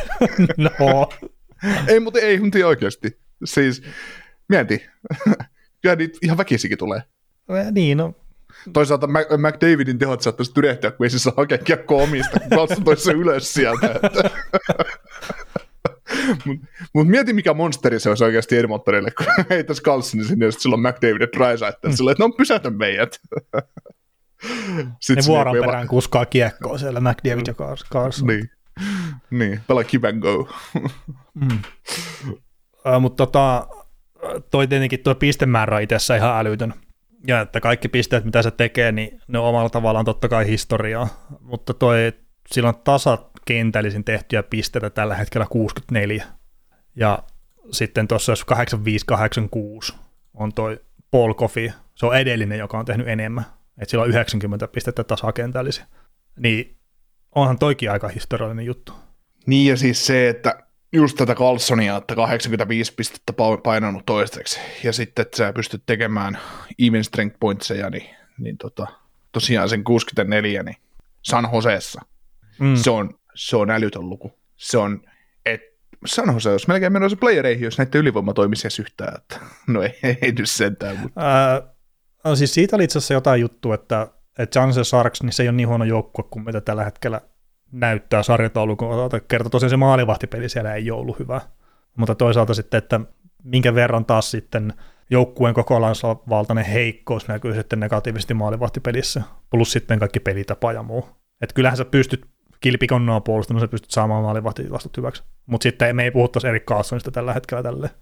[0.56, 1.08] no.
[1.86, 3.18] ei, mutta ei, mutta oikeasti.
[3.44, 3.82] Siis,
[4.48, 4.86] mieti.
[5.82, 7.02] Kyllä niitä ihan väkisikin tulee.
[7.72, 8.14] Niin, no.
[8.72, 9.06] Toisaalta
[9.38, 13.12] McDavidin tehot saattaisi tyrehtyä, kun ei se saa hakea kiekkoa omista, kun Carlson toisi se
[13.12, 14.00] ylös sieltä.
[16.46, 20.62] Mutta mut mieti, mikä monsteri se olisi oikeasti Edmontonille, kun heittäisi Carlsonin sinne, ja sitten
[20.62, 22.08] silloin McDavid ja Drysaitl, mm.
[22.10, 23.20] että no pysäytä meidät.
[25.00, 27.54] Sitten ne vuoron perään va- kuskaa kiekkoa siellä, McDavid ja
[27.92, 28.26] Carson.
[28.26, 28.50] Niin,
[29.30, 29.60] niin.
[29.66, 30.48] pelaa keep and go.
[31.34, 31.58] mm.
[32.94, 33.66] uh, mutta tota,
[34.50, 36.74] toi tietenkin tuo pistemäärä itsessä ihan älytön.
[37.26, 41.08] Ja että kaikki pisteet, mitä se tekee, niin ne on omalla tavallaan totta kai historiaa.
[41.40, 42.12] Mutta toi,
[42.52, 46.26] sillä on tasakentällisin tehtyjä pisteitä tällä hetkellä 64.
[46.96, 47.18] Ja
[47.70, 48.46] sitten tuossa jos
[49.92, 49.94] 85-86
[50.34, 50.80] on toi
[51.10, 53.44] Paul Coffey, se on edellinen, joka on tehnyt enemmän
[53.78, 55.86] että sillä on 90 pistettä tasakentällisiä.
[56.36, 56.76] Niin
[57.34, 58.92] onhan toikin aika historiallinen juttu.
[59.46, 63.32] Niin ja siis se, että just tätä Carlsonia, että 85 pistettä
[63.62, 66.38] painanut toistaiseksi, ja sitten, että sä pystyt tekemään
[66.78, 68.86] even strength pointseja, niin, niin tota,
[69.32, 70.76] tosiaan sen 64, niin
[71.22, 72.02] San Joseessa,
[72.60, 72.76] mm.
[72.76, 74.38] se, on, se on älytön luku.
[74.56, 75.01] Se on,
[75.46, 75.74] että
[76.06, 79.98] San Jose jos melkein menossa playereihin, jos näiden ylivoima toimisi edes yhtään, että no ei,
[80.02, 80.96] ei nyt sentään.
[80.96, 81.20] Mutta.
[81.20, 81.73] Ää,
[82.24, 85.56] No siis siitä oli itse asiassa jotain juttu, että, että Sharks, niin se ei ole
[85.56, 87.20] niin huono joukkue kuin mitä tällä hetkellä
[87.72, 89.51] näyttää sarjataulukon kerta.
[89.51, 91.40] Tosiaan se maalivahtipeli siellä ei ollut hyvä.
[91.96, 93.01] Mutta toisaalta sitten, että
[93.44, 94.72] minkä verran taas sitten
[95.10, 101.09] joukkueen kokonaisvaltainen heikkous näkyy sitten negatiivisesti maalivahtipelissä, plus sitten kaikki pelitapa ja muu.
[101.40, 102.26] Että kyllähän sä pystyt
[102.60, 105.22] kilpikonnaa puolustamaan, sä pystyt saamaan maalivahtitilastot hyväksi.
[105.46, 107.92] Mutta sitten me ei puhuttaisi Erik Carlsonista tällä hetkellä tälleen.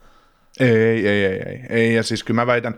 [0.60, 1.94] Ei, ei, ei, ei, ei.
[1.94, 2.74] Ja siis kyllä mä, väitän,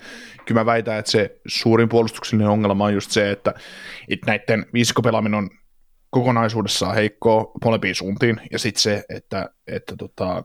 [0.47, 3.55] kyllä mä väitän, että se suurin puolustuksellinen ongelma on just se, että,
[4.09, 5.51] että näiden viisikopelaaminen on
[6.11, 10.45] kokonaisuudessaan heikkoa molempiin suuntiin, ja sitten se, että, että tota,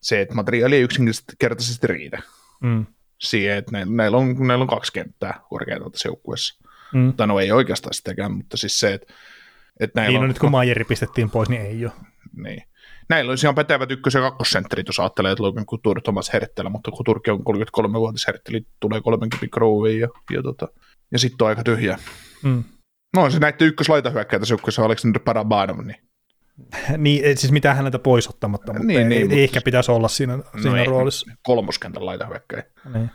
[0.00, 2.22] se, että materiaali ei yksinkertaisesti riitä
[2.62, 2.86] mm.
[3.20, 6.64] siihen, että näillä, näillä, on, näillä on kaksi kenttää korkeinta tässä joukkueessa.
[6.94, 7.12] Mm.
[7.12, 9.14] Tai no ei oikeastaan sitäkään, mutta siis se, että,
[9.80, 10.28] että näillä niin, no on...
[10.28, 11.92] nyt kun Majeri pistettiin pois, niin ei ole.
[12.36, 12.62] Niin
[13.08, 16.90] näillä olisi ihan pätevät ykkös- ja kakkosentterit, jos ajattelee, että Logan Couture Thomas Herttelä, mutta
[16.90, 20.68] Couturkin on 33-vuotias Hertteli, tulee 30 krouviin ja, ja, tota,
[21.12, 21.98] ja sitten on aika tyhjä.
[22.42, 22.64] Mm.
[23.16, 26.06] No se näitte ykköslaitahyökkäjä tässä joukkueessa Alexander Parabanov, niin
[26.98, 29.36] niin, siis mitään häneltä pois ottamatta, mutta niin, ei, niin, ei mutta...
[29.36, 31.30] ehkä pitäisi olla siinä, no siinä ei, roolissa.
[31.42, 32.64] Kolmoskentän laitahyökkäjä.
[32.94, 33.10] Niin.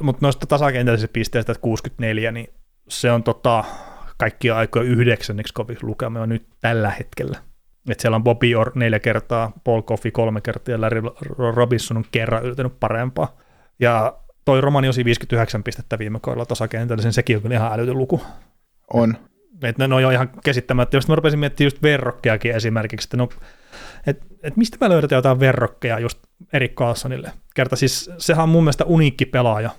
[0.00, 2.48] Mutta noista tasakentällisistä pisteistä, että 64, niin
[2.88, 3.64] se on tota,
[4.16, 7.38] kaikkia aikoja yhdeksänneksi kovin lukema nyt tällä hetkellä.
[7.90, 11.02] Että siellä on Bobby Orr neljä kertaa, Paul Coffey kolme kertaa ja Larry
[11.54, 13.36] Robinson on kerran yltänyt parempaa.
[13.80, 18.22] Ja toi romani osi 59 pistettä viime kaudella tasakentällä, sekin on kyllä ihan älytön luku.
[18.94, 19.16] On.
[19.62, 20.96] Että ne on jo ihan käsittämättä.
[20.96, 23.28] Jos mä rupesin miettimään just verrokkeakin esimerkiksi, että no,
[24.06, 26.18] et, et mistä mä löydetään jotain verrokkeja just
[26.52, 27.32] Erik Carlsonille.
[27.54, 29.70] Kerta siis sehän on mun mielestä uniikki pelaaja,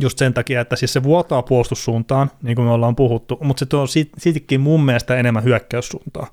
[0.00, 3.66] just sen takia, että siis se vuotaa puolustussuuntaan, niin kuin me ollaan puhuttu, mutta se
[3.66, 6.26] tuo sittenkin mun mielestä enemmän hyökkäyssuuntaa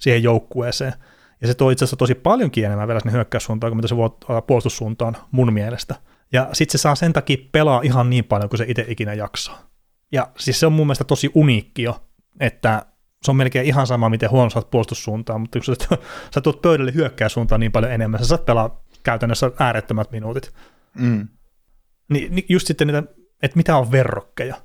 [0.00, 0.92] siihen joukkueeseen.
[1.40, 4.42] Ja se tuo itse asiassa tosi paljonkin enemmän vielä sinne hyökkäyssuuntaan kuin mitä se vuotaa
[4.42, 5.94] puolustussuuntaan mun mielestä.
[6.32, 9.70] Ja sitten se saa sen takia pelaa ihan niin paljon kuin se itse ikinä jaksaa.
[10.12, 12.02] Ja siis se on mun mielestä tosi uniikki jo,
[12.40, 12.86] että
[13.22, 15.96] se on melkein ihan sama, miten huono saat puolustussuuntaan, mutta kun sä,
[16.34, 20.54] sä tuot pöydälle hyökkäyssuuntaan niin paljon enemmän, sä saat pelaa käytännössä äärettömät minuutit.
[20.94, 21.28] Mm.
[22.10, 23.02] Niin, niin just sitten niitä,
[23.42, 24.56] että mitä on verrokkeja.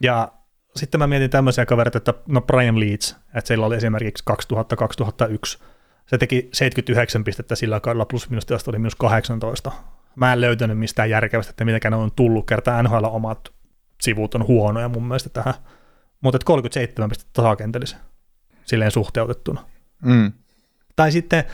[0.00, 0.32] Ja
[0.76, 4.24] sitten mä mietin tämmöisiä kavereita, että no Brian Leeds, että sillä oli esimerkiksi
[4.54, 5.62] 2000-2001,
[6.06, 9.72] se teki 79 pistettä sillä kaudella, plus minus oli minus 18.
[10.16, 13.52] Mä en löytänyt mistään järkevästä, että mitenkään on tullut, kertaa NHL omat
[14.02, 15.54] sivut on huonoja mun mielestä tähän.
[16.20, 17.98] Mutta 37 pistettä tasakentellisen,
[18.64, 19.64] silleen suhteutettuna.
[20.02, 20.32] Mm.
[20.96, 21.44] Tai sitten,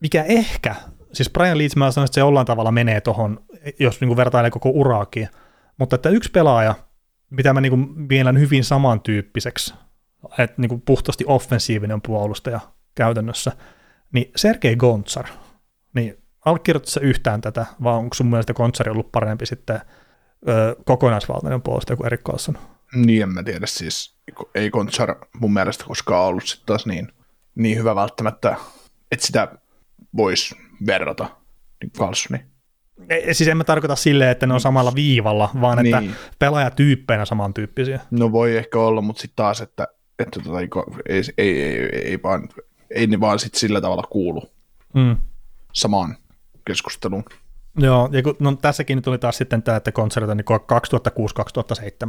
[0.00, 0.74] mikä ehkä,
[1.12, 3.40] siis Brian Leeds mä sanoin, että se jollain tavalla menee tuohon,
[3.78, 5.28] jos niin vertailee koko uraakin,
[5.78, 6.74] mutta että yksi pelaaja,
[7.36, 9.74] mitä mä niin mielen hyvin samantyyppiseksi,
[10.38, 12.60] että niin puhtaasti offensiivinen puolustaja
[12.94, 13.52] käytännössä,
[14.12, 15.26] niin Sergei Gontsar,
[15.94, 19.80] niin allekirjoitatko yhtään tätä, vai onko sun mielestä Gontsari ollut parempi sitten
[20.48, 22.58] ö, kokonaisvaltainen puolustaja kuin Erik Karlsson?
[22.94, 24.16] Niin, en mä tiedä, siis
[24.54, 27.08] ei Gontsar mun mielestä koskaan ollut sitten taas niin,
[27.54, 28.56] niin hyvä välttämättä,
[29.12, 29.48] että sitä
[30.16, 30.56] voisi
[30.86, 31.28] verrata
[31.82, 32.53] niin Carlsoniin.
[33.08, 35.96] Ei, siis en mä tarkoita silleen, että ne on samalla viivalla, vaan niin.
[35.96, 38.00] että pelaajatyyppeinä samantyyppisiä.
[38.10, 39.88] No voi ehkä olla, mutta sitten taas, että,
[40.18, 42.48] että tota, ei, ei, ei, ei, vaan,
[42.90, 44.42] ei ne vaan sit sillä tavalla kuulu
[44.94, 45.16] mm.
[45.72, 46.16] samaan
[46.66, 47.24] keskusteluun.
[47.78, 50.44] Joo, ja kun, no, tässäkin nyt oli taas sitten tämä, että konserta niin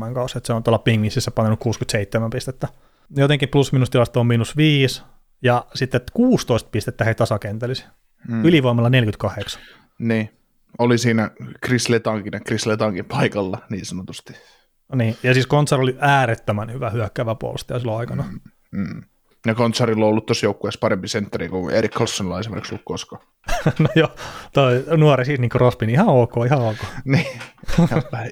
[0.10, 2.68] 2006-2007 kausi, että se on tuolla Pingisissä painanut 67 pistettä.
[3.16, 5.03] Jotenkin plus-minus tilasto on miinus 5,
[5.41, 7.86] ja sitten 16 pistettä he tasakentälisi.
[8.28, 8.45] Mm.
[8.45, 9.62] Ylivoimalla 48.
[9.99, 10.30] Niin,
[10.77, 11.31] oli siinä
[11.65, 14.34] Chris Letankin ja Chris Letankin paikalla niin sanotusti.
[14.95, 18.23] Niin, ja siis Konsar oli äärettömän hyvä hyökkäävä puolustaja silloin aikana.
[18.23, 18.39] Mm,
[18.72, 19.02] mm.
[19.45, 23.22] Ja Konsarilla on ollut tuossa joukkueessa parempi sentteri kuin Erik Carlsonilla esimerkiksi ollut koskaan.
[23.80, 24.10] no joo,
[24.53, 26.77] toi nuori siis niin Rospin, ihan ok, ihan ok.
[27.06, 27.27] niin,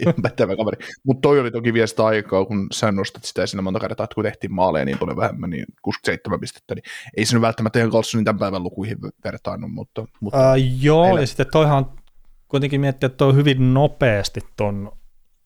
[0.01, 0.85] ihan pätevä kaveri.
[1.03, 4.15] Mutta toi oli toki vielä sitä aikaa, kun sä nostat sitä siinä monta kertaa, että
[4.15, 6.83] kun tehtiin maaleja niin paljon vähemmän, niin 67 pistettä, niin
[7.17, 10.05] ei se nyt välttämättä ihan Carlsonin tämän päivän lukuihin vertaannut, mutta...
[10.19, 11.21] mutta uh, joo, heillä...
[11.21, 11.85] ja sitten toihan
[12.53, 14.91] kuitenkin miettiä, että toi hyvin nopeasti ton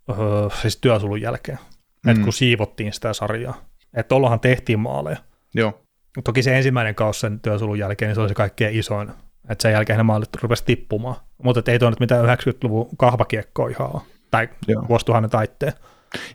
[0.09, 1.59] uh, siis työsulun jälkeen,
[2.05, 2.11] mm.
[2.11, 3.61] että kun siivottiin sitä sarjaa,
[3.93, 5.17] että tuollahan tehtiin maaleja.
[5.53, 5.81] Joo.
[6.23, 9.11] Toki se ensimmäinen kausi sen työsulun jälkeen, niin se oli se kaikkein isoin
[9.49, 11.15] että sen jälkeen ne maalit rupesi tippumaan.
[11.43, 14.01] Mutta ei tuo nyt mitään 90-luvun kahvakiekkoa ihan ole,
[14.31, 14.85] tai Joo.
[14.89, 15.73] vuosituhannen taitteen.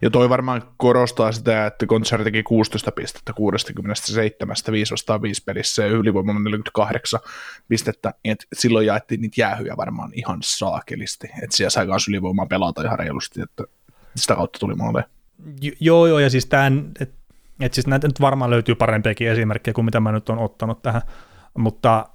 [0.03, 5.83] Ja toi varmaan korostaa sitä, että Gonzar teki 16 pistettä 67, 5 vastaan 5 pelissä
[5.83, 7.21] ja ylivoima 48
[7.69, 12.83] pistettä, et silloin jaettiin niitä jäähyjä varmaan ihan saakelisti, että siellä sai myös ylivoimaa pelata
[12.83, 13.65] ihan reilusti, että
[14.17, 15.05] sitä kautta tuli maaleja.
[15.81, 17.23] Joo, joo, ja siis tämän, että
[17.61, 21.03] et siis näitä nyt varmaan löytyy parempiakin esimerkkejä kuin mitä mä nyt on ottanut tähän,
[21.59, 22.07] mutta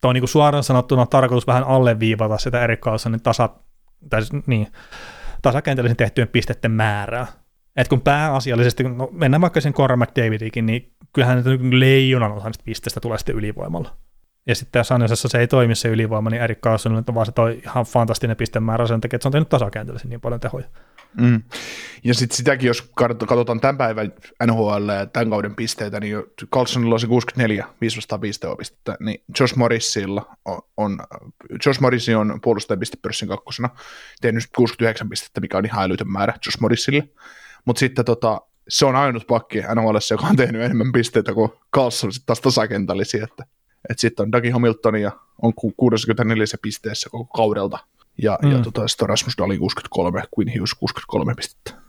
[0.00, 3.48] tuo on niin kuin suoraan sanottuna tarkoitus vähän alleviivata sitä Erik Carlsonin tasa,
[4.10, 4.66] tai niin,
[5.44, 7.26] tasakentellisen tehtyjen pisteiden määrää.
[7.76, 12.64] Et kun pääasiallisesti, no mennään vaikka sen Conor McDavidikin, niin kyllähän niin leijonan osa niistä
[12.64, 13.96] pisteistä tulee sitten ylivoimalla.
[14.46, 17.32] Ja sitten jos Sanjosessa se ei toimi se ylivoima, niin Erik Carlsonille on vaan se
[17.32, 20.66] toi ihan fantastinen pistemäärä sen takia, että se on tehnyt tasakentellisen niin paljon tehoja.
[21.20, 21.42] Mm.
[22.04, 22.92] Ja sitten sitäkin, jos
[23.26, 24.12] katsotaan tämän päivän
[24.46, 26.16] NHL ja tämän kauden pisteitä, niin
[26.52, 30.98] Carlsonilla on se 64, 500 pistettä, niin Josh Morrisilla on, on
[31.66, 33.68] Josh Morris on puolustajan pistepörssin kakkosena
[34.20, 37.08] tehnyt 69 pistettä, mikä on ihan älytön määrä Josh Morrisille.
[37.64, 42.12] Mutta sitten tota, se on ainut pakki NHL, joka on tehnyt enemmän pisteitä kuin Carlson
[42.12, 43.44] sitten taas tasakentällisiä, että,
[43.90, 45.12] että sitten on Dougie Hamilton ja
[45.42, 47.78] on 64 pisteessä koko kaudelta
[48.22, 48.50] ja, mm.
[48.50, 51.84] ja tota, sitten Rasmus Dahlin 63, Quinn Hughes 63 pistettä.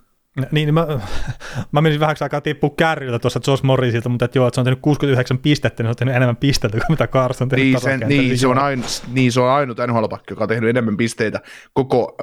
[0.52, 0.88] Niin, mä,
[1.72, 4.65] mä menin vähän aikaa tippua kärryltä tuossa Josh Morrisilta, mutta että joo, että se on
[4.65, 7.81] tehnyt 69 pistettä, niin se on tehnyt enemmän pisteitä kuin mitä Carson on tehnyt niin,
[7.81, 11.41] sen, niin, se on ainut, niin, se on ainut NHL-pakki, joka on tehnyt enemmän pisteitä.
[11.73, 12.15] Koko,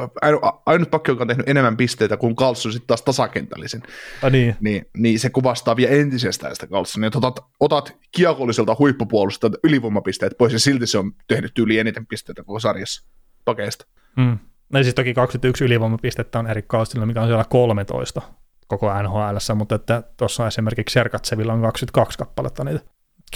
[0.66, 3.82] ainut pakki, joka on tehnyt enemmän pisteitä kuin Carlson sitten taas tasakentällisin.
[4.22, 4.56] A, niin.
[4.60, 5.18] Niin, niin.
[5.18, 7.10] se kuvastaa vielä entisestään sitä Carlsonia.
[7.14, 12.60] Otat, otat kiekolliselta huippupuolusta ylivoimapisteet pois, ja silti se on tehnyt yli eniten pisteitä koko
[12.60, 13.06] sarjassa
[13.44, 13.86] pakeista.
[14.16, 14.38] Mm.
[14.72, 18.22] No siis toki 21 ylivoimapistettä on Erik Kaustilla, mikä on siellä 13
[18.66, 22.80] koko NHL, mutta että tuossa esimerkiksi Serkatsevilla on 22 kappaletta niitä.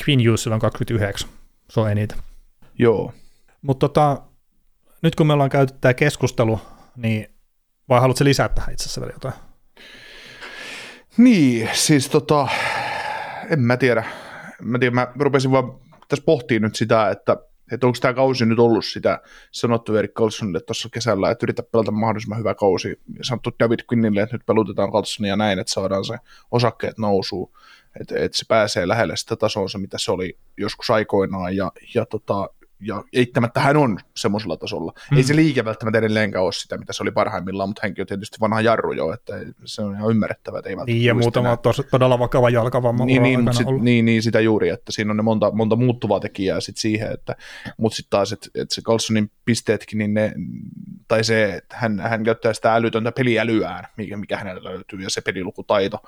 [0.04, 1.28] Queen Hughesilla on 29,
[1.70, 2.18] se on eniten.
[2.78, 3.12] Joo.
[3.62, 4.22] Mutta tota,
[5.02, 6.60] nyt kun me ollaan käyty tämä keskustelu,
[6.96, 7.26] niin
[7.88, 9.34] vai haluatko lisää tähän itse asiassa vielä jotain?
[11.16, 12.48] Niin, siis tota,
[13.50, 14.04] en mä tiedä.
[14.62, 15.78] Mä, tiedä, mä rupesin vaan
[16.08, 17.36] tässä pohtimaan nyt sitä, että
[17.72, 19.20] että onko tämä kausi nyt ollut sitä
[19.50, 23.00] sanottu Erik Carlsonille tuossa kesällä, että yritä pelata mahdollisimman hyvä kausi.
[23.22, 26.18] Sanottu David Quinnille, että nyt pelutetaan Carlsonia näin, että saadaan se
[26.50, 27.52] osakkeet nousuun,
[28.00, 32.50] että, että se pääsee lähelle sitä tasoa, mitä se oli joskus aikoinaan, ja, ja tota,
[32.80, 34.92] ja eittämättä hän on semmoisella tasolla.
[35.10, 35.16] Mm.
[35.16, 38.36] Ei se liike välttämättä edelleenkään ole sitä, mitä se oli parhaimmillaan, mutta hänkin on tietysti
[38.40, 39.32] vanha jarru jo, että
[39.64, 40.58] se on ihan ymmärrettävää.
[40.58, 44.40] Että ei niin, ja muutama tos, todella vakava jalkavamma niin, niin, sit, niin, niin, sitä
[44.40, 47.36] juuri, että siinä on ne monta, monta muuttuvaa tekijää sit siihen, että,
[47.76, 50.32] mutta sitten taas, että, että se Carlsonin pisteetkin, niin ne,
[51.08, 55.20] tai se, että hän, hän käyttää sitä älytöntä peliälyään, mikä, mikä hänellä löytyy, ja se
[55.20, 55.98] pelilukutaito,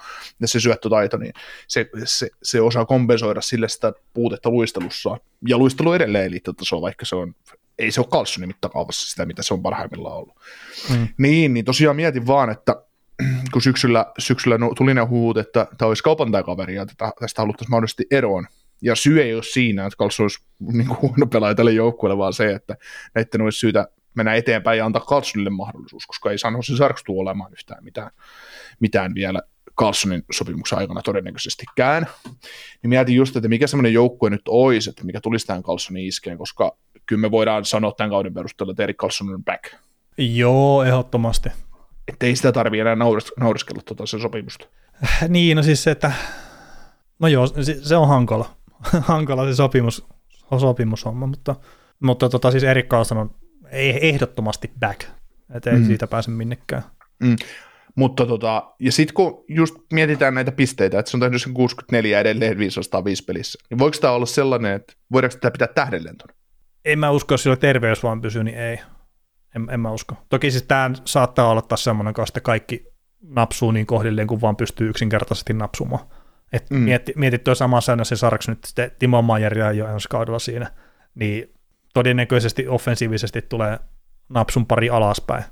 [0.41, 1.33] ja se syöttötaito, niin
[1.69, 5.19] se, se, se osaa kompensoida sille sitä puutetta luistelussa,
[5.49, 7.35] ja luistelu edelleen elitetasoa, vaikka se on,
[7.79, 10.37] ei se ole Carlsonin mittakaavassa sitä, mitä se on parhaimmillaan ollut.
[10.91, 11.09] Mm.
[11.19, 12.83] Niin, niin tosiaan mietin vaan, että
[13.53, 18.07] kun syksyllä, syksyllä tuli ne huut, että tämä olisi kaupantakaveri ja tätä, tästä haluttaisiin mahdollisesti
[18.11, 18.47] eroon,
[18.83, 22.33] ja syy ei ole siinä, että Carlson olisi niin kuin huono pelaaja tälle joukkueelle, vaan
[22.33, 22.77] se, että
[23.15, 27.53] näiden olisi syytä mennä eteenpäin ja antaa Carlsonille mahdollisuus, koska ei sanoisi Sarks tule olemaan
[27.53, 28.11] yhtään mitään,
[28.81, 29.43] mitään vielä
[29.79, 32.07] Carlsonin sopimuksen aikana todennäköisestikään.
[32.83, 36.39] Niin mietin just, että mikä semmoinen joukkue nyt olisi, että mikä tulisi tähän Carlsonin iskeen,
[36.39, 36.77] koska
[37.07, 39.75] kyllä me voidaan sanoa tämän kauden perusteella, että Erik Carlson on back.
[40.19, 41.49] Joo, ehdottomasti.
[42.09, 44.67] Että ei sitä tarvitse enää nauris- nauriskella tuota sen sopimusta.
[45.29, 46.13] Niin, no siis se, että
[47.19, 47.47] no joo,
[47.83, 48.51] se on hankala.
[49.01, 50.07] hankala se sopimus,
[50.59, 51.57] sopimushomma, mutta,
[52.01, 53.31] mutta tota, siis Erik Carlson on
[53.73, 55.05] ehdottomasti back,
[55.55, 55.87] että ei mm.
[55.87, 56.83] siitä pääse minnekään.
[57.21, 57.37] Mm.
[57.99, 62.21] Mutta tota, ja sitten kun just mietitään näitä pisteitä, että se on tehnyt sen 64
[62.21, 66.35] edelleen 505 pelissä, niin voiko tämä olla sellainen, että voidaanko sitä pitää tähdenlentona?
[66.85, 68.81] En mä usko, jos sillä terveys vaan pysyy, niin ei.
[69.57, 70.15] En, en mä usko.
[70.29, 72.87] Toki siis tämä saattaa olla taas semmoinen kanssa, että kaikki
[73.23, 76.07] napsuu niin kohdilleen, kun vaan pystyy yksinkertaisesti napsumaan.
[76.53, 76.79] Et mm.
[76.79, 80.71] mietti, mietit tuo sama säännö, se saadaanko nyt sitten Timo Majeria jo ensi kaudella siinä,
[81.15, 81.55] niin
[81.95, 83.79] todennäköisesti offensiivisesti tulee
[84.29, 85.45] napsun pari alaspäin.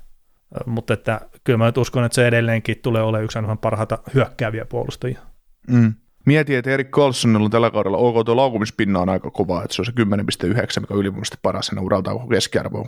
[0.67, 5.21] Mutta että kyllä mä nyt uskon, että se edelleenkin tulee olemaan yksi parhaita hyökkääviä puolustajia.
[5.69, 5.95] Mm.
[6.27, 9.83] Mieti, että Erik Carlsonilla on tällä kaudella OK, tuo laukumispinna on aika kova, että se
[9.83, 12.87] on se 10,9, mikä on ylivoimaisesti paras, ja uralta keskiarvo on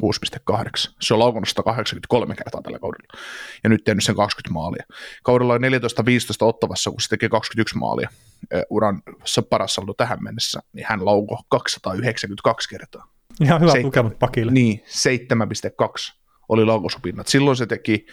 [0.50, 0.94] 6,8.
[1.00, 3.20] Se on laukunut 183 kertaa tällä kaudella,
[3.64, 4.84] ja nyt tehnyt sen 20 maalia.
[5.22, 5.64] Kaudella on 14-15
[6.40, 8.08] ottavassa, kun se tekee 21 maalia
[8.70, 9.02] uran
[9.50, 13.08] paras saldo tähän mennessä, niin hän lauko 292 kertaa.
[13.40, 14.52] Ihan hyvä lukemat pakille.
[14.52, 16.17] Niin, 7,2
[16.48, 17.26] oli laukosupinnat.
[17.26, 18.06] Silloin se teki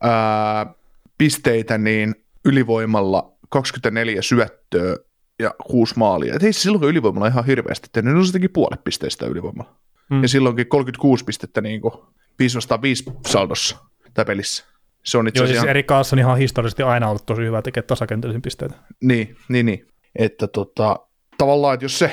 [0.00, 0.74] ää,
[1.18, 2.14] pisteitä niin
[2.44, 4.96] ylivoimalla 24 syöttöä
[5.38, 6.34] ja kuusi maalia.
[6.34, 9.74] Et ei se silloin ylivoimalla ihan hirveästi tehnyt, no se teki puolet pisteistä ylivoimalla.
[10.10, 10.22] Mm.
[10.22, 11.94] Ja silloinkin 36 pistettä niin kuin
[12.38, 13.76] 505 saldossa
[14.14, 14.64] tai pelissä.
[15.04, 15.68] Se on itse Joo, siis ihan...
[15.68, 18.74] Eri Carlson ihan historiallisesti aina ollut tosi hyvä tekemään tasakentäisiin pisteitä.
[19.00, 19.86] Niin, niin, niin.
[20.16, 20.96] Että tota,
[21.38, 22.10] tavallaan, että jos se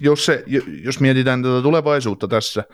[0.00, 0.44] jos, se,
[0.84, 2.64] jos mietitään tätä tulevaisuutta tässä,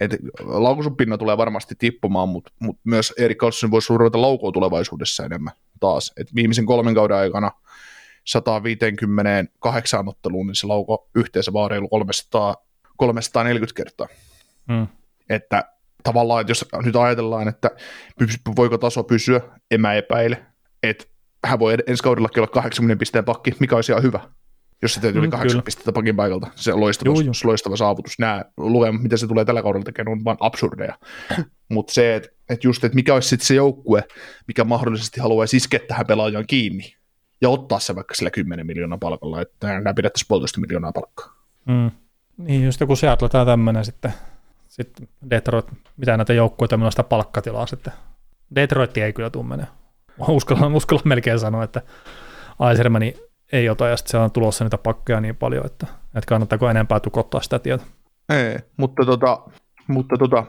[0.00, 5.52] että laukusupinna tulee varmasti tippumaan, mutta, mutta myös Erik Carlson voisi ruveta laukoa tulevaisuudessa enemmän
[5.80, 6.12] taas.
[6.16, 7.50] Et viimeisen kolmen kauden aikana
[8.24, 12.56] 158 otteluun, niin se lauko yhteensä vaan reilu 300,
[12.96, 14.08] 340 kertaa.
[14.72, 14.86] Hmm.
[15.28, 15.64] Että
[16.02, 17.70] tavallaan, että jos nyt ajatellaan, että
[18.56, 19.40] voiko taso pysyä,
[19.70, 20.46] en mä epäile,
[20.82, 21.04] että
[21.44, 24.20] hän voi ensi kaudellakin olla 80 pisteen pakki, mikä olisi ihan hyvä
[24.82, 26.46] jos se teet yli mm, 8 pistettä pakin paikalta.
[26.54, 28.18] Se on loistava, Juu, loistava saavutus.
[28.18, 30.98] Nämä lukemat, mitä se tulee tällä kaudella tekemään, on vain absurdeja.
[31.68, 34.04] Mutta se, että et just, että mikä olisi sitten se joukkue,
[34.46, 36.96] mikä mahdollisesti haluaisi iskeä tähän pelaajan kiinni
[37.40, 41.34] ja ottaa se vaikka sillä 10 miljoonaa palkalla, että nämä pidettäisiin puolitoista miljoonaa palkkaa.
[41.64, 41.90] Mm.
[42.36, 44.12] Niin, just joku Seattle tai tämmöinen sitten,
[44.68, 47.92] sitten Detroit, mitä näitä joukkueita, millä sitä palkkatilaa sitten.
[48.54, 49.66] Detroit ei kyllä tule menee.
[50.28, 51.82] Uskallan, uskallan melkein sanoa, että
[52.58, 53.16] Aisermani
[53.52, 57.00] ei ota, ja sitten siellä on tulossa niitä pakkeja niin paljon, että, että kannattaako enempää
[57.00, 57.84] tukottaa sitä tietä.
[58.28, 59.42] Ei, mutta, tota,
[59.88, 60.44] mutta tota,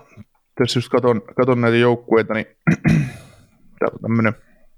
[0.60, 2.46] tässä just katon, katon näitä joukkueita, niin
[3.80, 4.34] täällä on tämmöinen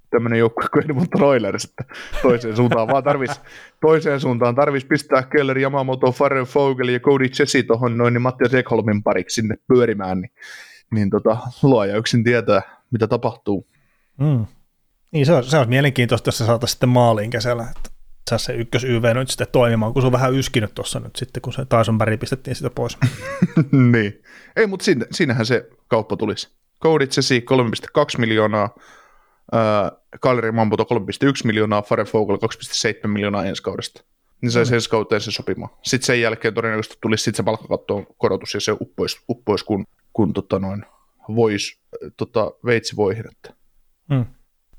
[0.09, 1.83] tämmöinen joukkue kuin Edmonton Oilers, että
[2.21, 3.41] toiseen suuntaan vaan tarvis,
[3.81, 8.53] toiseen suuntaan tarvis pistää Keller, Yamamoto, Farrell Fogel ja Cody Jesse tuohon noin niin Mattias
[8.53, 10.31] Ekholmin pariksi sinne pyörimään, niin,
[10.91, 12.61] niin tota, luoja yksin tietää,
[12.91, 13.67] mitä tapahtuu.
[14.17, 14.45] Mm.
[15.11, 17.94] Niin se on, se on mielenkiintoista, jos se saataisiin sitten maaliin kesällä, että
[18.29, 21.41] saa se ykkös YV nyt sitten toimimaan, kun se on vähän yskinyt tuossa nyt sitten,
[21.41, 22.97] kun se Tyson Barry pistettiin sitä pois.
[23.91, 24.21] niin.
[24.55, 26.49] Ei, mutta siinä, siinähän se kauppa tulisi.
[27.15, 28.75] Jesse 3,2 miljoonaa,
[29.55, 30.99] äh, Kaleri Mamputo 3,1
[31.43, 34.03] miljoonaa, Fare Fogel 2,7 miljoonaa ensi kaudesta.
[34.41, 34.73] Niin sai mm.
[34.73, 35.71] ensi kauteen se sopimaan.
[35.83, 40.33] Sitten sen jälkeen todennäköisesti tulisi sitten se palkkakattoon korotus ja se uppoisi, uppois kun, kun
[40.33, 40.85] tota noin,
[41.35, 41.79] vois,
[42.17, 43.25] tota, veitsi voihin.
[43.31, 43.53] Että.
[44.09, 44.25] Mm.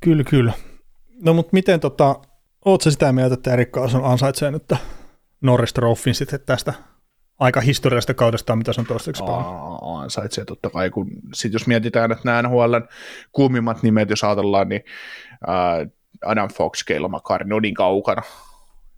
[0.01, 0.53] Kyllä, kyllä.
[1.23, 2.21] No mutta miten tota,
[2.67, 4.73] Oletko sitä mieltä, että Erik Karlsson ansaitsee nyt
[5.41, 6.73] Norris Trophyn sitten tästä
[7.39, 9.83] aika historiallista kaudesta, mitä se on toistaiseksi pelannut.
[9.83, 12.89] Aa, ansaitsee totta kai, kun sit jos mietitään, että nämä NHLn
[13.33, 14.83] kuumimmat nimet, jos ajatellaan, niin
[15.47, 15.87] ää,
[16.25, 18.23] Adam Fox, Keila Makar, ne on niin kaukana.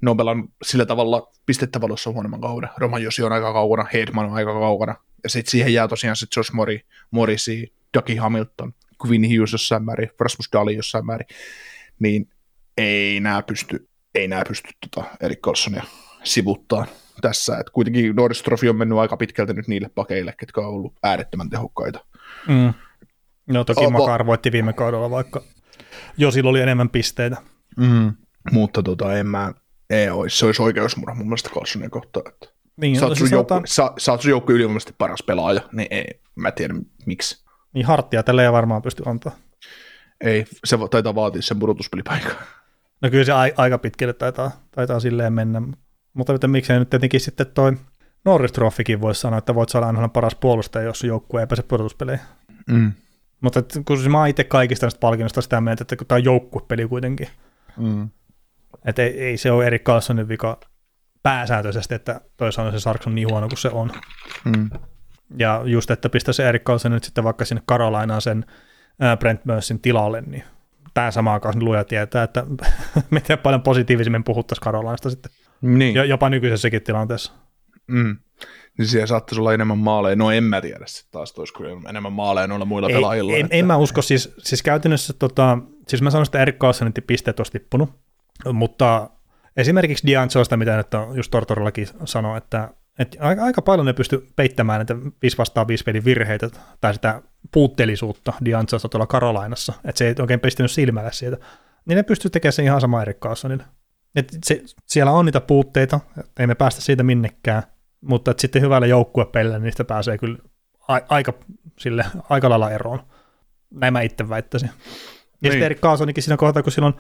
[0.01, 2.71] Nobel on sillä tavalla pistettävalossa huonomman kauden.
[2.77, 4.95] Roman Josi on aika kaukana, Hedman on aika kaukana.
[5.23, 6.81] Ja sitten siihen jää tosiaan se Josh Mori,
[7.11, 8.75] Morrissey, Dougie Hamilton,
[9.07, 11.27] Quinn Hughes jossain määrin, Rasmus Dahlin jossain määrin.
[11.99, 12.29] Niin
[12.79, 15.83] ei nämä pysty, ei nämä pysty tota Erik Carlsonia
[16.25, 16.87] sivuttaa
[17.21, 17.59] tässä.
[17.59, 21.51] Et kuitenkin Norris Trophy on mennyt aika pitkälti nyt niille pakeille, ketkä on ollut äärettömän
[21.51, 22.05] tehokkaita.
[22.49, 22.75] Mm.
[23.47, 25.43] No toki Oh, Makar voitti viime kaudella, vaikka
[26.17, 27.37] Josilla oli enemmän pisteitä.
[27.77, 28.13] Mm.
[28.53, 29.53] Mutta tota, en mä,
[29.91, 32.29] ei olisi, se olisi oikeusmurha mun mielestä Carlsonia kohtaan.
[32.29, 35.23] Että Niin, sä, no, oot siis sun joukku, sä, sä oot sun joukku ylivoimaisesti paras
[35.27, 37.45] pelaaja, niin ei, mä tiedän miksi.
[37.75, 39.33] niin harttia tälle ei varmaan pysty antaa.
[40.21, 42.37] Ei, se taitaa vaatia sen pudotuspelipaikan.
[43.03, 45.63] No kyllä se aika pitkälle taitaa, taitaa silleen mennä.
[46.15, 47.77] Mutta että miksei nyt tietenkin sitten toi
[48.25, 52.27] Norris Trophykin voisi sanoa, että voit saada aina paras puolustaja, jos joukkue ei pääse pudotuspeleihin.
[52.71, 52.93] Mm.
[53.41, 56.25] Mutta et, kun siis mä itse kaikista näistä palkinnoista sitä mieltä, että kun tämä on
[56.25, 57.29] joukkuepeli kuitenkin,
[57.77, 58.09] Mm.
[58.85, 60.61] että ei, ei se ole Erik Carlsonin vika
[61.23, 63.93] pääsääntöisesti, että toisaalta se Sarks on niin huono kuin se on.
[64.45, 64.71] Mm.
[65.39, 68.45] Ja just, että pistä se Erik Carlson nyt sitten vaikka sinne Carolinaan sen
[69.01, 70.45] ää, Brent Mersin tilalle, niin
[70.99, 72.45] tämä sama aikaan luja tietää, että
[73.11, 75.95] miten paljon positiivisemmin puhuttaisiin Carolinasta sitten, Niin.
[75.95, 77.33] jo, jopa nykyisessäkin tilanteessa.
[77.87, 78.17] Mm.
[78.79, 80.17] Niin siellä saattaisi olla enemmän maaleja.
[80.17, 83.33] No en mä tiedä sitten taas, olisiko enemmän maaleja noilla muilla Ei, pelaajilla.
[83.33, 83.57] en, että...
[83.57, 85.59] en, mä usko, siis, siis käytännössä, tota,
[85.89, 87.91] siis mä sanoin, että Erik Carlsonin pisteet olisi tippunut,
[88.53, 89.11] mutta
[89.57, 94.79] esimerkiksi D'Angelosta, mitä nyt on just Tortorellakin sanoi, että, että aika, paljon ne pysty peittämään
[94.79, 96.51] näitä 5 vastaan 5 pelin virheitä
[96.81, 97.23] tai sitä
[97.53, 101.37] puutteellisuutta D'Angelosta tuolla Karolainassa, että se ei oikein pistänyt silmälle siitä,
[101.87, 103.65] niin ne pystyy tekemään sen ihan sama Erik Carlsonille.
[104.17, 106.01] Et se, siellä on niitä puutteita,
[106.39, 107.63] ei me päästä siitä minnekään,
[108.01, 110.39] mutta että sitten hyvällä joukkuepelillä niistä pääsee kyllä
[110.89, 111.33] a- aika,
[111.79, 113.01] sille, aika lailla eroon.
[113.71, 114.69] Näin mä itse väittäisin.
[114.69, 114.75] Ja
[115.43, 115.53] Niin.
[115.53, 116.97] sitten Erik Kaasonikin siinä kohtaa, kun sillä on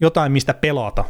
[0.00, 1.04] jotain, mistä pelata,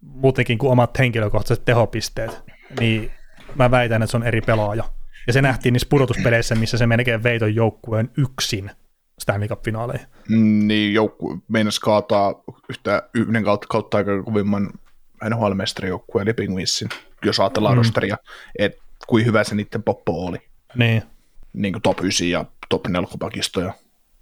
[0.00, 2.42] muutenkin kuin omat henkilökohtaiset tehopisteet,
[2.80, 3.12] niin
[3.58, 4.84] mä väitän, että se on eri pelaaja.
[5.26, 8.70] Ja se nähtiin niissä pudotuspeleissä, missä se melkein vei ton joukkueen yksin
[9.18, 10.06] Stanley Cup-finaaleihin.
[10.28, 14.70] Mm, niin joukku meinas kaataa yhtä yhden kautta, kautta aika kovimman
[15.24, 16.88] NHL-mestarijoukkueen eli Penguinsin,
[17.24, 17.78] jos ajatellaan mm.
[17.78, 18.18] rosteria,
[18.58, 20.38] että kuin hyvä se niiden poppo oli.
[20.74, 21.02] Niin.
[21.52, 23.72] Niin kuin top 9 ja top 4 pakisto ja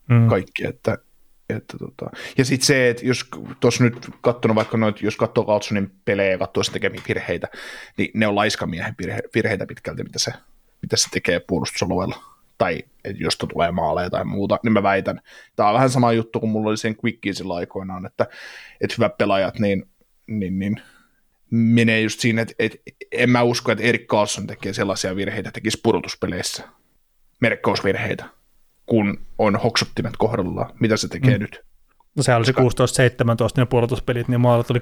[0.09, 0.29] Mm.
[0.29, 0.99] kaikki, että,
[1.48, 2.10] että tota.
[2.39, 3.24] ja sitten se, että jos
[3.60, 7.48] tuossa nyt katsonut vaikka noit, jos katsoo Carlsonin pelejä ja katsoo sen tekemiä virheitä,
[7.97, 10.32] niin ne on laiskamiehen virhe, virheitä pitkälti, mitä se,
[10.82, 12.23] mitä se tekee puolustusalueella.
[12.59, 15.20] Tai että jos tulee maaleja tai muuta, niin mä väitän.
[15.56, 18.27] Tämä on vähän sama juttu kuin mulla oli sen Quickiin silloin aikoinaan, että,
[18.81, 19.89] että hyvät pelaajat, niin,
[20.27, 20.81] niin, niin
[21.51, 22.78] menee just siinä, että, että
[23.12, 26.64] en mä usko, että Erik Carlson tekee sellaisia virheitä, tekisi pudotuspeleissä,
[27.40, 28.24] merkkausvirheitä,
[28.87, 31.43] kun on hoksottimet kohdallaan, mitä se tekee mm.
[31.43, 31.61] nyt.
[32.17, 32.57] No sehän oli se 16-17
[33.57, 34.81] ne puolustuspelit, niin maalat oli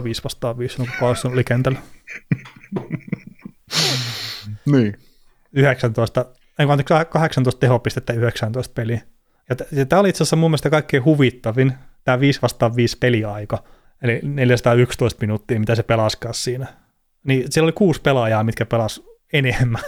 [0.00, 1.78] 23-11, 5 vastaan 5, kun Carlson oli kentällä.
[4.66, 4.98] Niin.
[5.52, 6.24] 19,
[6.58, 9.00] ei, vaan 18 tehopistettä 19 peliä.
[9.48, 11.72] Ja, t- ja tämä oli itse asiassa mun mielestä kaikkein huvittavin,
[12.04, 13.62] tämä 5 vastaan 5 peliaika,
[14.02, 16.66] eli 411 minuuttia, mitä se pelaskaa siinä.
[17.24, 19.02] Niin siellä oli kuusi pelaajaa, mitkä pelas
[19.32, 19.82] enemmän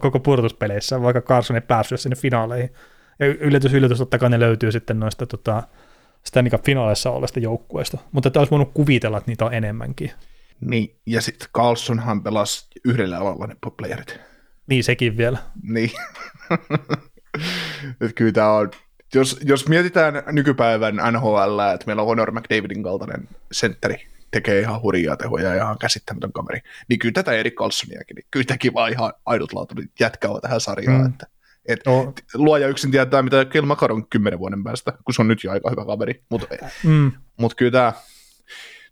[0.00, 2.70] koko, pudotuspeleissä, vaikka Carson ei päässyt sinne finaaleihin.
[3.18, 5.62] Ja yllätys, yllätys, totta kai ne löytyy sitten noista tota,
[6.24, 10.10] Stanley Cup-finaaleissa olleista joukkueista, mutta tämä olisi voinut kuvitella, että niitä on enemmänkin.
[10.60, 10.96] niin.
[11.06, 14.20] Ja sitten Carlsonhan pelasi yhdellä alalla ne playerit.
[14.66, 15.38] Niin sekin vielä.
[15.62, 15.90] Niin.
[18.00, 18.70] Et kyllä tämä on,
[19.14, 25.16] jos, jos mietitään nykypäivän NHL, että meillä on Honor McDavidin kaltainen sentteri, tekee ihan hurjaa
[25.16, 29.12] tehoja ja ihan käsittämätön kaveri, niin kyllä tätä Erik Carlsoniakin, niin kyllä tämäkin vaan ihan
[29.26, 31.06] ainutlaatuinen jätkä on tähän sarjaan, Mm.
[31.06, 31.26] että
[31.66, 32.14] et, Joo.
[32.34, 35.50] luoja yksin tietää, mitä Kel Makar on kymmenen vuoden päästä, kun se on nyt jo
[35.52, 36.46] aika hyvä kaveri, mutta
[36.84, 37.12] Mm.
[37.36, 37.92] mut kyllä tämä,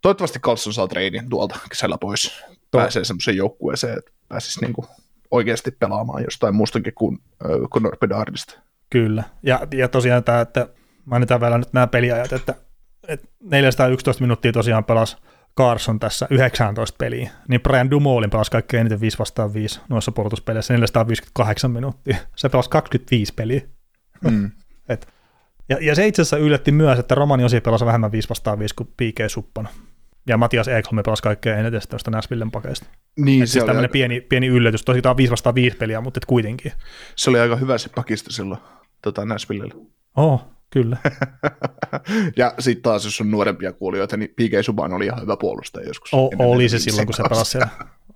[0.01, 4.85] toivottavasti Carlson saa treinin tuolta kesällä pois, Tuo- pääsee semmoiseen joukkueeseen, että pääsisi niinku
[5.31, 8.59] oikeasti pelaamaan jostain muustakin kuin äh, Conor Bedardista.
[8.89, 9.23] Kyllä.
[9.43, 10.67] Ja, ja tosiaan tämä, että
[11.05, 12.55] mainitaan vielä nyt nämä peliajat, että,
[13.07, 15.17] että 411 minuuttia tosiaan pelasi
[15.57, 20.73] Carson tässä 19 peliä, niin Brian Dumoulin pelasi kaikkein eniten 5 vastaan 5 noissa puolustuspeleissä,
[20.73, 22.17] 458 minuuttia.
[22.35, 23.61] Se pelasi 25 peliä.
[24.29, 24.51] Mm.
[24.89, 25.07] Et,
[25.69, 28.75] ja, ja se itse asiassa yllätti myös, että Romani Osi pelasi vähemmän 5 vastaan 5
[28.75, 29.29] kuin P.K.
[29.29, 29.69] Suppana.
[30.27, 32.85] Ja Matias Ekholm pelasi kaikkein eniten tuosta Nashvillen pakeista.
[33.17, 34.83] Niin, Et se, siis oli tämmöinen aika, pieni, pieni yllätys.
[34.83, 36.71] Tosi tämä on 5 vastaan 5 peliä, mutta et kuitenkin.
[37.15, 38.59] se oli aika hyvä se pakisto silloin
[39.01, 39.73] tota, Nashvillellä.
[40.15, 40.97] Oh, kyllä.
[42.37, 44.65] ja sitten taas, jos on nuorempia kuulijoita, niin P.K.
[44.65, 46.13] Subban oli ihan hyvä puolustaja joskus.
[46.13, 47.69] O, oli se silloin, kun se pelasi siellä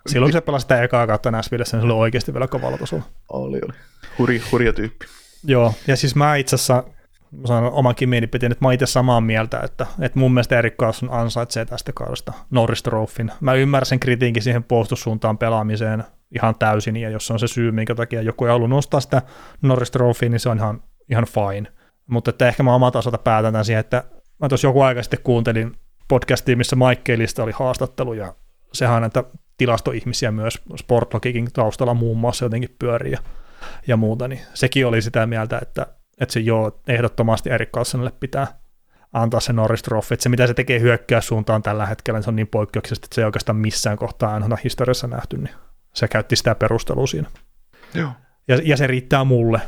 [0.08, 3.04] silloin kun se pelasi sitä ekaa kautta Nashvillessä, niin se oli oikeasti vielä kovalla tasolla.
[3.30, 3.74] Oli, oli.
[4.18, 5.06] Hurja, hurja tyyppi.
[5.44, 6.84] Joo, ja siis mä itse asiassa
[7.32, 11.12] mä sanon omankin mielipiteen, että mä itse samaa mieltä, että, että mun mielestä Erik Karlsson
[11.12, 13.32] ansaitsee tästä kaudesta Norris Trophyn.
[13.42, 16.04] Mä ymmärrän kritiikin siihen puolustussuuntaan pelaamiseen
[16.36, 19.22] ihan täysin, ja jos on se syy, minkä takia joku ei halua nostaa sitä
[19.62, 21.72] Norris Trophya, niin se on ihan, ihan fine.
[22.10, 24.03] Mutta että ehkä mä omalta osalta päätän tämän siihen, että
[24.40, 25.76] mä tuossa joku aika sitten kuuntelin
[26.07, 28.36] podcastia, missä Mike Kellistä oli haastattelu, ja
[28.73, 29.23] sehän näitä
[29.57, 33.19] tilastoihmisiä myös Sportlogikin taustalla muun muassa jotenkin pyörii ja,
[33.88, 35.88] ja muuta, niin sekin oli sitä mieltä, että
[36.19, 38.48] että se joo, ehdottomasti Erik Carlsonille pitää
[39.14, 42.30] antaa se Norris Trophy, että se mitä se tekee hyökkää suuntaan tällä hetkellä, niin se
[42.30, 45.56] on niin poikkeuksellisesti, että se ei oikeastaan missään kohtaa aina historiassa nähty, niin
[45.94, 47.30] se käytti sitä perustelua siinä.
[47.94, 48.11] Joo.
[48.48, 49.61] Ja, ja se riittää mulle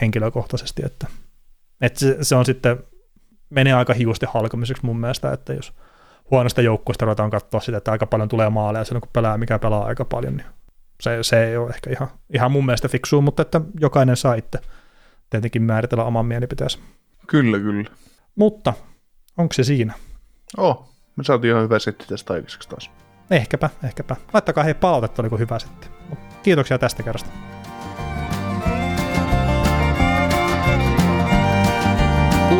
[0.00, 1.06] henkilökohtaisesti, että,
[1.80, 2.78] että se, se, on sitten,
[3.50, 5.72] menee aika hiusten halkomiseksi mun mielestä, että jos
[6.30, 9.84] huonosta joukkueesta ruvetaan katsoa sitä, että aika paljon tulee maaleja silloin, kun pelaa, mikä pelaa
[9.84, 10.46] aika paljon, niin
[11.00, 14.58] se, se ei ole ehkä ihan, ihan mun mielestä fiksua, mutta että jokainen saa itse
[15.30, 16.78] tietenkin määritellä oman mielipiteensä.
[17.26, 17.90] Kyllä, kyllä.
[18.34, 18.72] Mutta
[19.36, 19.94] onko se siinä?
[20.56, 22.90] Oh, me saatiin ihan hyvä setti tästä aikaiseksi taas.
[23.30, 24.16] Ehkäpä, ehkäpä.
[24.32, 25.88] Laittakaa hei palautetta, oliko hyvä setti.
[26.42, 27.30] Kiitoksia tästä kerrasta.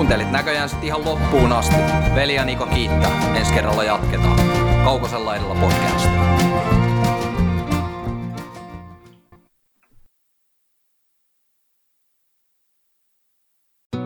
[0.08, 1.74] Kuuntelit näköjään sitten ihan loppuun asti.
[2.14, 3.36] Veli ja Niko kiittää.
[3.36, 4.40] Ensi kerralla jatketaan.
[4.84, 6.08] Kaukosella edellä podcast.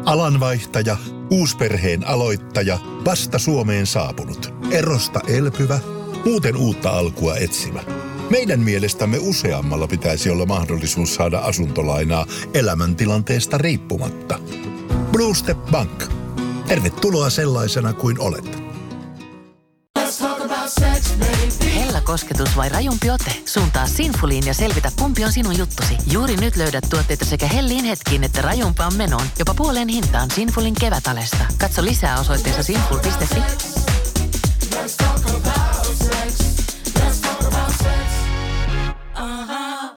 [0.05, 0.97] Alanvaihtaja,
[1.31, 5.79] uusperheen aloittaja, vasta Suomeen saapunut, erosta elpyvä,
[6.25, 7.81] muuten uutta alkua etsimä.
[8.31, 14.39] Meidän mielestämme useammalla pitäisi olla mahdollisuus saada asuntolainaa elämäntilanteesta riippumatta.
[15.13, 16.05] Blue Step Bank.
[16.67, 18.63] Tervetuloa sellaisena kuin olet.
[21.75, 23.43] Hella kosketus vai rajumpi ote?
[23.47, 25.97] Suuntaa Sinfuliin ja selvitä, kumpi on sinun juttusi.
[26.13, 29.27] Juuri nyt löydät tuotteita sekä helliin hetkiin että rajumpaan menoon.
[29.39, 31.45] Jopa puoleen hintaan Sinfulin kevätalesta.
[31.59, 33.43] Katso lisää osoitteessa sinful.fi.